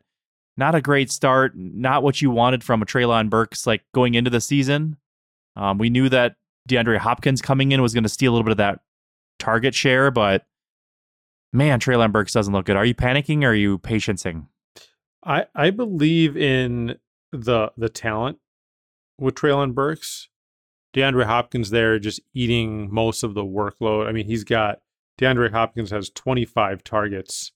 not 0.58 0.76
a 0.76 0.82
great 0.82 1.12
start. 1.12 1.54
Not 1.56 2.04
what 2.04 2.22
you 2.22 2.32
wanted 2.32 2.64
from 2.64 2.82
a 2.82 2.86
Treylon 2.86 3.30
Burks 3.30 3.66
like 3.66 3.84
going 3.94 4.16
into 4.16 4.30
the 4.30 4.42
season. 4.42 4.98
Um, 5.56 5.78
we 5.78 5.90
knew 5.90 6.10
that 6.10 6.36
DeAndre 6.70 6.98
Hopkins 6.98 7.42
coming 7.42 7.72
in 7.72 7.82
was 7.82 7.94
going 7.94 8.04
to 8.04 8.10
steal 8.10 8.32
a 8.32 8.34
little 8.34 8.46
bit 8.46 8.52
of 8.52 8.58
that 8.58 8.80
target 9.40 9.74
share, 9.74 10.12
but 10.12 10.46
man, 11.52 11.80
Treylon 11.80 12.12
Burks 12.12 12.34
doesn't 12.34 12.54
look 12.54 12.66
good. 12.66 12.78
Are 12.78 12.86
you 12.86 12.96
panicking 12.96 13.44
or 13.44 13.48
are 13.48 13.56
you 13.56 13.78
patiencing? 13.80 14.48
I 15.24 15.46
I 15.54 15.70
believe 15.70 16.36
in 16.36 16.98
the 17.32 17.72
the 17.78 17.90
talent 17.90 18.40
with 19.18 19.36
Treylon 19.36 19.74
Burks. 19.74 20.30
DeAndre 20.94 21.26
Hopkins 21.26 21.70
there 21.70 22.00
just 22.00 22.20
eating 22.34 22.94
most 22.94 23.24
of 23.24 23.34
the 23.34 23.46
workload. 23.46 24.08
I 24.08 24.12
mean, 24.12 24.26
he's 24.26 24.44
got 24.44 24.80
DeAndre 25.20 25.52
Hopkins 25.52 25.92
has 25.92 26.10
25 26.10 26.84
targets 26.84 27.54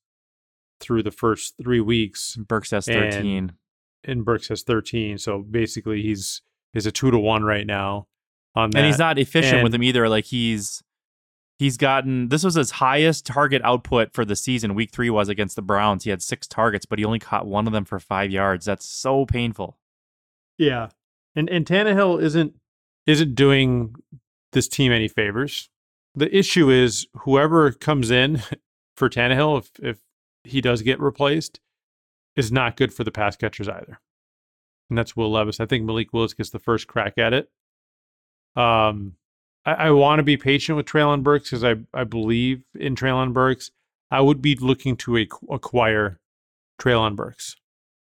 through 0.80 1.04
the 1.04 1.12
first 1.12 1.56
three 1.62 1.80
weeks. 1.82 2.36
Burks 2.36 2.72
has 2.72 2.86
13. 2.86 3.38
And, 3.38 3.54
and 4.04 4.26
Burks 4.26 4.48
has 4.50 4.64
13. 4.64 5.18
So 5.18 5.40
basically 5.40 6.02
he's 6.02 6.42
is 6.74 6.86
a 6.86 6.92
two 6.92 7.10
to 7.12 7.18
one 7.18 7.44
right 7.44 7.66
now 7.66 8.08
on 8.56 8.70
that. 8.72 8.80
And 8.80 8.88
he's 8.88 9.00
not 9.00 9.18
efficient 9.18 9.56
And- 9.56 9.64
with 9.64 9.74
him 9.74 9.84
either. 9.84 10.10
Like 10.10 10.26
he's 10.26 10.84
he's 11.58 11.78
gotten 11.78 12.28
this 12.30 12.44
was 12.44 12.56
his 12.56 12.72
highest 12.72 13.26
target 13.26 13.62
output 13.64 14.14
for 14.14 14.26
the 14.26 14.36
season. 14.36 14.76
Week 14.76 14.92
three 14.92 15.10
was 15.10 15.30
against 15.30 15.56
the 15.56 15.62
Browns. 15.62 16.04
He 16.04 16.10
had 16.10 16.22
six 16.22 16.48
targets, 16.48 16.86
but 16.86 17.00
he 17.00 17.06
only 17.06 17.20
caught 17.20 17.48
one 17.48 17.66
of 17.68 17.74
them 17.74 17.86
for 17.86 18.00
five 18.00 18.30
yards. 18.32 18.66
That's 18.66 18.88
so 18.88 19.26
painful. 19.26 19.78
Yeah. 20.58 20.90
And 21.36 21.50
and 21.50 21.66
Tannehill 21.66 22.22
isn't 22.22 22.56
isn't 23.08 23.36
doing 23.36 23.96
this 24.52 24.68
team 24.68 24.92
any 24.92 25.08
favors. 25.08 25.70
The 26.16 26.34
issue 26.36 26.70
is 26.70 27.08
whoever 27.20 27.72
comes 27.72 28.10
in 28.12 28.42
for 28.96 29.10
Tannehill, 29.10 29.60
if 29.60 29.70
if 29.82 30.00
he 30.48 30.62
does 30.62 30.82
get 30.82 31.00
replaced, 31.00 31.60
is 32.36 32.52
not 32.52 32.78
good 32.78 32.94
for 32.94 33.04
the 33.04 33.12
pass 33.12 33.36
catchers 33.36 33.70
either. 33.70 34.00
And 34.90 34.98
that's 34.98 35.16
Will 35.16 35.32
Levis. 35.32 35.60
I 35.60 35.66
think 35.66 35.86
Malik 35.86 36.14
Willis 36.14 36.34
gets 36.34 36.50
the 36.50 36.60
first 36.60 36.88
crack 36.88 37.18
at 37.18 37.34
it. 37.34 37.50
Um 38.56 39.16
I, 39.66 39.74
I 39.74 39.92
want 39.92 40.20
to 40.20 40.24
be 40.24 40.38
patient 40.38 40.76
with 40.76 40.86
Treylon 40.86 41.24
Burks 41.24 41.50
because 41.50 41.64
I, 41.64 41.76
I 41.94 42.04
believe 42.04 42.64
in 42.76 42.96
Treylon 42.96 43.34
Burks. 43.34 43.72
I 44.12 44.22
would 44.22 44.42
be 44.42 44.56
looking 44.56 44.96
to 44.98 45.18
a, 45.18 45.28
acquire 45.50 46.20
Treylon 46.80 47.16
Burks. 47.16 47.56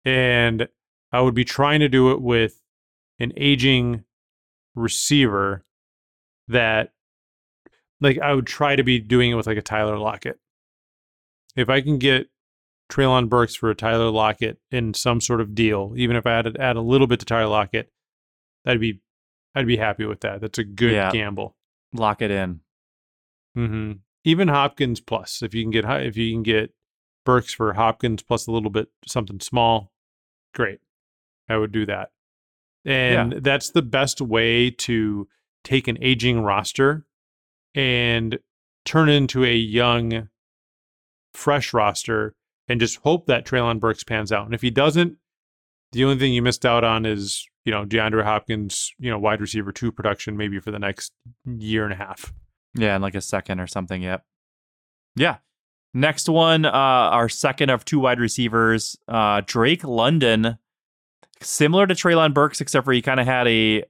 And 0.04 0.68
I 1.12 1.22
would 1.22 1.34
be 1.34 1.46
trying 1.46 1.80
to 1.80 1.90
do 1.90 2.12
it 2.12 2.22
with 2.22 2.62
an 3.20 3.32
aging 3.38 4.04
receiver 4.76 5.66
that 6.48 6.92
like 8.00 8.20
I 8.20 8.34
would 8.34 8.46
try 8.46 8.76
to 8.76 8.84
be 8.84 9.00
doing 9.00 9.32
it 9.32 9.36
with 9.36 9.48
like 9.48 9.58
a 9.58 9.62
Tyler 9.62 9.98
Lockett. 9.98 10.40
If 11.58 11.70
I 11.70 11.82
can 11.82 11.98
get 11.98 12.28
Treylon 12.90 13.28
Burks 13.28 13.56
for 13.56 13.70
a 13.70 13.76
Tyler 13.76 14.10
Lockett 14.10 14.60
in 14.72 14.94
some 14.94 15.20
sort 15.20 15.42
of 15.42 15.54
deal, 15.54 15.94
even 15.98 16.16
if 16.16 16.26
I 16.26 16.32
had 16.38 16.54
to 16.54 16.62
add 16.62 16.78
a 16.78 16.82
little 16.82 17.08
bit 17.08 17.20
to 17.20 17.26
Tyler 17.26 17.48
Lockett, 17.48 17.92
I'd 18.66 18.80
be 18.80 19.02
I'd 19.56 19.68
be 19.68 19.78
happy 19.78 20.06
with 20.06 20.22
that. 20.22 20.40
That's 20.40 20.60
a 20.60 20.64
good 20.64 20.94
Yeah. 20.94 21.12
gamble. 21.12 21.58
Lock 21.94 22.22
it 22.22 22.32
in. 22.32 22.62
hmm 23.56 23.94
Even 24.24 24.48
Hopkins 24.50 25.00
plus, 25.02 25.42
if 25.42 25.54
you 25.54 25.64
can 25.64 25.72
get 25.72 25.84
if 26.06 26.16
you 26.16 26.32
can 26.34 26.44
get 26.44 26.74
Burks 27.26 27.54
for 27.54 27.74
Hopkins 27.74 28.22
plus 28.24 28.48
a 28.48 28.52
little 28.52 28.70
bit 28.70 28.90
something 29.06 29.40
small, 29.40 29.92
great. 30.54 30.80
I 31.50 31.58
would 31.58 31.72
do 31.72 31.86
that. 31.88 32.12
And 32.86 33.34
that's 33.44 33.72
the 33.72 33.82
best 33.82 34.22
way 34.22 34.70
to 34.70 35.28
take 35.64 35.88
an 35.90 35.98
aging 36.02 36.42
roster 36.42 37.06
and 37.76 38.40
turn 38.86 39.10
it 39.10 39.14
into 39.14 39.44
a 39.44 39.54
young, 39.54 40.30
fresh 41.38 41.74
roster 41.74 42.34
and 42.68 42.80
just 42.80 42.98
hope 42.98 43.28
that 43.28 43.46
Treylon 43.46 43.80
Burks 43.80 44.04
pans 44.04 44.32
out. 44.32 44.46
And 44.46 44.54
if 44.54 44.62
he 44.62 44.70
doesn't, 44.70 45.18
the 45.94 46.04
only 46.04 46.18
thing 46.18 46.34
you 46.34 46.42
missed 46.42 46.66
out 46.66 46.84
on 46.84 47.06
is, 47.06 47.46
you 47.64 47.72
know, 47.72 47.86
DeAndre 47.86 48.24
Hopkins, 48.24 48.92
you 49.00 49.10
know, 49.10 49.20
wide 49.20 49.40
receiver 49.40 49.72
two 49.72 49.92
production 49.92 50.36
maybe 50.36 50.60
for 50.60 50.72
the 50.72 50.80
next 50.80 51.14
year 51.46 51.84
and 51.84 51.94
a 51.94 51.96
half. 51.96 52.34
Yeah, 52.76 52.96
in 52.96 53.02
like 53.02 53.16
a 53.16 53.22
second 53.22 53.60
or 53.60 53.68
something. 53.68 54.02
Yep. 54.02 54.24
Yeah. 55.16 55.38
Next 55.94 56.30
one, 56.30 56.66
uh, 56.66 56.70
our 56.70 57.30
second 57.30 57.70
of 57.70 57.86
two 57.86 58.00
wide 58.00 58.20
receivers, 58.20 58.98
uh, 59.08 59.42
Drake 59.46 59.84
London. 59.84 60.58
Similar 61.42 61.88
to 61.88 61.94
Treylon 61.94 62.34
Burks, 62.34 62.62
except 62.62 62.86
for 62.86 62.92
he 62.92 63.02
kind 63.02 63.20
of 63.20 63.26
had 63.26 63.48
a, 63.48 63.84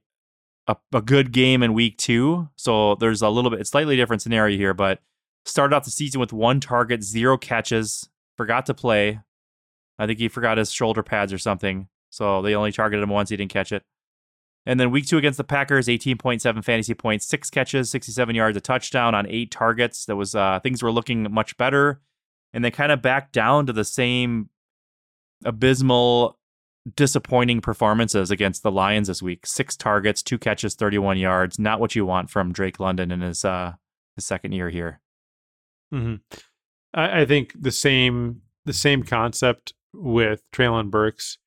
a 0.66 0.76
a 0.92 1.02
good 1.02 1.32
game 1.32 1.62
in 1.62 1.74
week 1.74 1.96
two. 1.96 2.48
So 2.56 2.94
there's 2.94 3.22
a 3.22 3.28
little 3.28 3.50
bit 3.50 3.66
slightly 3.66 3.96
different 3.96 4.22
scenario 4.22 4.56
here, 4.56 4.74
but 4.74 5.00
started 5.44 5.74
off 5.74 5.84
the 5.84 5.90
season 5.90 6.20
with 6.20 6.32
one 6.32 6.60
target, 6.60 7.02
zero 7.02 7.38
catches, 7.38 8.08
forgot 8.36 8.66
to 8.66 8.74
play. 8.74 9.20
I 9.98 10.06
think 10.06 10.18
he 10.18 10.28
forgot 10.28 10.58
his 10.58 10.72
shoulder 10.72 11.02
pads 11.02 11.32
or 11.32 11.38
something. 11.38 11.88
So 12.10 12.42
they 12.42 12.54
only 12.54 12.72
targeted 12.72 13.02
him 13.02 13.10
once, 13.10 13.30
he 13.30 13.36
didn't 13.36 13.52
catch 13.52 13.72
it. 13.72 13.82
And 14.66 14.78
then 14.78 14.90
week 14.90 15.06
two 15.06 15.16
against 15.16 15.38
the 15.38 15.44
Packers, 15.44 15.88
18.7 15.88 16.62
fantasy 16.62 16.92
points, 16.94 17.26
six 17.26 17.48
catches, 17.48 17.90
67 17.90 18.34
yards, 18.34 18.56
a 18.56 18.60
touchdown 18.60 19.14
on 19.14 19.26
eight 19.26 19.50
targets. 19.50 20.04
That 20.04 20.16
was 20.16 20.34
uh, 20.34 20.60
things 20.60 20.82
were 20.82 20.92
looking 20.92 21.32
much 21.32 21.56
better. 21.56 22.02
And 22.52 22.62
they 22.64 22.70
kind 22.70 22.92
of 22.92 23.00
backed 23.00 23.32
down 23.32 23.66
to 23.66 23.72
the 23.72 23.84
same 23.84 24.50
abysmal, 25.44 26.38
disappointing 26.96 27.60
performances 27.60 28.30
against 28.30 28.62
the 28.62 28.70
Lions 28.70 29.08
this 29.08 29.22
week. 29.22 29.46
Six 29.46 29.74
targets, 29.76 30.22
two 30.22 30.38
catches, 30.38 30.74
31 30.74 31.18
yards. 31.18 31.58
Not 31.58 31.80
what 31.80 31.94
you 31.94 32.04
want 32.04 32.28
from 32.28 32.52
Drake 32.52 32.78
London 32.78 33.10
in 33.10 33.20
his 33.20 33.44
uh 33.44 33.74
his 34.16 34.26
second 34.26 34.52
year 34.52 34.68
here. 34.68 35.00
Hmm 35.90 36.16
I, 36.94 37.22
I 37.22 37.24
think 37.24 37.54
the 37.60 37.70
same 37.70 38.42
the 38.64 38.72
same 38.72 39.02
concept 39.02 39.72
with 39.94 40.42
Treylon 40.52 40.90
Burks. 40.90 41.38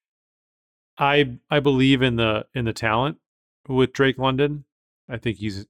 I 0.98 1.38
I 1.50 1.60
believe 1.60 2.02
in 2.02 2.16
the 2.16 2.46
in 2.54 2.66
the 2.66 2.74
talent 2.74 3.18
with 3.68 3.94
Drake 3.94 4.18
London. 4.18 4.66
I 5.10 5.18
think 5.18 5.38
he's 5.38 5.66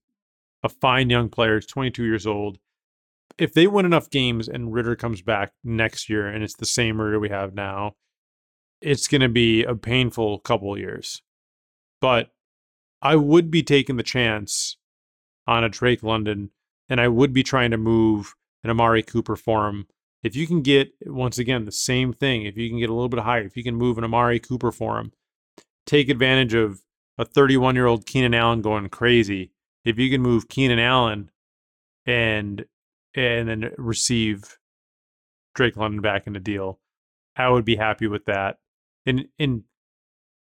a 0.63 0.69
fine 0.69 1.09
young 1.09 1.30
player. 1.30 1.55
He's 1.55 1.65
22 1.65 2.03
years 2.03 2.28
old. 2.28 2.59
If 3.38 3.53
they 3.53 3.65
win 3.65 3.86
enough 3.86 4.09
games 4.09 4.47
and 4.47 4.72
Ridder 4.74 4.95
comes 4.95 5.22
back 5.22 5.53
next 5.63 6.09
year 6.09 6.28
and 6.28 6.43
it's 6.43 6.55
the 6.55 6.65
same 6.65 7.01
Ridder 7.01 7.19
we 7.19 7.30
have 7.30 7.55
now, 7.55 7.95
it's 8.82 9.07
going 9.07 9.22
to 9.22 9.30
be 9.30 9.63
a 9.63 9.74
painful 9.74 10.39
couple 10.39 10.78
years. 10.78 11.24
But 12.01 12.30
I 13.01 13.15
would 13.15 13.49
be 13.49 13.63
taking 13.63 13.97
the 13.97 14.03
chance 14.03 14.78
on 15.47 15.63
a 15.63 15.69
Drake 15.69 16.03
London 16.03 16.51
and 16.88 17.01
I 17.01 17.07
would 17.07 17.34
be 17.34 17.41
trying 17.41 17.72
to 17.72 17.78
move 17.78 18.36
an 18.64 18.70
Amari 18.70 19.03
Cooper 19.03 19.36
for 19.36 19.68
him. 19.68 19.88
If 20.24 20.36
you 20.36 20.45
can 20.45 20.62
get, 20.62 20.93
once 21.05 21.38
again, 21.38 21.66
the 21.66 21.72
same 21.72 22.14
thing, 22.14 22.43
if 22.43 22.57
you 22.57 22.70
can 22.70 22.80
get 22.80 22.89
a 22.89 22.93
little 22.93 23.09
bit 23.09 23.22
higher, 23.22 23.43
if 23.43 23.57
you 23.57 23.64
can 23.64 23.76
move 23.76 23.97
an 23.97 24.03
Amari 24.03 24.39
Cooper 24.39 24.72
for 24.72 24.99
him, 24.99 25.12
take 25.86 26.09
advantage 26.09 26.53
of 26.53 26.82
a 27.18 27.26
31 27.26 27.76
year 27.76 27.88
old 27.88 28.05
Keenan 28.05 28.34
Allen 28.34 28.62
going 28.62 28.88
crazy. 28.89 29.51
If 29.84 29.97
you 29.97 30.09
can 30.09 30.22
move 30.22 30.47
Keenan 30.47 30.80
Allen 30.80 31.32
and 32.05 32.66
and 33.14 33.49
then 33.49 33.72
receive 33.78 34.57
Drake 35.53 35.76
London 35.76 36.01
back 36.01 36.28
in 36.28 36.34
the 36.34 36.39
deal, 36.39 36.80
I 37.36 37.49
would 37.49 37.66
be 37.66 37.76
happy 37.76 38.07
with 38.07 38.26
that. 38.26 38.59
And 39.05 39.28
and 39.39 39.64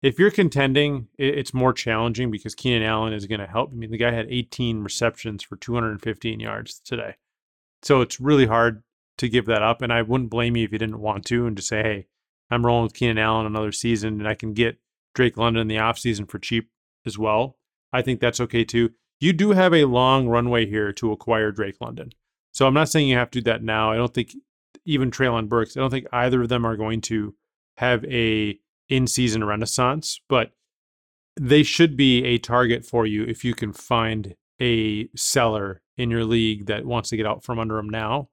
if 0.02 0.18
you're 0.18 0.30
contending, 0.30 1.08
it's 1.16 1.54
more 1.54 1.72
challenging 1.72 2.30
because 2.30 2.54
Keenan 2.56 2.82
Allen 2.82 3.12
is 3.12 3.26
going 3.26 3.40
to 3.40 3.46
help. 3.46 3.70
I 3.70 3.76
mean, 3.76 3.92
the 3.92 3.96
guy 3.96 4.10
had 4.10 4.26
18 4.28 4.82
receptions 4.82 5.44
for 5.44 5.56
215 5.56 6.40
yards 6.40 6.80
today. 6.84 7.14
So 7.82 8.00
it's 8.00 8.20
really 8.20 8.46
hard 8.46 8.82
to 9.18 9.28
give 9.28 9.46
that 9.46 9.62
up. 9.62 9.82
And 9.82 9.92
I 9.92 10.02
wouldn't 10.02 10.30
blame 10.30 10.56
you 10.56 10.64
if 10.64 10.72
you 10.72 10.78
didn't 10.78 11.00
want 11.00 11.24
to 11.26 11.46
and 11.46 11.56
just 11.56 11.68
say, 11.68 11.82
hey, 11.82 12.06
I'm 12.50 12.64
rolling 12.64 12.84
with 12.84 12.94
Keenan 12.94 13.18
Allen 13.18 13.46
another 13.46 13.72
season 13.72 14.20
and 14.20 14.28
I 14.28 14.34
can 14.34 14.52
get 14.52 14.78
Drake 15.14 15.36
London 15.36 15.62
in 15.62 15.68
the 15.68 15.76
offseason 15.76 16.28
for 16.28 16.38
cheap 16.38 16.70
as 17.06 17.18
well. 17.18 17.58
I 17.92 18.02
think 18.02 18.20
that's 18.20 18.40
okay 18.40 18.64
too. 18.64 18.90
You 19.20 19.32
do 19.32 19.50
have 19.50 19.72
a 19.74 19.84
long 19.84 20.28
runway 20.28 20.66
here 20.66 20.92
to 20.94 21.12
acquire 21.12 21.52
Drake 21.52 21.76
London. 21.80 22.10
So 22.52 22.66
I'm 22.66 22.74
not 22.74 22.88
saying 22.88 23.08
you 23.08 23.16
have 23.16 23.30
to 23.30 23.40
do 23.40 23.50
that 23.50 23.62
now. 23.62 23.92
I 23.92 23.96
don't 23.96 24.12
think 24.12 24.34
even 24.84 25.10
Treylon 25.10 25.48
Burks, 25.48 25.76
I 25.76 25.80
don't 25.80 25.90
think 25.90 26.06
either 26.12 26.42
of 26.42 26.48
them 26.48 26.66
are 26.66 26.76
going 26.76 27.00
to 27.02 27.34
have 27.76 28.04
a 28.04 28.58
in-season 28.88 29.44
renaissance, 29.44 30.20
but 30.28 30.52
they 31.38 31.62
should 31.62 31.96
be 31.96 32.24
a 32.24 32.38
target 32.38 32.84
for 32.84 33.06
you 33.06 33.24
if 33.24 33.44
you 33.44 33.54
can 33.54 33.72
find 33.72 34.34
a 34.60 35.08
seller 35.16 35.82
in 35.96 36.10
your 36.10 36.24
league 36.24 36.66
that 36.66 36.84
wants 36.84 37.10
to 37.10 37.16
get 37.16 37.26
out 37.26 37.44
from 37.44 37.58
under 37.58 37.78
him 37.78 37.88
now. 37.88 38.28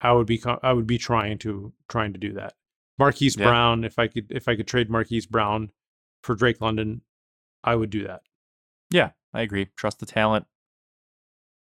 I 0.00 0.12
would 0.12 0.26
be 0.26 0.42
I 0.62 0.72
would 0.72 0.86
be 0.86 0.98
trying 0.98 1.38
to 1.38 1.72
trying 1.88 2.12
to 2.12 2.18
do 2.18 2.32
that. 2.34 2.54
Marquise 2.98 3.36
Yeah. 3.36 3.46
Brown, 3.46 3.84
if 3.84 3.98
I 3.98 4.08
could 4.08 4.30
if 4.30 4.48
I 4.48 4.56
could 4.56 4.66
trade 4.66 4.90
Marquise 4.90 5.26
Brown 5.26 5.70
for 6.22 6.34
Drake 6.34 6.60
London, 6.60 7.02
I 7.64 7.74
would 7.74 7.90
do 7.90 8.06
that. 8.06 8.22
Yeah, 8.90 9.10
I 9.34 9.42
agree. 9.42 9.68
Trust 9.76 9.98
the 10.00 10.06
talent. 10.06 10.46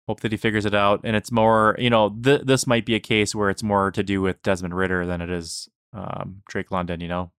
Hope 0.07 0.19
that 0.19 0.31
he 0.31 0.37
figures 0.37 0.65
it 0.65 0.75
out. 0.75 1.01
And 1.03 1.15
it's 1.15 1.31
more, 1.31 1.75
you 1.79 1.89
know, 1.89 2.09
th- 2.09 2.41
this 2.43 2.67
might 2.67 2.85
be 2.85 2.93
a 2.93 2.99
case 2.99 3.33
where 3.33 3.49
it's 3.49 3.63
more 3.63 3.89
to 3.91 4.03
do 4.03 4.21
with 4.21 4.43
Desmond 4.43 4.75
Ridder 4.75 5.05
than 5.05 5.19
it 5.19 5.31
is 5.31 5.67
um, 5.93 6.43
Drake 6.47 6.69
London, 6.71 6.99
you 7.01 7.07
know? 7.07 7.31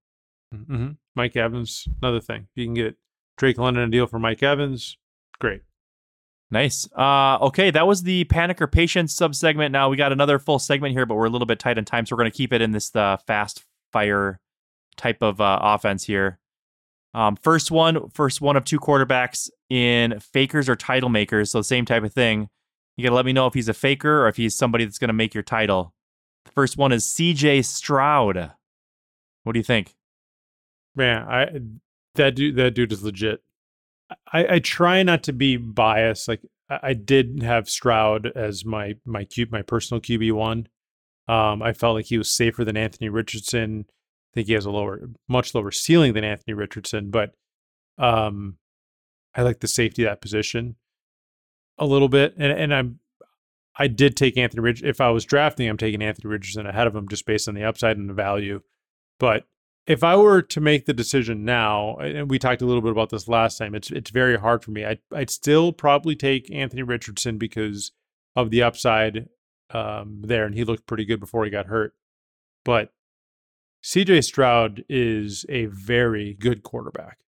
hmm 0.52 0.92
Mike 1.14 1.36
Evans, 1.36 1.86
another 2.02 2.20
thing. 2.20 2.48
If 2.50 2.56
you 2.56 2.66
can 2.66 2.74
get 2.74 2.96
Drake 3.36 3.58
London 3.58 3.84
a 3.84 3.88
deal 3.90 4.06
for 4.08 4.18
Mike 4.18 4.42
Evans, 4.42 4.98
great. 5.38 5.62
Nice. 6.50 6.88
Uh, 6.96 7.38
okay, 7.40 7.70
that 7.70 7.86
was 7.86 8.04
the 8.04 8.24
panicker 8.26 8.62
or 8.62 8.66
patience 8.68 9.14
sub 9.14 9.34
segment. 9.34 9.72
Now 9.72 9.88
we 9.88 9.96
got 9.96 10.12
another 10.12 10.38
full 10.38 10.58
segment 10.58 10.92
here, 10.92 11.04
but 11.04 11.16
we're 11.16 11.26
a 11.26 11.30
little 11.30 11.46
bit 11.46 11.58
tight 11.58 11.76
on 11.76 11.84
time, 11.84 12.06
so 12.06 12.14
we're 12.14 12.22
going 12.22 12.30
to 12.30 12.36
keep 12.36 12.52
it 12.52 12.60
in 12.60 12.70
this 12.70 12.94
uh, 12.94 13.16
fast 13.26 13.64
fire 13.92 14.38
type 14.96 15.22
of 15.22 15.40
uh, 15.40 15.58
offense 15.60 16.04
here. 16.04 16.38
Um, 17.14 17.34
first 17.36 17.70
one, 17.70 18.10
first 18.10 18.40
one 18.40 18.56
of 18.56 18.64
two 18.64 18.78
quarterbacks 18.78 19.50
in 19.70 20.20
fakers 20.20 20.68
or 20.68 20.76
title 20.76 21.08
makers, 21.08 21.50
so 21.50 21.62
same 21.62 21.84
type 21.84 22.04
of 22.04 22.12
thing. 22.12 22.48
You 22.96 23.02
got 23.02 23.10
to 23.10 23.16
let 23.16 23.26
me 23.26 23.32
know 23.32 23.46
if 23.46 23.54
he's 23.54 23.68
a 23.68 23.74
faker 23.74 24.24
or 24.24 24.28
if 24.28 24.36
he's 24.36 24.56
somebody 24.56 24.84
that's 24.84 24.98
going 24.98 25.08
to 25.08 25.14
make 25.14 25.34
your 25.34 25.42
title. 25.42 25.94
The 26.44 26.52
first 26.52 26.76
one 26.76 26.92
is 26.92 27.04
C.J. 27.06 27.62
Stroud. 27.62 28.52
What 29.42 29.52
do 29.52 29.58
you 29.58 29.64
think? 29.64 29.94
Man, 30.94 31.22
I 31.28 31.60
that 32.14 32.34
dude 32.34 32.56
that 32.56 32.74
dude 32.74 32.92
is 32.92 33.02
legit. 33.02 33.42
I, 34.32 34.54
I 34.54 34.58
try 34.58 35.02
not 35.02 35.22
to 35.24 35.32
be 35.32 35.56
biased. 35.56 36.28
Like 36.28 36.42
I, 36.68 36.94
did 36.94 37.42
have 37.42 37.68
Stroud 37.68 38.26
as 38.34 38.64
my 38.64 38.94
my 39.04 39.24
Q, 39.24 39.46
my 39.50 39.62
personal 39.62 40.00
QB 40.00 40.32
one. 40.32 40.68
Um, 41.28 41.62
I 41.62 41.72
felt 41.72 41.94
like 41.94 42.06
he 42.06 42.18
was 42.18 42.30
safer 42.30 42.64
than 42.64 42.76
Anthony 42.76 43.08
Richardson. 43.08 43.86
I 43.88 44.30
think 44.34 44.46
he 44.46 44.52
has 44.54 44.64
a 44.64 44.70
lower, 44.70 45.10
much 45.28 45.54
lower 45.54 45.70
ceiling 45.70 46.12
than 46.12 46.24
Anthony 46.24 46.54
Richardson, 46.54 47.10
but 47.10 47.34
um, 47.98 48.58
I 49.34 49.42
like 49.42 49.60
the 49.60 49.68
safety 49.68 50.04
of 50.04 50.10
that 50.10 50.20
position 50.20 50.76
a 51.78 51.86
little 51.86 52.08
bit. 52.08 52.34
And 52.36 52.52
and 52.52 52.74
I'm 52.74 53.00
I 53.78 53.88
did 53.88 54.16
take 54.16 54.36
Anthony 54.36 54.62
Rich. 54.62 54.82
If 54.82 55.00
I 55.00 55.10
was 55.10 55.24
drafting, 55.24 55.68
I'm 55.68 55.76
taking 55.76 56.02
Anthony 56.02 56.30
Richardson 56.30 56.66
ahead 56.66 56.86
of 56.86 56.96
him 56.96 57.08
just 57.08 57.26
based 57.26 57.48
on 57.48 57.54
the 57.54 57.64
upside 57.64 57.96
and 57.98 58.08
the 58.08 58.14
value. 58.14 58.62
But 59.18 59.44
if 59.86 60.02
I 60.02 60.16
were 60.16 60.42
to 60.42 60.60
make 60.60 60.86
the 60.86 60.92
decision 60.92 61.44
now, 61.44 61.96
and 61.96 62.28
we 62.28 62.38
talked 62.38 62.62
a 62.62 62.66
little 62.66 62.82
bit 62.82 62.90
about 62.90 63.10
this 63.10 63.28
last 63.28 63.58
time, 63.58 63.74
it's 63.74 63.90
it's 63.90 64.10
very 64.10 64.38
hard 64.38 64.64
for 64.64 64.72
me. 64.72 64.84
I'd, 64.84 64.98
I'd 65.12 65.30
still 65.30 65.72
probably 65.72 66.16
take 66.16 66.50
Anthony 66.52 66.82
Richardson 66.82 67.38
because 67.38 67.92
of 68.34 68.50
the 68.50 68.62
upside 68.62 69.28
um, 69.70 70.22
there, 70.24 70.44
and 70.44 70.54
he 70.54 70.64
looked 70.64 70.86
pretty 70.86 71.04
good 71.04 71.20
before 71.20 71.44
he 71.44 71.50
got 71.50 71.66
hurt. 71.66 71.94
But 72.64 72.92
CJ 73.84 74.24
Stroud 74.24 74.84
is 74.88 75.46
a 75.48 75.66
very 75.66 76.34
good 76.34 76.64
quarterback, 76.64 77.18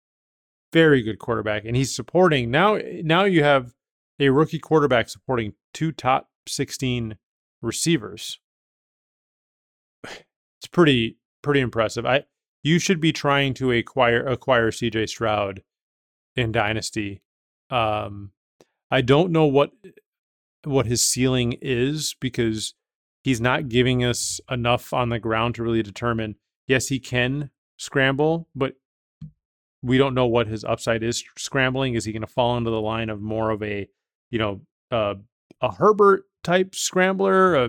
very 0.73 1.01
good 1.03 1.21
quarterback, 1.21 1.65
and 1.65 1.77
he's 1.77 1.95
supporting 1.95 2.51
now. 2.51 2.79
Now 3.05 3.23
you 3.25 3.45
have 3.45 3.75
a 4.19 4.31
rookie 4.31 4.59
quarterback 4.59 5.09
supporting 5.09 5.53
two 5.73 5.93
top 5.93 6.29
16 6.47 7.17
receivers. 7.63 8.41
It's 10.61 10.67
pretty 10.67 11.19
pretty 11.41 11.61
impressive. 11.61 12.05
I 12.05 12.25
you 12.63 12.79
should 12.79 13.01
be 13.01 13.13
trying 13.13 13.55
to 13.55 13.73
acquire 13.73 14.25
acquire 14.27 14.71
CJ 14.71 15.09
Stroud 15.09 15.63
in 16.37 16.53
dynasty. 16.53 17.23
Um 17.71 18.33
I 18.91 19.01
don't 19.01 19.33
know 19.33 19.47
what 19.47 19.73
what 20.65 20.87
his 20.87 21.03
ceiling 21.03 21.57
is 21.61 22.15
because 22.21 22.75
he's 23.23 23.41
not 23.41 23.69
giving 23.69 24.05
us 24.05 24.41
enough 24.51 24.93
on 24.93 25.09
the 25.09 25.19
ground 25.19 25.55
to 25.55 25.63
really 25.63 25.83
determine 25.83 26.37
yes, 26.67 26.89
he 26.89 26.99
can 26.99 27.51
scramble, 27.79 28.49
but 28.55 28.75
we 29.83 29.99
don't 29.99 30.15
know 30.15 30.27
what 30.27 30.47
his 30.47 30.65
upside 30.65 31.03
is 31.03 31.25
scrambling. 31.37 31.95
Is 31.95 32.05
he 32.05 32.13
going 32.13 32.23
to 32.23 32.27
fall 32.27 32.57
into 32.57 32.71
the 32.71 32.81
line 32.81 33.11
of 33.11 33.21
more 33.21 33.51
of 33.51 33.63
a, 33.63 33.89
you 34.31 34.39
know, 34.39 34.61
uh, 34.91 35.15
a 35.61 35.73
Herbert 35.73 36.25
type 36.45 36.75
scrambler, 36.75 37.57
uh, 37.57 37.69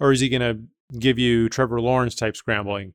or 0.00 0.12
is 0.12 0.20
he 0.20 0.28
going 0.28 0.40
to 0.40 0.98
give 0.98 1.18
you 1.18 1.48
Trevor 1.48 1.80
Lawrence 1.80 2.14
type 2.14 2.36
scrambling? 2.36 2.94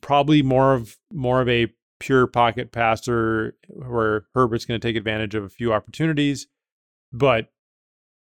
Probably 0.00 0.42
more 0.42 0.74
of 0.74 0.96
more 1.12 1.40
of 1.40 1.48
a 1.48 1.68
pure 1.98 2.26
pocket 2.26 2.72
passer 2.72 3.56
where 3.68 4.26
Herbert's 4.34 4.64
going 4.64 4.80
to 4.80 4.86
take 4.86 4.96
advantage 4.96 5.34
of 5.34 5.44
a 5.44 5.48
few 5.48 5.72
opportunities, 5.72 6.46
but 7.12 7.50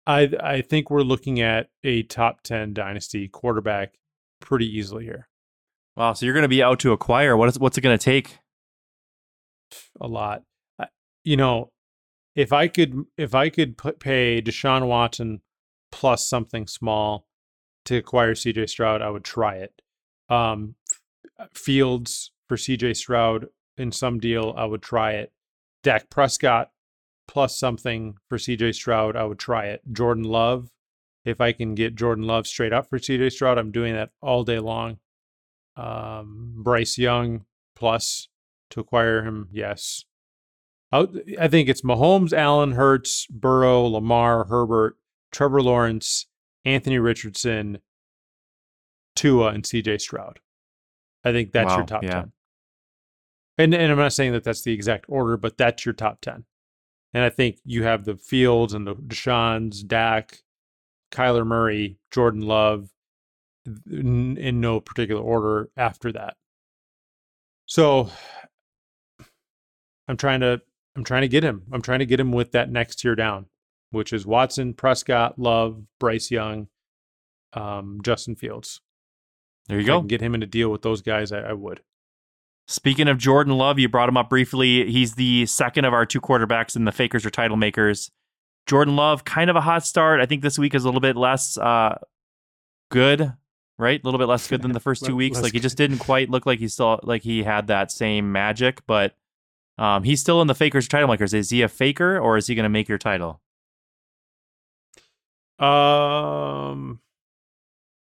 I 0.07 0.31
I 0.41 0.61
think 0.61 0.89
we're 0.89 1.01
looking 1.01 1.41
at 1.41 1.69
a 1.83 2.03
top 2.03 2.41
ten 2.41 2.73
dynasty 2.73 3.27
quarterback 3.27 3.95
pretty 4.39 4.67
easily 4.67 5.05
here. 5.05 5.27
Wow, 5.95 6.13
so 6.13 6.25
you're 6.25 6.33
going 6.33 6.43
to 6.43 6.49
be 6.49 6.63
out 6.63 6.79
to 6.81 6.91
acquire. 6.91 7.35
What 7.37 7.49
is 7.49 7.59
what's 7.59 7.77
it 7.77 7.81
going 7.81 7.97
to 7.97 8.03
take? 8.03 8.39
A 9.99 10.07
lot. 10.07 10.43
You 11.23 11.37
know, 11.37 11.71
if 12.35 12.53
I 12.53 12.67
could 12.67 13.05
if 13.17 13.33
I 13.33 13.49
could 13.49 13.77
put, 13.77 13.99
pay 13.99 14.41
Deshaun 14.41 14.87
Watson 14.87 15.41
plus 15.91 16.27
something 16.27 16.67
small 16.67 17.27
to 17.85 17.97
acquire 17.97 18.33
CJ 18.33 18.69
Stroud, 18.69 19.01
I 19.01 19.09
would 19.09 19.23
try 19.23 19.55
it. 19.55 19.81
Um, 20.29 20.75
Fields 21.53 22.31
for 22.47 22.57
CJ 22.57 22.95
Stroud 22.95 23.47
in 23.77 23.91
some 23.91 24.19
deal, 24.19 24.53
I 24.57 24.65
would 24.65 24.81
try 24.81 25.13
it. 25.13 25.31
Dak 25.83 26.09
Prescott 26.09 26.71
plus 27.27 27.57
something 27.57 28.15
for 28.29 28.37
CJ 28.37 28.75
Stroud, 28.75 29.15
I 29.15 29.23
would 29.23 29.39
try 29.39 29.65
it. 29.65 29.81
Jordan 29.91 30.23
Love, 30.23 30.69
if 31.23 31.41
I 31.41 31.51
can 31.51 31.75
get 31.75 31.95
Jordan 31.95 32.25
Love 32.25 32.47
straight 32.47 32.73
up 32.73 32.89
for 32.89 32.99
CJ 32.99 33.31
Stroud, 33.31 33.57
I'm 33.57 33.71
doing 33.71 33.93
that 33.93 34.11
all 34.21 34.43
day 34.43 34.59
long. 34.59 34.97
Um, 35.75 36.55
Bryce 36.57 36.97
Young 36.97 37.45
plus 37.75 38.29
to 38.69 38.79
acquire 38.79 39.23
him, 39.23 39.49
yes. 39.51 40.05
I 40.91 41.47
think 41.49 41.67
it's 41.67 41.81
Mahomes, 41.81 42.31
Allen, 42.31 42.73
Hurts, 42.73 43.27
Burrow, 43.27 43.83
Lamar, 43.85 44.45
Herbert, 44.45 44.95
Trevor 45.31 45.61
Lawrence, 45.61 46.27
Anthony 46.63 46.99
Richardson, 46.99 47.79
Tua, 49.15 49.49
and 49.49 49.63
CJ 49.63 49.99
Stroud. 49.99 50.39
I 51.25 51.31
think 51.31 51.51
that's 51.51 51.69
wow, 51.69 51.77
your 51.77 51.85
top 51.85 52.03
yeah. 52.03 52.11
10. 52.11 52.31
And, 53.57 53.73
and 53.73 53.91
I'm 53.91 53.97
not 53.97 54.13
saying 54.13 54.33
that 54.33 54.43
that's 54.43 54.61
the 54.61 54.73
exact 54.73 55.05
order, 55.07 55.37
but 55.37 55.57
that's 55.57 55.85
your 55.85 55.93
top 55.93 56.21
10. 56.21 56.45
And 57.13 57.23
I 57.23 57.29
think 57.29 57.57
you 57.65 57.83
have 57.83 58.05
the 58.05 58.15
Fields 58.15 58.73
and 58.73 58.85
the 58.85 58.95
Deshaun's, 58.95 59.83
Dak, 59.83 60.39
Kyler 61.11 61.45
Murray, 61.45 61.97
Jordan 62.11 62.41
Love, 62.41 62.89
in, 63.89 64.37
in 64.37 64.61
no 64.61 64.79
particular 64.79 65.21
order 65.21 65.69
after 65.75 66.11
that. 66.11 66.35
So 67.65 68.11
I'm 70.07 70.17
trying 70.17 70.41
to 70.41 70.61
I'm 70.95 71.03
trying 71.03 71.21
to 71.21 71.27
get 71.27 71.43
him. 71.43 71.63
I'm 71.71 71.81
trying 71.81 71.99
to 71.99 72.05
get 72.05 72.19
him 72.19 72.31
with 72.31 72.51
that 72.51 72.71
next 72.71 72.97
tier 72.97 73.15
down, 73.15 73.47
which 73.91 74.13
is 74.13 74.25
Watson, 74.25 74.73
Prescott, 74.73 75.37
Love, 75.37 75.83
Bryce 75.99 76.31
Young, 76.31 76.67
um, 77.53 77.99
Justin 78.03 78.35
Fields. 78.35 78.81
There 79.67 79.77
you 79.77 79.81
If 79.81 79.87
go. 79.87 80.01
Get 80.01 80.21
him 80.21 80.35
in 80.35 80.43
a 80.43 80.47
deal 80.47 80.69
with 80.69 80.81
those 80.81 81.01
guys. 81.01 81.31
I, 81.31 81.39
I 81.39 81.53
would. 81.53 81.81
Speaking 82.67 83.07
of 83.07 83.17
Jordan 83.17 83.57
Love, 83.57 83.77
you 83.77 83.87
brought 83.87 84.09
him 84.09 84.17
up 84.17 84.29
briefly. 84.29 84.89
He's 84.91 85.15
the 85.15 85.45
second 85.45 85.85
of 85.85 85.93
our 85.93 86.05
two 86.05 86.19
quarterbacks 86.19 86.75
in 86.75 86.85
the 86.85 86.91
fakers 86.91 87.25
or 87.25 87.29
title 87.29 87.57
makers. 87.57 88.11
Jordan 88.65 88.95
Love, 88.95 89.23
kind 89.23 89.49
of 89.49 89.55
a 89.55 89.61
hot 89.61 89.85
start. 89.85 90.19
I 90.19 90.25
think 90.25 90.41
this 90.41 90.57
week 90.57 90.73
is 90.73 90.83
a 90.83 90.87
little 90.87 91.01
bit 91.01 91.15
less 91.15 91.57
uh, 91.57 91.99
good, 92.89 93.33
right? 93.77 94.01
A 94.01 94.05
little 94.05 94.17
bit 94.17 94.27
less 94.27 94.47
good 94.47 94.63
than 94.63 94.71
the 94.71 94.79
first 94.81 95.05
two 95.05 95.15
weeks. 95.15 95.41
Like 95.41 95.53
he 95.53 95.59
just 95.59 95.77
didn't 95.77 95.99
quite 95.99 96.31
look 96.31 96.47
like 96.47 96.57
he 96.57 96.67
still 96.67 96.99
like 97.03 97.21
he 97.21 97.43
had 97.43 97.67
that 97.67 97.91
same 97.91 98.31
magic, 98.31 98.81
but 98.87 99.15
um, 99.77 100.03
he's 100.03 100.19
still 100.19 100.41
in 100.41 100.47
the 100.47 100.55
fakers 100.55 100.85
or 100.87 100.89
title 100.89 101.07
makers. 101.07 101.35
Is 101.35 101.51
he 101.51 101.61
a 101.61 101.67
faker 101.67 102.17
or 102.17 102.37
is 102.37 102.47
he 102.47 102.55
going 102.55 102.63
to 102.63 102.69
make 102.69 102.89
your 102.89 102.97
title? 102.97 103.41
Um, 105.59 106.99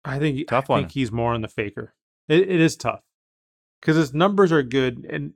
I 0.04 0.18
think 0.18 0.46
Tough 0.48 0.70
I 0.70 0.72
one. 0.72 0.82
think 0.82 0.92
he's 0.92 1.12
more 1.12 1.34
on 1.34 1.42
the 1.42 1.48
faker. 1.48 1.94
It, 2.28 2.40
it 2.48 2.60
is 2.60 2.76
tough 2.76 3.02
because 3.80 3.96
his 3.96 4.14
numbers 4.14 4.52
are 4.52 4.62
good, 4.62 5.06
and 5.08 5.34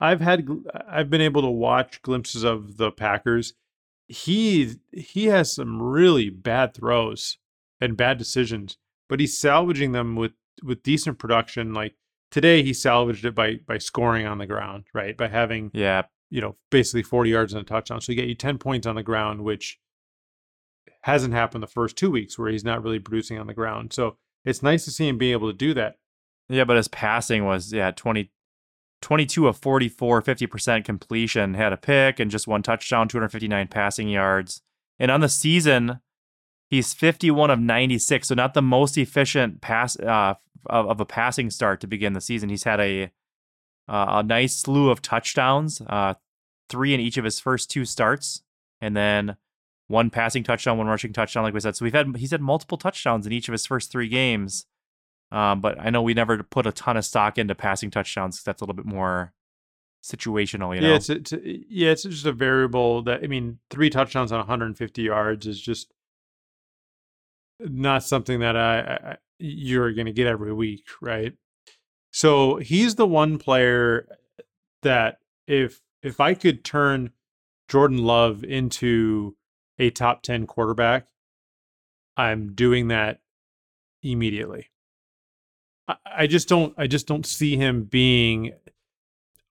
I've 0.00 0.20
had 0.20 0.46
I've 0.88 1.10
been 1.10 1.20
able 1.20 1.42
to 1.42 1.48
watch 1.48 2.02
glimpses 2.02 2.44
of 2.44 2.76
the 2.76 2.90
Packers. 2.90 3.54
He 4.06 4.76
he 4.92 5.26
has 5.26 5.54
some 5.54 5.82
really 5.82 6.30
bad 6.30 6.74
throws 6.74 7.38
and 7.80 7.96
bad 7.96 8.18
decisions, 8.18 8.78
but 9.08 9.20
he's 9.20 9.38
salvaging 9.38 9.92
them 9.92 10.16
with 10.16 10.32
with 10.62 10.82
decent 10.82 11.18
production. 11.18 11.72
Like 11.74 11.94
today, 12.30 12.62
he 12.62 12.72
salvaged 12.72 13.24
it 13.24 13.34
by 13.34 13.56
by 13.66 13.78
scoring 13.78 14.26
on 14.26 14.38
the 14.38 14.46
ground, 14.46 14.84
right? 14.94 15.16
By 15.16 15.28
having 15.28 15.70
Yeah, 15.74 16.02
you 16.30 16.40
know, 16.40 16.56
basically 16.70 17.02
40 17.02 17.30
yards 17.30 17.52
and 17.52 17.62
a 17.62 17.64
touchdown. 17.64 18.00
So 18.00 18.12
you 18.12 18.16
get 18.16 18.28
you 18.28 18.34
10 18.34 18.58
points 18.58 18.86
on 18.86 18.94
the 18.96 19.02
ground, 19.02 19.42
which 19.44 19.78
hasn't 21.02 21.34
happened 21.34 21.62
the 21.62 21.68
first 21.68 21.96
two 21.96 22.10
weeks 22.10 22.38
where 22.38 22.50
he's 22.50 22.64
not 22.64 22.82
really 22.82 22.98
producing 22.98 23.38
on 23.38 23.46
the 23.46 23.54
ground. 23.54 23.92
So 23.92 24.16
it's 24.44 24.62
nice 24.62 24.84
to 24.84 24.90
see 24.90 25.08
him 25.08 25.18
be 25.18 25.32
able 25.32 25.50
to 25.50 25.56
do 25.56 25.74
that. 25.74 25.96
yeah, 26.48 26.64
but 26.64 26.76
his 26.76 26.88
passing 26.88 27.44
was 27.44 27.72
yeah 27.72 27.90
20, 27.90 28.30
22 29.00 29.48
of 29.48 29.56
44, 29.56 30.22
50% 30.22 30.84
completion. 30.84 31.54
Had 31.54 31.72
a 31.72 31.76
pick 31.76 32.18
and 32.20 32.30
just 32.30 32.48
one 32.48 32.62
touchdown, 32.62 33.08
259 33.08 33.68
passing 33.68 34.08
yards. 34.08 34.62
And 34.98 35.10
on 35.10 35.20
the 35.20 35.28
season, 35.28 36.00
he's 36.68 36.92
51 36.92 37.50
of 37.50 37.60
96, 37.60 38.28
so 38.28 38.34
not 38.34 38.54
the 38.54 38.62
most 38.62 38.98
efficient 38.98 39.60
pass 39.60 39.98
uh, 40.00 40.34
of, 40.66 40.86
of 40.86 41.00
a 41.00 41.06
passing 41.06 41.50
start 41.50 41.80
to 41.80 41.86
begin 41.86 42.12
the 42.12 42.20
season. 42.20 42.48
He's 42.48 42.64
had 42.64 42.80
a 42.80 43.10
uh, 43.88 44.20
a 44.20 44.22
nice 44.22 44.58
slew 44.58 44.90
of 44.90 45.00
touchdowns, 45.00 45.80
uh, 45.80 46.12
three 46.68 46.92
in 46.92 47.00
each 47.00 47.16
of 47.16 47.24
his 47.24 47.40
first 47.40 47.70
two 47.70 47.86
starts, 47.86 48.42
and 48.82 48.94
then 48.94 49.36
one 49.88 50.10
passing 50.10 50.44
touchdown, 50.44 50.78
one 50.78 50.86
rushing 50.86 51.12
touchdown, 51.12 51.42
like 51.42 51.54
we 51.54 51.60
said. 51.60 51.74
So 51.76 51.84
we've 51.84 51.94
had 51.94 52.16
he's 52.16 52.30
had 52.30 52.40
multiple 52.40 52.78
touchdowns 52.78 53.26
in 53.26 53.32
each 53.32 53.48
of 53.48 53.52
his 53.52 53.66
first 53.66 53.90
three 53.90 54.08
games. 54.08 54.66
Um, 55.30 55.60
but 55.60 55.78
I 55.78 55.90
know 55.90 56.00
we 56.00 56.14
never 56.14 56.42
put 56.42 56.66
a 56.66 56.72
ton 56.72 56.96
of 56.96 57.04
stock 57.04 57.36
into 57.36 57.54
passing 57.54 57.90
touchdowns 57.90 58.38
'cause 58.38 58.44
that's 58.44 58.62
a 58.62 58.64
little 58.64 58.74
bit 58.76 58.86
more 58.86 59.34
situational, 60.02 60.74
you 60.74 60.80
know. 60.80 60.88
Yeah, 60.88 60.94
it's, 60.94 61.10
it's 61.10 61.32
yeah, 61.32 61.90
it's 61.90 62.04
just 62.04 62.24
a 62.26 62.32
variable 62.32 63.02
that 63.02 63.24
I 63.24 63.26
mean, 63.26 63.58
three 63.70 63.90
touchdowns 63.90 64.30
on 64.32 64.38
150 64.38 65.02
yards 65.02 65.46
is 65.46 65.60
just 65.60 65.92
not 67.60 68.04
something 68.04 68.40
that 68.40 68.56
I, 68.56 68.80
I 69.12 69.16
you're 69.38 69.92
going 69.92 70.06
to 70.06 70.12
get 70.12 70.26
every 70.26 70.52
week, 70.52 70.86
right? 71.00 71.34
So 72.12 72.56
he's 72.56 72.94
the 72.96 73.06
one 73.06 73.38
player 73.38 74.08
that 74.82 75.18
if 75.46 75.80
if 76.02 76.20
I 76.20 76.34
could 76.34 76.64
turn 76.64 77.10
Jordan 77.68 77.98
Love 77.98 78.44
into 78.44 79.36
a 79.78 79.90
top 79.90 80.22
10 80.22 80.46
quarterback, 80.46 81.06
I'm 82.16 82.54
doing 82.54 82.88
that 82.88 83.20
immediately. 84.02 84.70
I, 85.86 85.96
I 86.04 86.26
just 86.26 86.48
don't 86.48 86.74
I 86.76 86.86
just 86.86 87.06
don't 87.06 87.26
see 87.26 87.56
him 87.56 87.84
being 87.84 88.52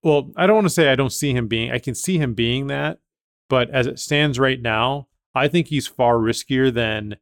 well, 0.03 0.31
I 0.35 0.47
don't 0.47 0.55
want 0.55 0.65
to 0.65 0.73
say 0.73 0.89
I 0.89 0.95
don't 0.95 1.11
see 1.11 1.33
him 1.33 1.47
being 1.47 1.71
I 1.71 1.79
can 1.79 1.95
see 1.95 2.17
him 2.17 2.33
being 2.33 2.67
that, 2.67 2.99
but 3.49 3.69
as 3.69 3.87
it 3.87 3.99
stands 3.99 4.39
right 4.39 4.61
now, 4.61 5.07
I 5.33 5.47
think 5.47 5.67
he's 5.67 5.87
far 5.87 6.15
riskier 6.15 6.73
than 6.73 7.17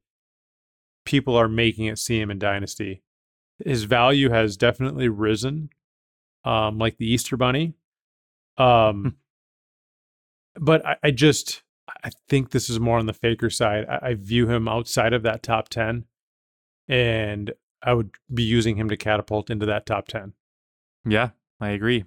people 1.06 1.36
are 1.36 1.48
making 1.48 1.86
it 1.86 2.00
seem 2.00 2.32
in 2.32 2.40
Dynasty. 2.40 3.04
His 3.64 3.84
value 3.84 4.30
has 4.30 4.58
definitely 4.58 5.08
risen, 5.08 5.70
um, 6.44 6.78
like 6.78 6.98
the 6.98 7.10
Easter 7.10 7.38
Bunny. 7.38 7.74
Um, 8.58 9.18
but 10.56 10.86
I, 10.86 10.96
I 11.04 11.12
just 11.12 11.64
I 12.06 12.12
think 12.30 12.52
this 12.52 12.70
is 12.70 12.80
more 12.80 13.00
on 13.00 13.08
the 13.08 13.14
faker 13.14 13.50
side. 13.50 13.86
I, 13.90 14.10
I 14.10 14.14
view 14.14 14.48
him 14.48 14.68
outside 14.68 15.12
of 15.12 15.24
that 15.24 15.42
top 15.42 15.70
ten, 15.70 16.06
and 16.88 17.52
I 17.82 17.94
would 17.94 18.12
be 18.32 18.44
using 18.44 18.76
him 18.76 18.90
to 18.90 18.98
catapult 18.98 19.50
into 19.50 19.66
that 19.66 19.88
top 19.88 20.08
ten. 20.08 20.34
Yeah, 21.04 21.30
I 21.60 21.70
agree. 21.70 22.06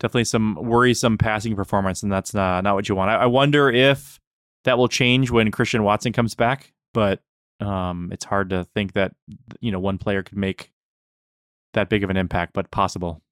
Definitely 0.00 0.24
some 0.24 0.54
worrisome 0.56 1.16
passing 1.16 1.56
performance, 1.56 2.02
and 2.02 2.12
that's 2.12 2.34
uh, 2.34 2.60
not 2.60 2.74
what 2.74 2.90
you 2.90 2.94
want. 2.94 3.10
I, 3.10 3.16
I 3.16 3.26
wonder 3.26 3.70
if 3.70 4.20
that 4.64 4.76
will 4.76 4.88
change 4.88 5.30
when 5.30 5.50
Christian 5.50 5.82
Watson 5.82 6.12
comes 6.12 6.34
back, 6.34 6.74
but 6.92 7.22
um, 7.60 8.10
it's 8.12 8.26
hard 8.26 8.50
to 8.50 8.64
think 8.74 8.92
that 8.92 9.14
you 9.60 9.72
know 9.72 9.80
one 9.80 9.96
player 9.96 10.22
could 10.22 10.36
make 10.36 10.72
that 11.72 11.88
big 11.88 12.04
of 12.04 12.10
an 12.10 12.18
impact, 12.18 12.52
but 12.52 12.70
possible. 12.70 13.22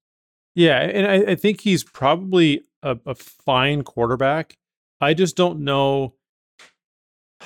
Yeah, 0.55 0.79
and 0.79 1.05
I, 1.05 1.31
I 1.33 1.35
think 1.35 1.61
he's 1.61 1.83
probably 1.83 2.63
a, 2.81 2.97
a 3.05 3.13
fine 3.13 3.83
quarterback. 3.83 4.57
I 4.99 5.13
just 5.13 5.35
don't 5.35 5.59
know. 5.61 6.15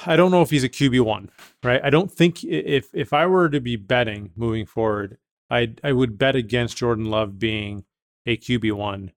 I 0.05 0.15
don't 0.15 0.31
know 0.31 0.41
if 0.41 0.49
he's 0.49 0.63
a 0.63 0.69
QB 0.69 1.01
one, 1.01 1.29
right? 1.63 1.81
I 1.83 1.89
don't 1.89 2.11
think 2.11 2.43
if 2.43 2.89
if 2.93 3.13
I 3.13 3.25
were 3.25 3.49
to 3.49 3.59
be 3.59 3.75
betting 3.75 4.31
moving 4.35 4.65
forward, 4.65 5.17
I 5.49 5.73
I 5.83 5.91
would 5.91 6.17
bet 6.17 6.35
against 6.35 6.77
Jordan 6.77 7.05
Love 7.05 7.37
being 7.39 7.85
a 8.25 8.37
QB 8.37 8.71
one 8.73 9.11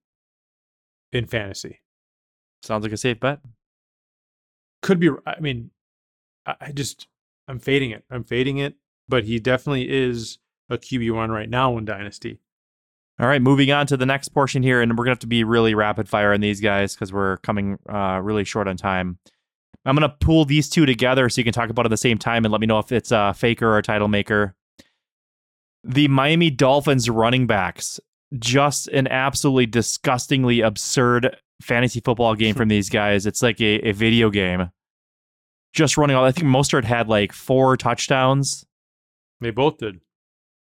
in 1.13 1.27
fantasy. 1.27 1.81
Sounds 2.63 2.83
like 2.83 2.93
a 2.93 2.97
safe 2.97 3.21
bet. 3.21 3.41
Could 4.83 4.99
be. 4.99 5.11
I 5.27 5.41
mean, 5.41 5.71
I, 6.45 6.57
I 6.61 6.73
just 6.73 7.07
I'm 7.47 7.59
fading 7.59 7.91
it. 7.91 8.05
I'm 8.11 8.25
fading 8.25 8.59
it. 8.59 8.75
But 9.09 9.25
he 9.25 9.39
definitely 9.39 9.91
is 9.91 10.39
a 10.71 10.79
QB 10.79 11.15
one 11.15 11.31
right 11.31 11.49
now 11.49 11.77
in 11.77 11.85
Dynasty. 11.85 12.41
All 13.21 13.29
right, 13.29 13.41
moving 13.41 13.71
on 13.71 13.87
to 13.87 13.97
the 13.97 14.07
next 14.07 14.29
portion 14.31 14.63
here, 14.63 14.83
and 14.83 14.99
we're 14.99 15.05
gonna 15.05 15.13
have 15.13 15.21
to 15.21 15.29
be 15.29 15.45
really 15.45 15.75
rapid 15.75 16.09
fire 16.09 16.33
on 16.33 16.41
these 16.41 16.61
guys 16.61 16.95
because 16.95 17.13
we're 17.13 17.37
coming 17.39 17.79
uh, 17.89 18.21
really 18.21 18.45
short 18.45 18.67
on 18.67 18.77
time. 18.77 19.19
I'm 19.85 19.95
gonna 19.95 20.15
pull 20.21 20.45
these 20.45 20.69
two 20.69 20.85
together 20.85 21.29
so 21.29 21.41
you 21.41 21.45
can 21.45 21.53
talk 21.53 21.71
about 21.71 21.85
it 21.85 21.87
at 21.87 21.91
the 21.91 21.97
same 21.97 22.19
time 22.19 22.45
and 22.45 22.51
let 22.51 22.61
me 22.61 22.67
know 22.67 22.81
if 22.81 22.91
it's 22.91 23.13
a 23.13 23.33
faker 23.35 23.69
or 23.69 23.79
a 23.79 23.83
title 23.83 24.09
maker. 24.09 24.57
The 25.85 26.09
Miami 26.09 26.51
Dolphins 26.51 27.09
running 27.09 27.47
backs, 27.47 28.01
just 28.39 28.89
an 28.89 29.07
absolutely 29.07 29.67
disgustingly 29.67 30.61
absurd 30.61 31.37
fantasy 31.63 32.01
football 32.01 32.35
game 32.35 32.55
from 32.57 32.69
these 32.69 32.89
guys. 32.89 33.27
It's 33.27 33.43
like 33.43 33.61
a, 33.61 33.89
a 33.89 33.93
video 33.93 34.29
game. 34.29 34.71
Just 35.73 35.97
running 35.97 36.17
all. 36.17 36.25
I 36.25 36.33
think 36.33 36.47
Mostert 36.47 36.85
had 36.85 37.09
like 37.09 37.33
four 37.33 37.77
touchdowns. 37.77 38.65
They 39.41 39.51
both 39.51 39.79
did. 39.79 40.01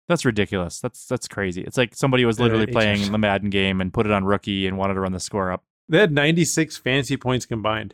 That's 0.10 0.26
ridiculous. 0.26 0.80
That's 0.82 1.05
that's 1.05 1.28
crazy. 1.28 1.62
It's 1.62 1.78
like 1.78 1.95
somebody 1.95 2.26
was 2.26 2.39
literally 2.39 2.68
Uh, 2.68 2.72
playing 2.72 3.12
the 3.12 3.18
Madden 3.20 3.49
game 3.51 3.80
and 3.80 3.93
put 3.93 4.05
it 4.07 4.12
on 4.12 4.26
rookie 4.26 4.66
and 4.68 4.76
wanted 4.78 4.95
to 4.95 4.99
run 4.99 5.14
the 5.14 5.20
score 5.20 5.51
up. 5.51 5.64
They 5.88 5.99
had 5.99 6.12
96 6.12 6.78
fantasy 6.78 7.16
points 7.16 7.45
combined. 7.45 7.93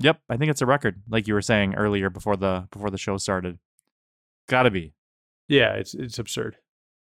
Yep, 0.00 0.20
I 0.28 0.36
think 0.36 0.50
it's 0.50 0.60
a 0.60 0.66
record, 0.66 1.02
like 1.08 1.28
you 1.28 1.34
were 1.34 1.42
saying 1.42 1.74
earlier 1.76 2.10
before 2.10 2.36
the 2.36 2.66
before 2.72 2.90
the 2.90 2.98
show 2.98 3.16
started. 3.16 3.58
Got 4.48 4.64
to 4.64 4.70
be. 4.70 4.92
Yeah, 5.48 5.74
it's 5.74 5.94
it's 5.94 6.18
absurd. 6.18 6.56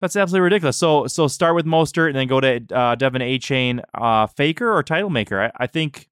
That's 0.01 0.17
absolutely 0.17 0.45
ridiculous. 0.45 0.79
So 0.79 1.07
so 1.07 1.29
start 1.29 1.55
with 1.55 1.67
Mostert 1.67 2.09
and 2.09 2.17
then 2.17 2.27
go 2.27 2.41
to 2.41 2.57
uh, 2.57 2.97
De'Von 2.97 3.21
Achane, 3.23 3.83
uh, 3.95 4.27
faker 4.27 4.73
or 4.75 4.83
title 4.83 5.11
maker. 5.11 5.41
I, 5.43 5.65
I 5.65 5.67
think 5.67 6.09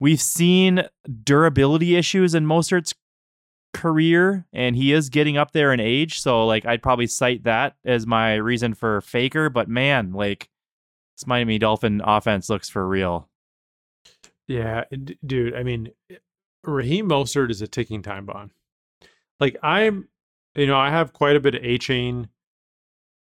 we've 0.00 0.20
seen 0.22 0.84
durability 1.24 1.96
issues 1.96 2.34
in 2.34 2.46
Mostert's 2.46 2.94
career, 3.74 4.46
and 4.52 4.76
he 4.76 4.92
is 4.92 5.08
getting 5.08 5.36
up 5.36 5.52
there 5.52 5.72
in 5.72 5.80
age. 5.80 6.20
So 6.20 6.46
like 6.46 6.66
I'd 6.66 6.82
probably 6.82 7.06
cite 7.06 7.44
that 7.44 7.76
as 7.84 8.06
my 8.06 8.34
reason 8.36 8.74
for 8.74 9.00
faker. 9.00 9.50
But 9.50 9.68
man, 9.68 10.12
like 10.12 10.48
this 11.16 11.26
Miami 11.26 11.58
Dolphin 11.58 12.00
offense 12.04 12.48
looks 12.48 12.68
for 12.68 12.86
real. 12.86 13.28
Yeah, 14.46 14.84
d- 14.90 15.18
dude. 15.24 15.54
I 15.54 15.62
mean, 15.62 15.90
eh, 16.10 16.16
Raheem 16.64 17.08
Mostert 17.08 17.50
is 17.50 17.62
a 17.62 17.68
ticking 17.68 18.02
time 18.02 18.26
bomb. 18.26 18.50
Like 19.40 19.56
I'm, 19.62 20.08
you 20.54 20.66
know, 20.66 20.78
I 20.78 20.90
have 20.90 21.12
quite 21.12 21.36
a 21.36 21.40
bit 21.40 21.54
of 21.54 21.62
Achane 21.62 22.28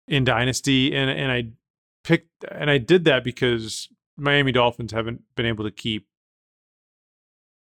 in 0.09 0.25
Dynasty, 0.25 0.95
and 0.95 1.11
and 1.11 1.31
I 1.31 1.49
picked 2.03 2.45
and 2.51 2.71
I 2.71 2.79
did 2.79 3.05
that 3.05 3.23
because 3.23 3.89
Miami 4.17 4.53
Dolphins 4.53 4.93
haven't 4.93 5.23
been 5.37 5.47
able 5.47 5.65
to 5.65 5.71
keep 5.71 6.07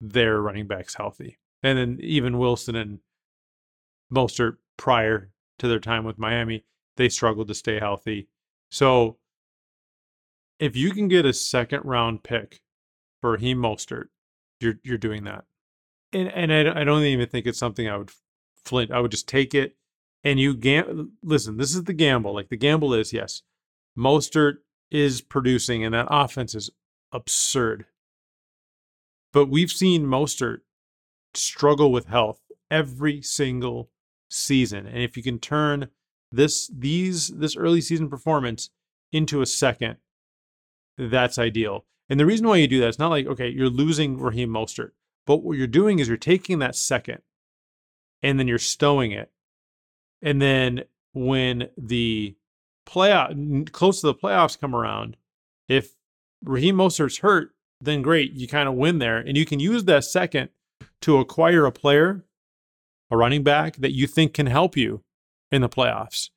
their 0.01 0.41
running 0.41 0.67
backs 0.67 0.95
healthy, 0.95 1.37
and 1.63 1.77
then 1.77 1.99
even 2.01 2.37
Wilson 2.37 2.75
and 2.75 2.99
Mostert 4.13 4.57
prior 4.77 5.31
to 5.59 5.67
their 5.67 5.79
time 5.79 6.03
with 6.03 6.19
Miami, 6.19 6.65
they 6.97 7.09
struggled 7.09 7.47
to 7.47 7.53
stay 7.53 7.79
healthy. 7.79 8.27
So 8.69 9.17
if 10.59 10.75
you 10.75 10.91
can 10.91 11.07
get 11.07 11.25
a 11.25 11.33
second 11.33 11.81
round 11.83 12.23
pick 12.23 12.61
for 13.21 13.31
Raheem 13.31 13.57
Mostert, 13.57 14.07
you're 14.59 14.79
you're 14.83 14.97
doing 14.97 15.23
that. 15.25 15.45
And 16.13 16.29
and 16.29 16.51
I, 16.51 16.81
I 16.81 16.83
don't 16.83 17.03
even 17.03 17.27
think 17.27 17.45
it's 17.45 17.59
something 17.59 17.89
I 17.89 17.97
would 17.97 18.11
flint. 18.63 18.91
I 18.91 18.99
would 18.99 19.11
just 19.11 19.27
take 19.27 19.53
it. 19.53 19.75
And 20.23 20.39
you 20.39 20.55
gam- 20.55 21.13
listen. 21.23 21.57
This 21.57 21.75
is 21.75 21.83
the 21.83 21.93
gamble. 21.93 22.33
Like 22.33 22.49
the 22.49 22.57
gamble 22.57 22.93
is 22.93 23.13
yes, 23.13 23.43
Mostert 23.97 24.55
is 24.91 25.21
producing, 25.21 25.83
and 25.83 25.93
that 25.93 26.07
offense 26.09 26.55
is 26.55 26.69
absurd. 27.11 27.85
But 29.33 29.49
we've 29.49 29.71
seen 29.71 30.05
Mostert 30.05 30.59
struggle 31.37 31.91
with 31.91 32.07
health 32.07 32.39
every 32.71 33.21
single 33.21 33.89
season, 34.29 34.85
and 34.85 34.99
if 34.99 35.15
you 35.15 35.23
can 35.23 35.39
turn 35.39 35.89
this 36.31 36.69
these 36.73 37.29
this 37.29 37.55
early 37.55 37.81
season 37.81 38.09
performance 38.09 38.69
into 39.11 39.41
a 39.41 39.45
second, 39.45 39.97
that's 40.97 41.37
ideal. 41.37 41.85
And 42.09 42.19
the 42.19 42.25
reason 42.25 42.47
why 42.47 42.57
you 42.57 42.67
do 42.67 42.79
that, 42.81 42.89
it's 42.89 42.99
not 42.99 43.09
like, 43.09 43.25
okay, 43.25 43.49
you're 43.49 43.69
losing 43.69 44.19
Raheem 44.19 44.49
Mostert, 44.49 44.91
but 45.25 45.37
what 45.37 45.57
you're 45.57 45.67
doing 45.67 45.99
is 45.99 46.07
you're 46.07 46.17
taking 46.17 46.59
that 46.59 46.75
second 46.75 47.19
and 48.21 48.39
then 48.39 48.47
you're 48.47 48.57
stowing 48.57 49.11
it. 49.11 49.31
And 50.21 50.41
then 50.41 50.83
when 51.13 51.69
the 51.77 52.35
playoff 52.87 53.71
close 53.71 54.01
to 54.01 54.07
the 54.07 54.15
playoffs 54.15 54.59
come 54.59 54.75
around, 54.75 55.17
if 55.67 55.95
Raheem 56.43 56.75
Mostert's 56.75 57.19
hurt, 57.19 57.55
then 57.81 58.01
great, 58.01 58.33
you 58.33 58.47
kind 58.47 58.69
of 58.69 58.75
win 58.75 58.99
there. 58.99 59.17
And 59.17 59.37
you 59.37 59.45
can 59.45 59.59
use 59.59 59.85
that 59.85 60.03
second 60.03 60.49
to 61.01 61.17
acquire 61.17 61.65
a 61.65 61.71
player, 61.71 62.23
a 63.11 63.17
running 63.17 63.43
back 63.43 63.77
that 63.77 63.93
you 63.93 64.07
think 64.07 64.33
can 64.33 64.47
help 64.47 64.75
you 64.75 65.03
in 65.51 65.61
the 65.61 65.69
playoffs. 65.69 66.29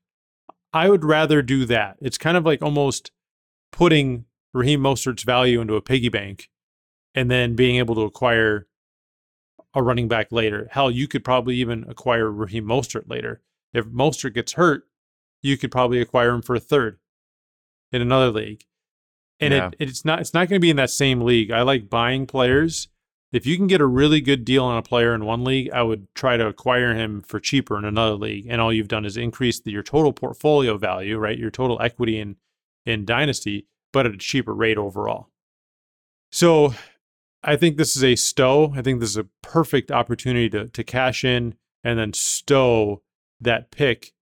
I 0.72 0.89
would 0.91 1.05
rather 1.05 1.41
do 1.43 1.64
that. 1.66 1.97
It's 2.01 2.18
kind 2.18 2.36
of 2.36 2.45
like 2.45 2.62
almost 2.62 3.11
putting 3.72 4.26
Raheem 4.53 4.80
Mostert's 4.80 5.22
value 5.22 5.61
into 5.61 5.74
a 5.74 5.80
piggy 5.80 6.09
bank 6.09 6.51
and 7.14 7.30
then 7.30 7.57
being 7.57 7.76
able 7.76 7.95
to 7.95 8.03
acquire 8.03 8.66
a 9.74 9.82
running 9.82 10.09
back 10.09 10.30
later. 10.30 10.68
Hell, 10.70 10.91
you 10.91 11.09
could 11.09 11.24
probably 11.24 11.57
even 11.57 11.84
acquire 11.89 12.30
Raheem 12.30 12.64
Mostert 12.64 13.09
later. 13.09 13.41
If 13.72 13.86
Mostert 13.86 14.34
gets 14.34 14.53
hurt, 14.53 14.84
you 15.43 15.57
could 15.57 15.70
probably 15.70 16.01
acquire 16.01 16.30
him 16.30 16.43
for 16.43 16.55
a 16.55 16.61
third 16.61 16.99
in 17.93 18.03
another 18.03 18.30
league. 18.30 18.64
And 19.41 19.55
Yeah. 19.55 19.68
it, 19.78 19.89
it's 19.89 20.05
not 20.05 20.20
it's 20.20 20.34
not 20.34 20.49
going 20.49 20.59
to 20.59 20.64
be 20.64 20.70
in 20.70 20.76
that 20.76 20.91
same 20.91 21.20
league. 21.20 21.51
I 21.51 21.62
like 21.62 21.89
buying 21.89 22.26
players. 22.26 22.89
If 23.30 23.46
you 23.46 23.56
can 23.56 23.66
get 23.66 23.80
a 23.80 23.86
really 23.86 24.20
good 24.20 24.44
deal 24.44 24.64
on 24.64 24.78
a 24.78 24.82
player 24.82 25.14
in 25.14 25.24
one 25.24 25.44
league, 25.44 25.70
I 25.70 25.82
would 25.82 26.12
try 26.14 26.38
to 26.38 26.46
acquire 26.46 26.94
him 26.94 27.20
for 27.20 27.38
cheaper 27.38 27.76
in 27.76 27.84
another 27.84 28.14
league. 28.14 28.46
And 28.48 28.60
all 28.60 28.72
you've 28.72 28.88
done 28.88 29.04
is 29.04 29.16
increase 29.16 29.60
the, 29.60 29.70
your 29.70 29.82
total 29.82 30.12
portfolio 30.12 30.78
value, 30.78 31.18
right? 31.18 31.38
Your 31.38 31.50
total 31.50 31.80
equity 31.80 32.18
in 32.18 32.36
in 32.86 33.04
dynasty, 33.04 33.66
but 33.92 34.06
at 34.06 34.14
a 34.14 34.18
cheaper 34.18 34.54
rate 34.54 34.78
overall. 34.78 35.28
So 36.32 36.74
I 37.42 37.56
think 37.56 37.76
this 37.76 37.96
is 37.96 38.04
a 38.04 38.16
stow. 38.16 38.72
I 38.74 38.80
think 38.80 39.00
this 39.00 39.10
is 39.10 39.18
a 39.18 39.28
perfect 39.42 39.90
opportunity 39.90 40.48
to 40.50 40.68
to 40.68 40.84
cash 40.84 41.22
in 41.22 41.54
and 41.84 41.98
then 41.98 42.14
stow 42.14 43.02
that 43.40 43.70
pick 43.70 44.12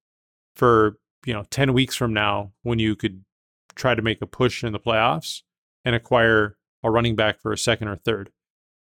for, 0.57 0.99
you 1.25 1.33
know, 1.33 1.45
10 1.51 1.73
weeks 1.73 1.95
from 1.95 2.13
now 2.13 2.53
when 2.63 2.79
you 2.79 2.97
could 2.97 3.25
try 3.75 3.95
to 3.95 4.03
make 4.03 4.21
a 4.21 4.27
push 4.27 4.65
in 4.65 4.73
the 4.73 4.81
playoffs 4.81 5.43
and 5.85 5.95
acquire 5.95 6.57
a 6.83 6.91
running 6.91 7.15
back 7.15 7.41
for 7.41 7.53
a 7.53 7.59
second 7.59 7.89
or 7.89 7.97
third 7.97 8.31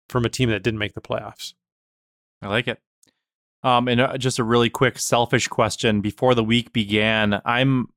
from 0.09 0.25
a 0.25 0.29
team 0.29 0.51
that 0.51 0.63
didn't 0.63 0.79
make 0.79 0.95
the 0.95 1.01
playoffs. 1.01 1.55
I 2.43 2.49
like 2.49 2.69
it. 2.69 2.79
Um, 3.63 3.89
and 3.89 4.01
uh, 4.01 4.17
just 4.19 4.39
a 4.39 4.45
really 4.45 4.71
quick 4.71 4.99
selfish 4.99 5.49
question 5.49 6.01
before 6.01 6.35
the 6.35 6.45
week 6.45 6.73
began. 6.73 7.41
I'm 7.45 7.89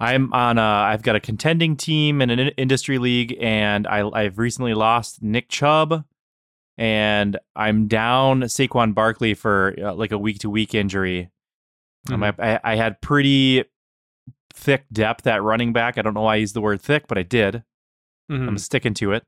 I'm 0.00 0.32
on 0.32 0.58
a 0.58 0.62
I've 0.62 1.02
got 1.02 1.14
a 1.16 1.20
contending 1.20 1.76
team 1.76 2.20
in 2.20 2.30
an 2.30 2.38
in- 2.38 2.48
industry 2.56 2.98
league, 2.98 3.36
and 3.40 3.86
I 3.86 4.08
I've 4.08 4.38
recently 4.38 4.74
lost 4.74 5.22
Nick 5.22 5.48
Chubb, 5.48 6.04
and 6.76 7.38
I'm 7.54 7.86
down 7.86 8.40
Saquon 8.42 8.94
Barkley 8.94 9.34
for 9.34 9.74
uh, 9.80 9.94
like 9.94 10.10
a 10.12 10.18
week 10.18 10.40
to 10.40 10.50
week 10.50 10.74
injury. 10.74 11.30
Um, 12.10 12.24
I, 12.24 12.34
I 12.38 12.60
I 12.64 12.74
had 12.76 13.00
pretty 13.00 13.64
thick 14.52 14.84
depth 14.92 15.26
at 15.28 15.42
running 15.42 15.72
back. 15.72 15.98
I 15.98 16.02
don't 16.02 16.14
know 16.14 16.22
why 16.22 16.34
I 16.34 16.36
used 16.36 16.54
the 16.56 16.60
word 16.60 16.80
thick, 16.80 17.06
but 17.06 17.16
I 17.18 17.22
did. 17.22 17.62
Mhm. 18.30 18.48
I'm 18.48 18.58
sticking 18.58 18.94
to 18.94 19.12
it. 19.12 19.22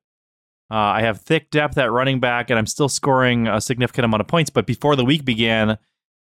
Uh, 0.72 0.76
I 0.76 1.02
have 1.02 1.20
thick 1.20 1.50
depth 1.50 1.76
at 1.76 1.92
running 1.92 2.18
back, 2.18 2.48
and 2.48 2.58
I'm 2.58 2.66
still 2.66 2.88
scoring 2.88 3.46
a 3.46 3.60
significant 3.60 4.06
amount 4.06 4.22
of 4.22 4.26
points. 4.26 4.48
But 4.48 4.64
before 4.66 4.96
the 4.96 5.04
week 5.04 5.22
began, 5.22 5.76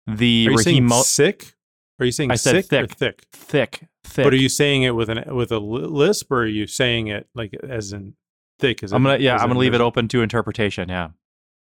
the 0.07 0.47
Are 0.47 0.51
you 0.53 0.57
saying 0.57 0.85
Mo- 0.85 1.03
sick? 1.03 1.53
Are 1.99 2.05
you 2.05 2.11
saying 2.11 2.31
I 2.31 2.35
said 2.35 2.65
sick 2.65 2.73
or 2.73 2.87
thick. 2.87 2.97
thick? 2.97 3.25
thick, 3.33 3.89
thick. 4.03 4.23
But 4.23 4.33
are 4.33 4.37
you 4.37 4.49
saying 4.49 4.81
it 4.81 4.95
with 4.95 5.09
an 5.09 5.35
with 5.35 5.51
a 5.51 5.59
lisp, 5.59 6.31
or 6.31 6.39
are 6.41 6.47
you 6.47 6.65
saying 6.65 7.05
it 7.07 7.27
like 7.35 7.53
as 7.53 7.93
in 7.93 8.15
thick? 8.57 8.81
As 8.81 8.91
I'm 8.91 9.03
gonna 9.03 9.15
in- 9.17 9.21
yeah, 9.21 9.37
I'm 9.37 9.47
gonna 9.47 9.59
leave 9.59 9.75
it 9.75 9.81
open 9.81 10.07
to 10.07 10.23
interpretation. 10.23 10.89
Yeah, 10.89 11.09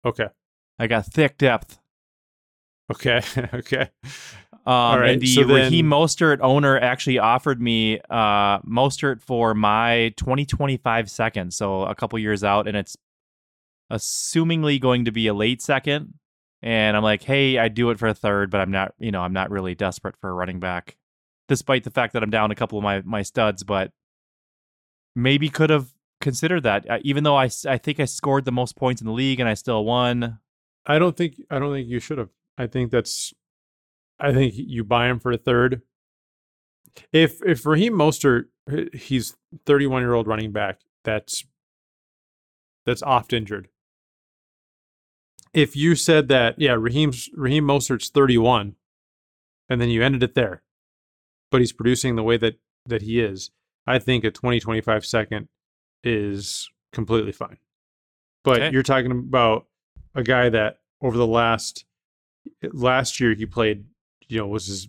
Okay, 0.05 0.27
I 0.81 0.89
got 0.89 1.07
thick 1.07 1.39
depth. 1.39 1.79
Okay, 2.93 3.21
okay. 3.55 3.91
Um, 4.67 5.01
right, 5.01 5.11
and 5.11 5.21
the 5.21 5.27
so 5.27 5.45
then- 5.45 5.73
Mostert 5.73 6.39
owner 6.41 6.79
actually 6.79 7.19
offered 7.19 7.61
me 7.61 8.01
uh, 8.09 8.61
Mostert 8.61 9.21
for 9.21 9.55
my 9.55 10.15
2025 10.17 11.11
second, 11.11 11.53
so 11.53 11.83
a 11.83 11.95
couple 11.95 12.19
years 12.19 12.43
out, 12.43 12.67
and 12.67 12.77
it's 12.77 12.97
assumingly 13.93 14.81
going 14.81 15.05
to 15.05 15.13
be 15.13 15.27
a 15.27 15.35
late 15.35 15.61
second. 15.61 16.15
And 16.63 16.97
I'm 16.97 17.03
like, 17.03 17.23
hey, 17.23 17.59
I 17.59 17.69
do 17.69 17.91
it 17.91 17.99
for 17.99 18.09
a 18.09 18.15
third, 18.15 18.51
but 18.51 18.63
I'm 18.63 18.71
not, 18.71 18.95
you 18.99 19.13
know, 19.13 19.21
I'm 19.21 19.35
not 19.35 19.51
really 19.51 19.75
desperate 19.75 20.17
for 20.17 20.31
a 20.31 20.33
running 20.33 20.61
back, 20.61 20.97
despite 21.47 21.85
the 21.85 21.91
fact 21.91 22.15
that 22.15 22.23
I'm 22.23 22.31
down 22.31 22.51
a 22.51 22.55
couple 22.55 22.79
of 22.79 22.85
my 22.85 23.03
my 23.03 23.21
studs. 23.21 23.63
But 23.65 23.93
maybe 25.15 25.51
could 25.51 25.69
have 25.69 25.93
considered 26.23 26.63
that, 26.63 26.89
uh, 26.89 26.99
even 27.03 27.23
though 27.25 27.37
I 27.37 27.51
I 27.69 27.77
think 27.77 28.01
I 28.01 28.07
scored 28.07 28.47
the 28.47 28.53
most 28.53 28.77
points 28.77 29.03
in 29.03 29.07
the 29.07 29.13
league 29.13 29.41
and 29.41 29.49
I 29.49 29.53
still 29.53 29.85
won. 29.85 30.39
I 30.87 30.99
don't 30.99 31.17
think 31.17 31.35
I 31.51 31.59
don't 31.59 31.73
think 31.73 31.87
you 31.87 32.01
should 32.01 32.17
have. 32.17 32.31
I 32.59 32.67
think 32.67 32.91
that's 32.91 33.33
I 34.19 34.33
think 34.33 34.55
you 34.57 34.85
buy 34.85 35.09
him 35.09 35.19
for 35.19 35.33
a 35.33 35.37
third. 35.37 35.83
If 37.13 37.43
if 37.45 37.67
Raheem 37.67 37.95
Mostert 37.95 38.45
he's 38.95 39.37
31 39.67 40.03
year 40.03 40.15
old 40.15 40.27
running 40.27 40.53
back 40.53 40.81
that's 41.05 41.45
that's 42.87 43.03
oft 43.03 43.33
injured. 43.33 43.69
If 45.53 45.77
you 45.77 45.95
said 45.95 46.29
that 46.29 46.59
yeah 46.59 46.73
Raheem's 46.79 47.29
Raheem 47.35 47.65
Mostert's 47.65 48.11
31 48.11 48.77
and 49.69 49.81
then 49.81 49.89
you 49.89 50.03
ended 50.03 50.23
it 50.23 50.35
there 50.35 50.63
but 51.51 51.61
he's 51.61 51.73
producing 51.73 52.17
the 52.17 52.23
way 52.23 52.37
that 52.37 52.59
that 52.87 53.03
he 53.03 53.21
is, 53.21 53.51
I 53.87 53.99
think 53.99 54.25
a 54.25 54.31
20 54.31 54.61
25 54.61 55.07
second 55.07 55.49
is 56.03 56.69
completely 56.93 57.33
fine. 57.33 57.59
But 58.43 58.61
Okay. 58.61 58.71
you're 58.73 58.83
talking 58.83 59.11
about 59.11 59.67
a 60.15 60.23
guy 60.23 60.49
that 60.51 60.79
over 61.01 61.17
the 61.17 61.27
last 61.27 61.85
last 62.73 63.21
year 63.21 63.35
he 63.35 63.47
played, 63.47 63.85
you 64.29 64.39
know, 64.39 64.47
was 64.47 64.67
his 64.67 64.89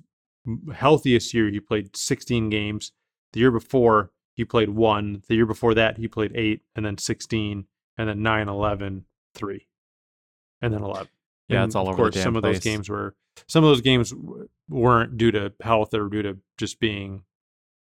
healthiest 0.73 1.33
year. 1.33 1.49
He 1.49 1.59
played 1.59 1.95
16 1.95 2.49
games. 2.49 2.91
The 3.33 3.39
year 3.39 3.51
before 3.51 4.11
he 4.35 4.45
played 4.45 4.69
one. 4.69 5.23
The 5.27 5.35
year 5.35 5.45
before 5.45 5.73
that 5.73 5.97
he 5.97 6.07
played 6.07 6.31
eight, 6.35 6.61
and 6.75 6.85
then 6.85 6.97
16, 6.97 7.65
and 7.97 8.09
then 8.09 8.21
9, 8.21 8.49
11, 8.49 9.05
3, 9.33 9.67
and 10.61 10.73
then 10.73 10.83
11. 10.83 11.07
Yeah, 11.47 11.61
And 11.61 11.69
it's 11.69 11.75
all 11.75 11.83
of 11.83 11.93
over 11.93 12.09
the 12.09 12.11
course, 12.11 12.23
some 12.23 12.35
of 12.35 12.41
those 12.41 12.59
games 12.59 12.89
were 12.89 13.15
some 13.47 13.63
of 13.63 13.69
those 13.69 13.81
games 13.81 14.13
weren't 14.69 15.17
due 15.17 15.31
to 15.31 15.53
health 15.61 15.93
or 15.93 16.09
due 16.09 16.21
to 16.23 16.37
just 16.57 16.79
being 16.79 17.23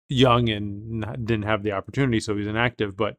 young 0.09 0.49
and 0.49 1.01
not, 1.01 1.25
didn't 1.25 1.45
have 1.45 1.63
the 1.63 1.73
opportunity, 1.73 2.21
so 2.21 2.37
he's 2.37 2.47
inactive. 2.47 2.97
But 2.97 3.17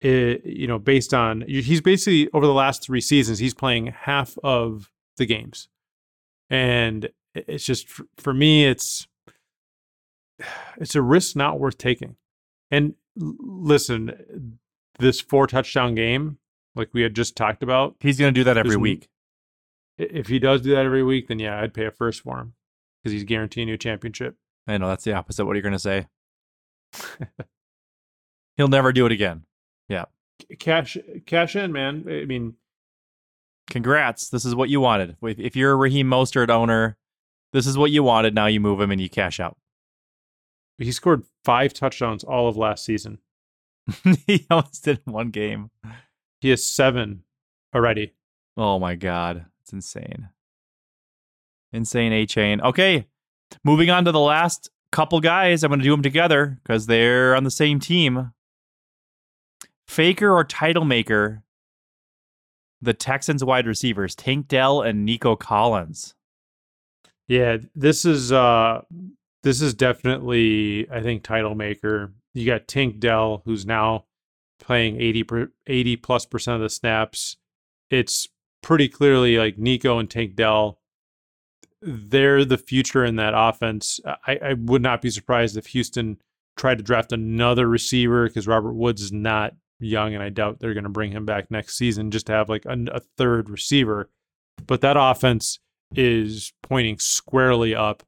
it, 0.00 0.44
you 0.44 0.66
know, 0.66 0.78
based 0.78 1.14
on 1.14 1.44
he's 1.46 1.80
basically 1.80 2.28
over 2.32 2.46
the 2.46 2.52
last 2.52 2.82
three 2.82 3.00
seasons, 3.00 3.38
he's 3.38 3.54
playing 3.54 3.86
half 3.86 4.36
of 4.42 4.90
the 5.16 5.26
games, 5.26 5.68
and 6.50 7.10
it's 7.34 7.64
just 7.64 7.88
for, 8.16 8.32
me, 8.32 8.66
it's 8.66 9.06
it's 10.76 10.94
a 10.94 11.02
risk 11.02 11.36
not 11.36 11.58
worth 11.58 11.78
taking. 11.78 12.16
And 12.70 12.94
listen, 13.16 14.58
this 14.98 15.20
four 15.20 15.46
touchdown 15.46 15.94
game, 15.94 16.38
like 16.74 16.90
we 16.92 17.02
had 17.02 17.14
just 17.14 17.36
talked 17.36 17.62
about, 17.62 17.96
He's 18.00 18.18
going 18.18 18.32
to 18.34 18.40
do 18.40 18.44
that 18.44 18.58
every 18.58 18.76
week. 18.76 19.08
if 19.98 20.26
he 20.26 20.38
does 20.38 20.62
do 20.62 20.70
that 20.70 20.84
every 20.84 21.02
week, 21.02 21.28
then 21.28 21.38
yeah, 21.38 21.60
I'd 21.60 21.74
pay 21.74 21.86
a 21.86 21.90
first 21.90 22.22
for 22.22 22.38
him 22.38 22.54
because 23.02 23.12
he's 23.12 23.24
guaranteeing 23.24 23.68
you 23.68 23.74
a 23.74 23.78
championship. 23.78 24.36
I 24.66 24.78
know 24.78 24.88
that's 24.88 25.04
the 25.04 25.12
opposite. 25.14 25.44
What 25.46 25.52
are 25.52 25.56
you 25.56 25.62
going 25.62 25.72
to 25.72 25.78
say? 25.78 26.06
He'll 28.56 28.68
never 28.68 28.92
do 28.92 29.06
it 29.06 29.12
again. 29.12 29.44
Yeah. 29.88 30.06
Cash, 30.58 30.96
cash 31.24 31.54
in, 31.56 31.72
man. 31.72 32.04
I 32.08 32.24
mean, 32.24 32.54
Congrats. 33.68 34.28
This 34.28 34.44
is 34.44 34.54
what 34.54 34.68
you 34.68 34.80
wanted. 34.80 35.16
If, 35.22 35.38
if 35.38 35.56
you're 35.56 35.72
a 35.72 35.76
Raheem 35.76 36.08
Mostert 36.08 36.50
owner, 36.50 36.96
this 37.52 37.66
is 37.66 37.76
what 37.76 37.90
you 37.90 38.02
wanted. 38.02 38.34
Now 38.34 38.46
you 38.46 38.60
move 38.60 38.80
him 38.80 38.90
and 38.90 39.00
you 39.00 39.08
cash 39.08 39.40
out. 39.40 39.56
he 40.78 40.92
scored 40.92 41.24
five 41.44 41.72
touchdowns 41.72 42.24
all 42.24 42.48
of 42.48 42.56
last 42.56 42.84
season. 42.84 43.18
he 44.26 44.46
almost 44.50 44.84
did 44.84 45.00
in 45.06 45.12
one 45.12 45.30
game. 45.30 45.70
He 46.40 46.50
has 46.50 46.64
seven 46.64 47.22
already. 47.74 48.14
Oh 48.56 48.78
my 48.78 48.94
god, 48.94 49.46
it's 49.62 49.72
insane. 49.72 50.28
Insane 51.72 52.12
Achane. 52.12 52.62
Okay, 52.62 53.06
moving 53.64 53.90
on 53.90 54.04
to 54.04 54.12
the 54.12 54.20
last 54.20 54.70
couple 54.92 55.20
guys. 55.20 55.62
I'm 55.62 55.70
going 55.70 55.80
to 55.80 55.84
do 55.84 55.90
them 55.90 56.02
together 56.02 56.58
because 56.62 56.86
they're 56.86 57.34
on 57.34 57.44
the 57.44 57.50
same 57.50 57.80
team. 57.80 58.32
Faker 59.86 60.32
or 60.32 60.44
title 60.44 60.84
maker? 60.84 61.42
The 62.86 62.94
Texans 62.94 63.42
wide 63.42 63.66
receivers 63.66 64.14
Tank 64.14 64.46
Dell 64.46 64.80
and 64.80 65.04
Nico 65.04 65.34
Collins. 65.34 66.14
Yeah, 67.26 67.56
this 67.74 68.04
is 68.04 68.30
uh 68.30 68.82
this 69.42 69.60
is 69.60 69.74
definitely 69.74 70.88
I 70.88 71.02
think 71.02 71.24
title 71.24 71.56
maker. 71.56 72.12
You 72.32 72.46
got 72.46 72.68
Tink 72.68 73.00
Dell 73.00 73.42
who's 73.44 73.66
now 73.66 74.04
playing 74.60 75.00
80 75.00 75.22
per, 75.24 75.52
80 75.66 75.96
plus 75.96 76.26
percent 76.26 76.54
of 76.54 76.60
the 76.60 76.70
snaps. 76.70 77.38
It's 77.90 78.28
pretty 78.62 78.88
clearly 78.88 79.36
like 79.36 79.58
Nico 79.58 79.98
and 79.98 80.08
Tank 80.08 80.36
Dell 80.36 80.78
they're 81.82 82.44
the 82.44 82.56
future 82.56 83.04
in 83.04 83.16
that 83.16 83.34
offense. 83.36 83.98
I, 84.26 84.38
I 84.42 84.52
would 84.54 84.82
not 84.82 85.02
be 85.02 85.10
surprised 85.10 85.56
if 85.56 85.66
Houston 85.68 86.18
tried 86.56 86.78
to 86.78 86.84
draft 86.84 87.12
another 87.12 87.68
receiver 87.68 88.28
because 88.28 88.46
Robert 88.46 88.74
Woods 88.74 89.02
is 89.02 89.12
not 89.12 89.54
young, 89.78 90.14
and 90.14 90.22
I 90.22 90.28
doubt 90.28 90.58
they're 90.58 90.74
going 90.74 90.84
to 90.84 90.90
bring 90.90 91.12
him 91.12 91.26
back 91.26 91.50
next 91.50 91.76
season 91.76 92.10
just 92.10 92.26
to 92.26 92.32
have 92.32 92.48
like 92.48 92.64
a, 92.64 92.76
a 92.92 93.00
third 93.18 93.50
receiver. 93.50 94.10
But 94.66 94.80
that 94.80 94.96
offense 94.98 95.58
is 95.94 96.52
pointing 96.62 96.98
squarely 96.98 97.74
up. 97.74 98.02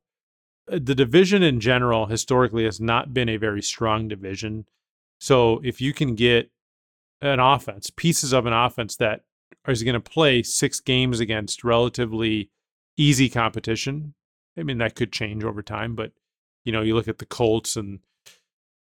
Uh, 0.71 0.79
The 0.83 0.95
division 0.95 1.43
in 1.43 1.61
general 1.61 2.07
historically 2.07 2.65
has 2.65 2.81
not 2.81 3.13
been 3.13 3.29
a 3.29 3.37
very 3.37 3.63
strong 3.63 4.09
division. 4.09 4.67
So 5.21 5.61
if 5.63 5.81
you 5.81 5.93
can 5.93 6.15
get 6.15 6.51
an 7.21 7.41
offense, 7.41 7.91
pieces 7.91 8.33
of 8.33 8.47
an 8.47 8.53
offense 8.53 8.97
that 8.97 9.23
is 9.67 9.83
going 9.83 9.95
to 9.95 10.01
play 10.01 10.43
six 10.43 10.81
games 10.81 11.21
against 11.21 11.65
relatively 11.65 12.51
easy 12.97 13.29
competition, 13.29 14.15
I 14.59 14.63
mean 14.63 14.79
that 14.79 14.95
could 14.95 15.13
change 15.13 15.45
over 15.45 15.63
time, 15.63 15.95
but 15.95 16.13
you 16.65 16.73
know, 16.73 16.83
you 16.83 16.95
look 16.95 17.09
at 17.09 17.19
the 17.19 17.27
Colts 17.27 17.77
and 17.77 18.01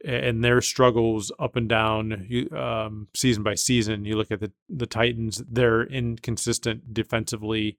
and 0.04 0.44
their 0.44 0.60
struggles 0.60 1.32
up 1.38 1.56
and 1.56 1.68
down 1.68 2.48
um, 2.56 3.08
season 3.14 3.42
by 3.42 3.54
season. 3.54 4.04
You 4.04 4.16
look 4.16 4.30
at 4.30 4.40
the 4.40 4.52
the 4.68 4.86
Titans; 4.86 5.42
they're 5.48 5.84
inconsistent 5.84 6.94
defensively, 6.94 7.78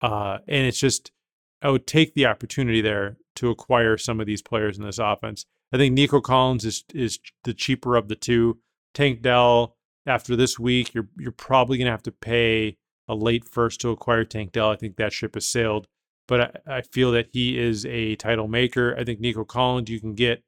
uh, 0.00 0.38
and 0.48 0.66
it's 0.66 0.80
just 0.80 1.12
I 1.60 1.70
would 1.70 1.86
take 1.86 2.14
the 2.14 2.26
opportunity 2.26 2.80
there 2.80 3.16
to 3.36 3.50
acquire 3.50 3.96
some 3.96 4.20
of 4.20 4.26
these 4.26 4.42
players 4.42 4.78
in 4.78 4.84
this 4.84 4.98
offense. 4.98 5.46
I 5.72 5.76
think 5.76 5.94
Nico 5.94 6.20
Collins 6.20 6.64
is 6.64 6.84
is 6.92 7.18
the 7.44 7.54
cheaper 7.54 7.96
of 7.96 8.08
the 8.08 8.16
two. 8.16 8.58
Tank 8.94 9.22
Dell, 9.22 9.76
after 10.06 10.36
this 10.36 10.58
week, 10.58 10.92
you're 10.94 11.08
you're 11.18 11.32
probably 11.32 11.78
gonna 11.78 11.90
have 11.90 12.02
to 12.02 12.12
pay 12.12 12.76
a 13.08 13.14
late 13.14 13.44
first 13.44 13.80
to 13.80 13.90
acquire 13.90 14.24
Tank 14.24 14.52
Dell. 14.52 14.70
I 14.70 14.76
think 14.76 14.96
that 14.96 15.12
ship 15.12 15.34
has 15.34 15.46
sailed. 15.46 15.86
But 16.28 16.62
I, 16.66 16.78
I 16.78 16.80
feel 16.82 17.10
that 17.12 17.28
he 17.32 17.58
is 17.58 17.84
a 17.86 18.16
title 18.16 18.48
maker. 18.48 18.94
I 18.96 19.04
think 19.04 19.20
Nico 19.20 19.44
Collins 19.44 19.90
you 19.90 20.00
can 20.00 20.14
get 20.14 20.42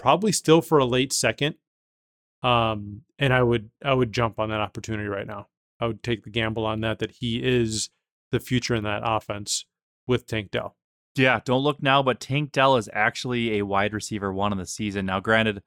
probably 0.00 0.32
still 0.32 0.62
for 0.62 0.78
a 0.78 0.84
late 0.86 1.12
second. 1.12 1.56
Um, 2.42 3.02
and 3.18 3.34
I 3.34 3.42
would 3.42 3.70
I 3.84 3.92
would 3.92 4.12
jump 4.12 4.38
on 4.38 4.48
that 4.48 4.60
opportunity 4.60 5.08
right 5.08 5.26
now. 5.26 5.48
I 5.78 5.86
would 5.86 6.02
take 6.02 6.24
the 6.24 6.30
gamble 6.30 6.64
on 6.64 6.80
that 6.80 6.98
that 7.00 7.12
he 7.12 7.42
is 7.42 7.90
the 8.32 8.40
future 8.40 8.74
in 8.74 8.84
that 8.84 9.02
offense 9.04 9.66
with 10.06 10.26
Tank 10.26 10.50
Dell. 10.50 10.76
Yeah, 11.16 11.40
don't 11.44 11.62
look 11.62 11.82
now, 11.82 12.02
but 12.02 12.18
Tank 12.18 12.52
Dell 12.52 12.76
is 12.76 12.88
actually 12.94 13.58
a 13.58 13.66
wide 13.66 13.92
receiver 13.92 14.32
one 14.32 14.52
in 14.52 14.58
the 14.58 14.64
season. 14.64 15.06
Now, 15.06 15.20
granted, 15.20 15.62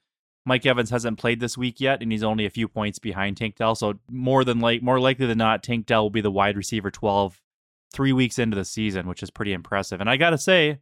Mike 0.45 0.65
Evans 0.65 0.89
hasn't 0.89 1.19
played 1.19 1.39
this 1.39 1.57
week 1.57 1.79
yet, 1.79 2.01
and 2.01 2.11
he's 2.11 2.23
only 2.23 2.45
a 2.45 2.49
few 2.49 2.67
points 2.67 2.97
behind 2.97 3.37
Tank 3.37 3.57
Dell. 3.57 3.75
So 3.75 3.99
more 4.09 4.43
than 4.43 4.59
like 4.59 4.81
more 4.81 4.99
likely 4.99 5.27
than 5.27 5.37
not, 5.37 5.61
Tank 5.61 5.85
Dell 5.85 6.03
will 6.03 6.09
be 6.09 6.21
the 6.21 6.31
wide 6.31 6.57
receiver 6.57 6.89
12 6.89 7.39
three 7.93 8.13
weeks 8.13 8.39
into 8.39 8.55
the 8.55 8.65
season, 8.65 9.07
which 9.07 9.21
is 9.21 9.29
pretty 9.29 9.53
impressive. 9.53 10.01
And 10.01 10.09
I 10.09 10.17
gotta 10.17 10.39
say, 10.39 10.79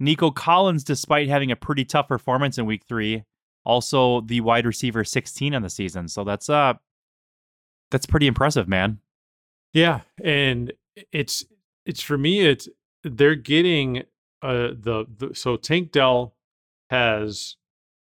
Nico 0.00 0.30
Collins, 0.30 0.84
despite 0.84 1.28
having 1.28 1.50
a 1.50 1.56
pretty 1.56 1.84
tough 1.84 2.08
performance 2.08 2.58
in 2.58 2.66
week 2.66 2.84
three, 2.88 3.24
also 3.64 4.20
the 4.22 4.40
wide 4.40 4.66
receiver 4.66 5.04
16 5.04 5.54
on 5.54 5.62
the 5.62 5.70
season. 5.70 6.08
So 6.08 6.24
that's 6.24 6.48
uh 6.48 6.74
that's 7.90 8.06
pretty 8.06 8.26
impressive, 8.26 8.68
man. 8.68 8.98
Yeah, 9.72 10.00
and 10.22 10.72
it's 11.12 11.44
it's 11.84 12.02
for 12.02 12.18
me 12.18 12.40
it's 12.40 12.68
they're 13.04 13.34
getting 13.34 13.98
uh 14.42 14.68
the, 14.78 15.06
the 15.16 15.34
so 15.34 15.56
Tank 15.56 15.92
Dell 15.92 16.34
has 16.90 17.56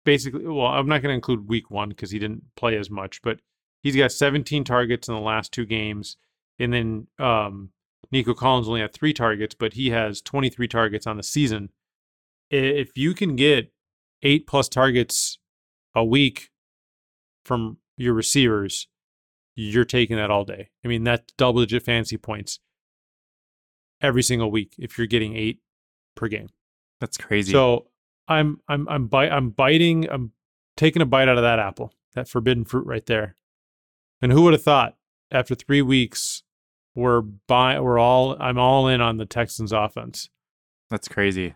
basically 0.05 0.45
well 0.45 0.67
I'm 0.67 0.87
not 0.87 1.01
going 1.01 1.11
to 1.11 1.15
include 1.15 1.47
week 1.47 1.69
1 1.69 1.89
because 1.89 2.11
he 2.11 2.19
didn't 2.19 2.43
play 2.55 2.77
as 2.77 2.89
much 2.89 3.21
but 3.21 3.39
he's 3.83 3.95
got 3.95 4.11
17 4.11 4.63
targets 4.63 5.07
in 5.07 5.13
the 5.13 5.21
last 5.21 5.51
two 5.51 5.65
games 5.65 6.17
and 6.57 6.73
then 6.73 7.07
um 7.19 7.69
Nico 8.11 8.33
Collins 8.33 8.67
only 8.67 8.81
had 8.81 8.93
3 8.93 9.13
targets 9.13 9.55
but 9.55 9.73
he 9.73 9.89
has 9.89 10.21
23 10.21 10.67
targets 10.67 11.07
on 11.07 11.17
the 11.17 11.23
season 11.23 11.69
if 12.49 12.97
you 12.97 13.13
can 13.13 13.35
get 13.35 13.71
8 14.23 14.47
plus 14.47 14.69
targets 14.69 15.39
a 15.95 16.03
week 16.03 16.49
from 17.43 17.77
your 17.97 18.13
receivers 18.13 18.87
you're 19.55 19.85
taking 19.85 20.17
that 20.17 20.31
all 20.31 20.43
day. 20.43 20.69
I 20.83 20.87
mean, 20.87 21.03
that's 21.03 21.31
double 21.37 21.61
digit 21.61 21.83
fantasy 21.83 22.17
points 22.17 22.59
every 24.01 24.23
single 24.23 24.49
week 24.49 24.73
if 24.77 24.97
you're 24.97 25.07
getting 25.07 25.35
eight 25.35 25.59
per 26.15 26.27
game. 26.27 26.49
That's 26.99 27.17
crazy. 27.17 27.51
So 27.51 27.87
I'm 28.27 28.59
I'm 28.67 28.87
I'm 28.89 29.07
bite 29.07 29.31
I'm 29.31 29.49
biting 29.49 30.09
I'm 30.09 30.31
taking 30.77 31.01
a 31.01 31.05
bite 31.05 31.27
out 31.27 31.37
of 31.37 31.43
that 31.43 31.59
apple, 31.59 31.93
that 32.15 32.27
forbidden 32.27 32.65
fruit 32.65 32.85
right 32.85 33.05
there. 33.05 33.35
And 34.21 34.31
who 34.31 34.43
would 34.43 34.53
have 34.53 34.63
thought 34.63 34.95
after 35.31 35.55
three 35.55 35.81
weeks 35.81 36.43
we're 36.95 37.21
buy 37.21 37.79
we're 37.79 37.99
all 37.99 38.35
I'm 38.39 38.57
all 38.57 38.87
in 38.87 39.01
on 39.01 39.17
the 39.17 39.25
Texans 39.25 39.71
offense. 39.71 40.29
That's 40.89 41.07
crazy. 41.07 41.55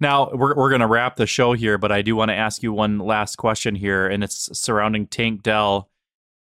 Now 0.00 0.30
we're 0.32 0.54
we're 0.54 0.70
gonna 0.70 0.88
wrap 0.88 1.16
the 1.16 1.26
show 1.26 1.52
here, 1.52 1.78
but 1.78 1.92
I 1.92 2.02
do 2.02 2.16
want 2.16 2.30
to 2.30 2.34
ask 2.34 2.62
you 2.62 2.72
one 2.72 2.98
last 2.98 3.36
question 3.36 3.74
here, 3.74 4.06
and 4.06 4.24
it's 4.24 4.50
surrounding 4.58 5.06
Tank 5.06 5.42
Dell. 5.42 5.88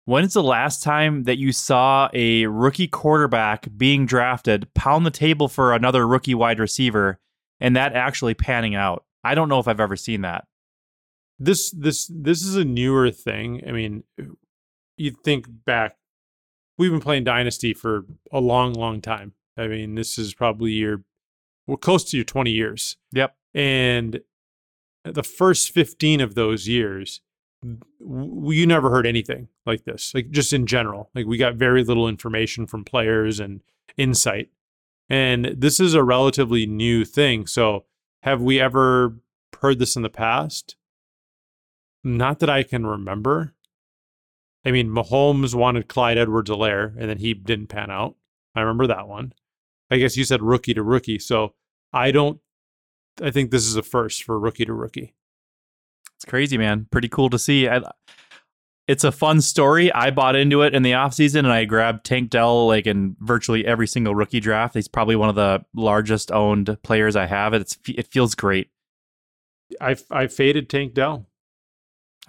When's 0.05 0.33
the 0.33 0.43
last 0.43 0.81
time 0.81 1.23
that 1.23 1.37
you 1.37 1.51
saw 1.51 2.09
a 2.13 2.47
rookie 2.47 2.87
quarterback 2.87 3.67
being 3.77 4.07
drafted 4.07 4.73
pound 4.73 5.05
the 5.05 5.11
table 5.11 5.47
for 5.47 5.73
another 5.73 6.07
rookie 6.07 6.33
wide 6.33 6.59
receiver 6.59 7.19
and 7.59 7.75
that 7.75 7.93
actually 7.93 8.33
panning 8.33 8.73
out? 8.73 9.05
I 9.23 9.35
don't 9.35 9.47
know 9.47 9.59
if 9.59 9.67
I've 9.67 9.79
ever 9.79 9.95
seen 9.95 10.21
that. 10.21 10.47
This 11.37 11.69
this 11.71 12.11
this 12.13 12.41
is 12.41 12.55
a 12.55 12.65
newer 12.65 13.11
thing. 13.11 13.61
I 13.67 13.71
mean, 13.71 14.03
you 14.97 15.11
think 15.23 15.45
back, 15.65 15.97
we've 16.81 16.89
been 16.89 16.99
playing 16.99 17.23
Dynasty 17.23 17.75
for 17.75 18.05
a 18.31 18.39
long, 18.39 18.73
long 18.73 19.01
time. 19.01 19.33
I 19.55 19.67
mean, 19.67 19.93
this 19.93 20.17
is 20.17 20.33
probably 20.33 20.71
your 20.71 21.03
we're 21.67 21.77
close 21.77 22.03
to 22.05 22.17
your 22.17 22.23
20 22.23 22.49
years. 22.49 22.97
Yep. 23.11 23.35
And 23.53 24.21
the 25.03 25.21
first 25.21 25.71
15 25.71 26.21
of 26.21 26.33
those 26.33 26.67
years, 26.67 27.21
we, 27.99 28.57
you 28.57 28.65
never 28.65 28.89
heard 28.89 29.05
anything 29.05 29.47
like 29.63 29.83
this, 29.83 30.11
like 30.15 30.31
just 30.31 30.53
in 30.53 30.65
general. 30.65 31.11
Like 31.13 31.27
we 31.27 31.37
got 31.37 31.53
very 31.53 31.83
little 31.83 32.07
information 32.07 32.65
from 32.65 32.83
players 32.83 33.39
and 33.39 33.61
insight. 33.95 34.49
And 35.07 35.53
this 35.55 35.79
is 35.79 35.93
a 35.93 36.03
relatively 36.03 36.65
new 36.65 37.05
thing. 37.05 37.45
So, 37.45 37.85
have 38.23 38.41
we 38.41 38.59
ever 38.59 39.17
heard 39.61 39.77
this 39.77 39.95
in 39.95 40.01
the 40.01 40.09
past? 40.09 40.75
Not 42.03 42.39
that 42.39 42.49
I 42.49 42.63
can 42.63 42.87
remember. 42.87 43.53
I 44.63 44.71
mean, 44.71 44.89
Mahomes 44.89 45.55
wanted 45.55 45.87
Clyde 45.87 46.17
Edwards 46.17 46.49
Helaire, 46.49 46.95
and 46.97 47.09
then 47.09 47.17
he 47.17 47.33
didn't 47.33 47.67
pan 47.67 47.89
out. 47.89 48.15
I 48.55 48.61
remember 48.61 48.87
that 48.87 49.07
one. 49.07 49.33
I 49.89 49.97
guess 49.97 50.15
you 50.15 50.23
said 50.23 50.41
rookie 50.41 50.73
to 50.73 50.83
rookie. 50.83 51.19
So 51.19 51.53
I 51.91 52.11
don't, 52.11 52.39
I 53.21 53.31
think 53.31 53.51
this 53.51 53.65
is 53.65 53.75
a 53.75 53.83
first 53.83 54.23
for 54.23 54.39
rookie 54.39 54.65
to 54.65 54.73
rookie. 54.73 55.13
It's 56.15 56.25
crazy, 56.25 56.57
man. 56.57 56.87
Pretty 56.91 57.09
cool 57.09 57.29
to 57.31 57.39
see. 57.39 57.67
I, 57.67 57.81
it's 58.87 59.03
a 59.03 59.11
fun 59.11 59.41
story. 59.41 59.91
I 59.91 60.11
bought 60.11 60.35
into 60.35 60.61
it 60.61 60.75
in 60.75 60.83
the 60.83 60.91
offseason 60.91 61.39
and 61.39 61.51
I 61.51 61.65
grabbed 61.65 62.05
Tank 62.05 62.29
Dell 62.29 62.67
like 62.67 62.87
in 62.87 63.15
virtually 63.19 63.65
every 63.65 63.87
single 63.87 64.15
rookie 64.15 64.39
draft. 64.39 64.75
He's 64.75 64.87
probably 64.87 65.15
one 65.15 65.29
of 65.29 65.35
the 65.35 65.63
largest 65.73 66.31
owned 66.31 66.77
players 66.83 67.15
I 67.15 67.25
have. 67.25 67.53
It's 67.53 67.77
it 67.87 68.07
feels 68.07 68.35
great. 68.35 68.69
I 69.79 69.95
I 70.09 70.27
faded 70.27 70.69
Tank 70.69 70.93
Dell. 70.93 71.25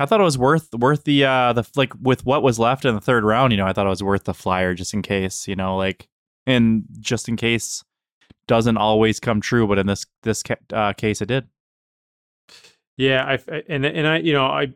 I 0.02 0.06
thought 0.06 0.20
it 0.20 0.24
was 0.24 0.38
worth 0.38 0.74
worth 0.74 1.04
the 1.04 1.24
uh 1.24 1.52
the 1.52 1.68
like 1.76 1.92
with 2.00 2.26
what 2.26 2.42
was 2.42 2.58
left 2.58 2.84
in 2.84 2.94
the 2.94 3.00
third 3.00 3.24
round, 3.24 3.52
you 3.52 3.56
know, 3.56 3.66
I 3.66 3.72
thought 3.72 3.86
it 3.86 3.90
was 3.90 4.02
worth 4.02 4.24
the 4.24 4.34
flyer 4.34 4.74
just 4.74 4.92
in 4.94 5.02
case, 5.02 5.46
you 5.46 5.54
know, 5.54 5.76
like 5.76 6.08
and 6.46 6.84
just 6.98 7.28
in 7.28 7.36
case 7.36 7.84
doesn't 8.46 8.76
always 8.76 9.20
come 9.20 9.40
true, 9.40 9.66
but 9.66 9.78
in 9.78 9.86
this 9.86 10.06
this 10.22 10.42
uh, 10.72 10.92
case, 10.94 11.22
it 11.22 11.26
did. 11.26 11.46
Yeah, 12.96 13.24
I 13.24 13.62
and 13.68 13.86
and 13.86 14.06
I 14.06 14.18
you 14.18 14.32
know 14.32 14.46
I 14.46 14.72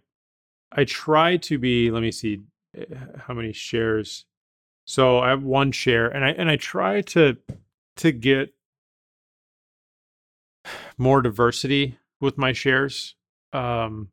I 0.73 0.85
try 0.85 1.37
to 1.39 1.59
be. 1.59 1.91
Let 1.91 2.03
me 2.03 2.13
see 2.13 2.43
eh, 2.77 2.85
how 3.19 3.35
many 3.35 3.53
shares. 3.53 4.25
So 4.85 5.19
I 5.19 5.31
have 5.31 5.43
one 5.43 5.73
share, 5.73 6.07
and 6.07 6.25
I 6.25 6.31
and 6.31 6.49
I 6.49 6.57
try 6.57 7.01
to 7.03 7.37
to 7.97 8.13
get 8.13 8.55
more 10.99 11.21
diversity 11.21 11.99
with 12.21 12.39
my 12.39 12.53
shares. 12.53 13.17
Um, 13.53 14.09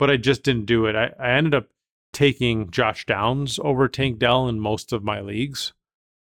but 0.00 0.10
I 0.10 0.16
just 0.16 0.42
didn't 0.42 0.64
do 0.64 0.86
it. 0.86 0.96
I, 0.96 1.12
I 1.20 1.32
ended 1.32 1.54
up 1.54 1.68
taking 2.14 2.70
Josh 2.70 3.04
Downs 3.04 3.60
over 3.62 3.86
Tank 3.86 4.18
Dell 4.18 4.48
in 4.48 4.58
most 4.58 4.94
of 4.94 5.04
my 5.04 5.20
leagues. 5.20 5.74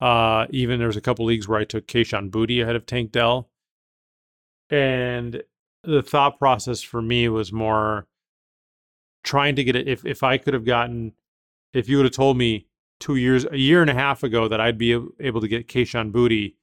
Uh, 0.01 0.47
even 0.49 0.79
there 0.79 0.87
was 0.87 0.97
a 0.97 1.01
couple 1.01 1.23
leagues 1.23 1.47
where 1.47 1.61
I 1.61 1.63
took 1.63 1.87
Kayshon 1.87 2.29
Boutte 2.29 2.61
ahead 2.61 2.75
of 2.75 2.85
Tank 2.85 3.13
Dell. 3.13 3.49
And 4.69 5.41
the 5.81 6.01
thought 6.01 6.37
process 6.37 6.81
for 6.81 7.01
me 7.01 7.29
was 7.29 7.53
more 7.53 8.05
trying 9.23 9.55
to 9.55 9.63
get 9.63 9.77
it. 9.77 9.87
If, 9.87 10.05
if 10.05 10.23
I 10.23 10.37
could 10.37 10.53
have 10.53 10.65
gotten, 10.65 11.13
if 11.71 11.87
you 11.87 11.95
would 11.95 12.05
have 12.05 12.13
told 12.13 12.35
me 12.35 12.67
two 12.99 13.15
years, 13.15 13.45
a 13.45 13.57
year 13.57 13.79
and 13.79 13.89
a 13.89 13.95
half 13.95 14.23
ago 14.23 14.49
that 14.49 14.59
I'd 14.59 14.77
be 14.77 14.91
able 15.21 15.39
to 15.39 15.47
get 15.47 15.69
Kayshon 15.69 16.11
Boutte 16.11 16.55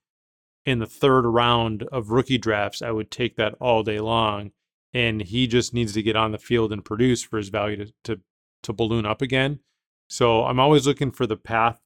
in 0.67 0.81
the 0.81 0.87
third 0.87 1.25
round 1.25 1.85
of 1.85 2.11
rookie 2.11 2.37
drafts, 2.37 2.83
I 2.83 2.91
would 2.91 3.11
take 3.11 3.37
that 3.37 3.55
all 3.59 3.83
day 3.83 4.01
long. 4.01 4.53
And 4.93 5.23
he 5.23 5.47
just 5.47 5.73
needs 5.73 5.93
to 5.93 6.03
get 6.03 6.17
on 6.17 6.33
the 6.33 6.39
field 6.39 6.73
and 6.73 6.85
produce 6.85 7.23
for 7.23 7.37
his 7.37 7.49
value 7.49 7.77
to, 7.85 7.93
to, 8.05 8.21
to 8.65 8.73
balloon 8.73 9.07
up 9.07 9.23
again. 9.23 9.61
So 10.09 10.45
I'm 10.45 10.59
always 10.59 10.87
looking 10.87 11.13
for 11.13 11.27
the 11.27 11.37
path 11.37 11.81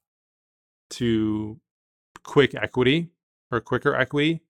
to 0.91 1.59
quick 2.23 2.55
equity 2.55 3.09
or 3.51 3.61
quicker 3.61 3.95
equity. 3.95 4.41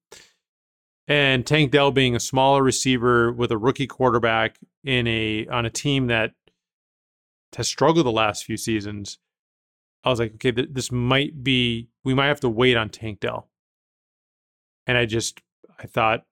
And 1.08 1.45
Tank 1.45 1.72
Dell 1.72 1.91
being 1.91 2.16
a 2.16 2.20
smaller 2.20 2.64
receiver 2.64 3.32
with 3.32 3.51
a 3.51 3.58
rookie 3.58 3.88
quarterback 3.88 4.58
in 4.84 5.06
a 5.08 5.45
on 5.47 5.66
a 5.66 5.70
team 5.70 6.08
that 6.08 6.32
has 7.56 7.68
struggled 7.68 8.06
the 8.06 8.12
last 8.12 8.43
few 8.43 8.58
seasons, 8.58 9.20
I 10.03 10.10
was 10.10 10.20
like, 10.20 10.36
okay, 10.36 10.51
th- 10.51 10.70
this 10.72 10.91
might 10.91 11.43
be 11.43 11.89
we 12.03 12.14
might 12.14 12.28
have 12.28 12.39
to 12.41 12.49
wait 12.49 12.76
on 12.76 12.89
Tank 12.89 13.20
Dell. 13.20 13.49
And 14.88 14.97
I 14.97 15.06
just 15.06 15.41
I 15.80 15.86
thought 15.86 16.26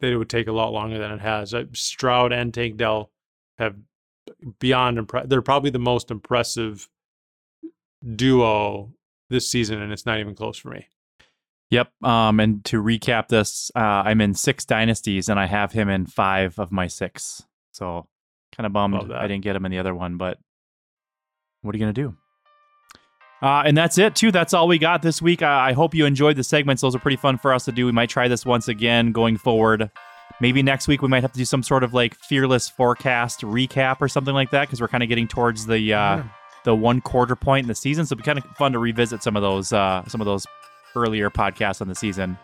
that 0.00 0.12
it 0.12 0.16
would 0.16 0.30
take 0.30 0.48
a 0.48 0.52
lot 0.52 0.72
longer 0.72 0.98
than 0.98 1.12
it 1.12 1.20
has. 1.20 1.54
Stroud 1.72 2.32
and 2.32 2.52
Tank 2.52 2.76
Dell 2.76 3.10
have 3.58 3.76
beyond 4.58 4.98
impressive. 4.98 5.30
They're 5.30 5.42
probably 5.42 5.70
the 5.70 5.78
most 5.78 6.10
impressive 6.10 6.88
duo 8.16 8.92
this 9.30 9.48
season, 9.48 9.80
and 9.80 9.92
it's 9.92 10.06
not 10.06 10.18
even 10.18 10.34
close 10.34 10.58
for 10.58 10.70
me. 10.70 10.88
Yep. 11.70 11.90
Um, 12.02 12.40
and 12.40 12.64
to 12.66 12.82
recap 12.82 13.28
this, 13.28 13.70
uh, 13.74 13.78
I'm 13.78 14.20
in 14.20 14.34
six 14.34 14.64
dynasties, 14.64 15.28
and 15.28 15.40
I 15.40 15.46
have 15.46 15.72
him 15.72 15.88
in 15.88 16.06
five 16.06 16.58
of 16.58 16.70
my 16.70 16.86
six. 16.86 17.42
So 17.72 18.06
kind 18.54 18.66
of 18.66 18.72
bummed 18.72 19.10
I 19.10 19.26
didn't 19.26 19.42
get 19.42 19.56
him 19.56 19.64
in 19.64 19.72
the 19.72 19.78
other 19.78 19.94
one, 19.94 20.16
but 20.16 20.38
what 21.62 21.74
are 21.74 21.78
you 21.78 21.82
gonna 21.82 21.92
do? 21.92 22.16
Uh, 23.44 23.62
and 23.66 23.76
that's 23.76 23.98
it 23.98 24.16
too. 24.16 24.32
That's 24.32 24.54
all 24.54 24.66
we 24.66 24.78
got 24.78 25.02
this 25.02 25.20
week. 25.20 25.42
I, 25.42 25.70
I 25.70 25.72
hope 25.74 25.94
you 25.94 26.06
enjoyed 26.06 26.36
the 26.36 26.44
segments. 26.44 26.80
Those 26.80 26.96
are 26.96 26.98
pretty 26.98 27.18
fun 27.18 27.36
for 27.36 27.52
us 27.52 27.66
to 27.66 27.72
do. 27.72 27.84
We 27.84 27.92
might 27.92 28.08
try 28.08 28.26
this 28.26 28.46
once 28.46 28.68
again 28.68 29.12
going 29.12 29.36
forward. 29.36 29.90
Maybe 30.40 30.62
next 30.62 30.88
week 30.88 31.02
we 31.02 31.08
might 31.08 31.22
have 31.22 31.32
to 31.32 31.38
do 31.38 31.44
some 31.44 31.62
sort 31.62 31.84
of 31.84 31.92
like 31.92 32.14
fearless 32.14 32.68
forecast 32.68 33.42
recap 33.42 33.98
or 34.00 34.08
something 34.08 34.34
like 34.34 34.50
that 34.50 34.62
because 34.62 34.80
we're 34.80 34.88
kind 34.88 35.02
of 35.02 35.08
getting 35.10 35.28
towards 35.28 35.66
the 35.66 35.76
uh, 35.76 36.16
yeah 36.16 36.24
the 36.64 36.74
one 36.74 37.00
quarter 37.00 37.36
point 37.36 37.64
in 37.64 37.68
the 37.68 37.74
season. 37.74 38.04
So 38.04 38.14
it'd 38.14 38.24
be 38.24 38.26
kind 38.26 38.38
of 38.38 38.44
fun 38.56 38.72
to 38.72 38.78
revisit 38.78 39.22
some 39.22 39.36
of 39.36 39.42
those 39.42 39.72
uh, 39.72 40.02
some 40.08 40.20
of 40.20 40.24
those 40.24 40.46
earlier 40.96 41.30
podcasts 41.30 41.80
on 41.80 41.88
the 41.88 41.94
season. 41.94 42.36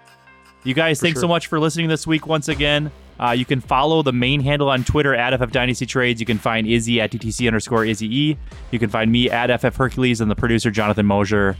You 0.63 0.75
guys, 0.75 0.99
for 0.99 1.07
thanks 1.07 1.17
sure. 1.17 1.23
so 1.23 1.29
much 1.29 1.49
for 1.49 1.59
listening 1.59 1.89
this 1.89 2.07
week 2.07 2.27
once 2.27 2.49
again. 2.49 2.93
Uh, 3.21 3.33
you 3.33 3.45
can 3.45 3.61
follow 3.61 4.03
the 4.03 4.13
main 4.13 4.41
handle 4.41 4.71
on 4.71 4.83
Twitter 4.83 5.15
at 5.15 5.39
FF 5.39 5.53
Dynasty 5.53 5.85
Trades. 5.85 6.21
You 6.21 6.27
can 6.27 6.39
find 6.39 6.67
Izzy 6.67 7.01
at 7.01 7.11
DTC 7.11 7.47
underscore 7.47 7.85
Izzy 7.85 8.07
E. 8.07 8.37
You 8.71 8.79
can 8.79 8.89
find 8.89 9.13
me 9.13 9.29
at 9.29 9.61
FF 9.61 9.77
Hercules 9.77 10.23
and 10.23 10.31
the 10.31 10.35
producer 10.35 10.71
Jonathan 10.71 11.07
Moeser 11.07 11.57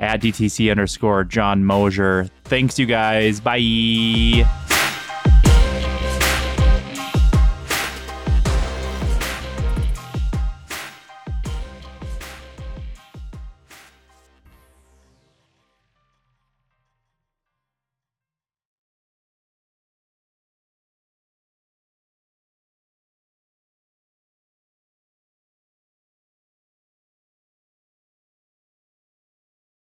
at 0.00 0.20
DTC 0.20 0.70
underscore 0.70 1.22
John 1.22 1.62
Moeser. 1.62 2.28
Thanks, 2.44 2.78
you 2.78 2.86
guys. 2.86 3.38
Bye. 3.40 4.73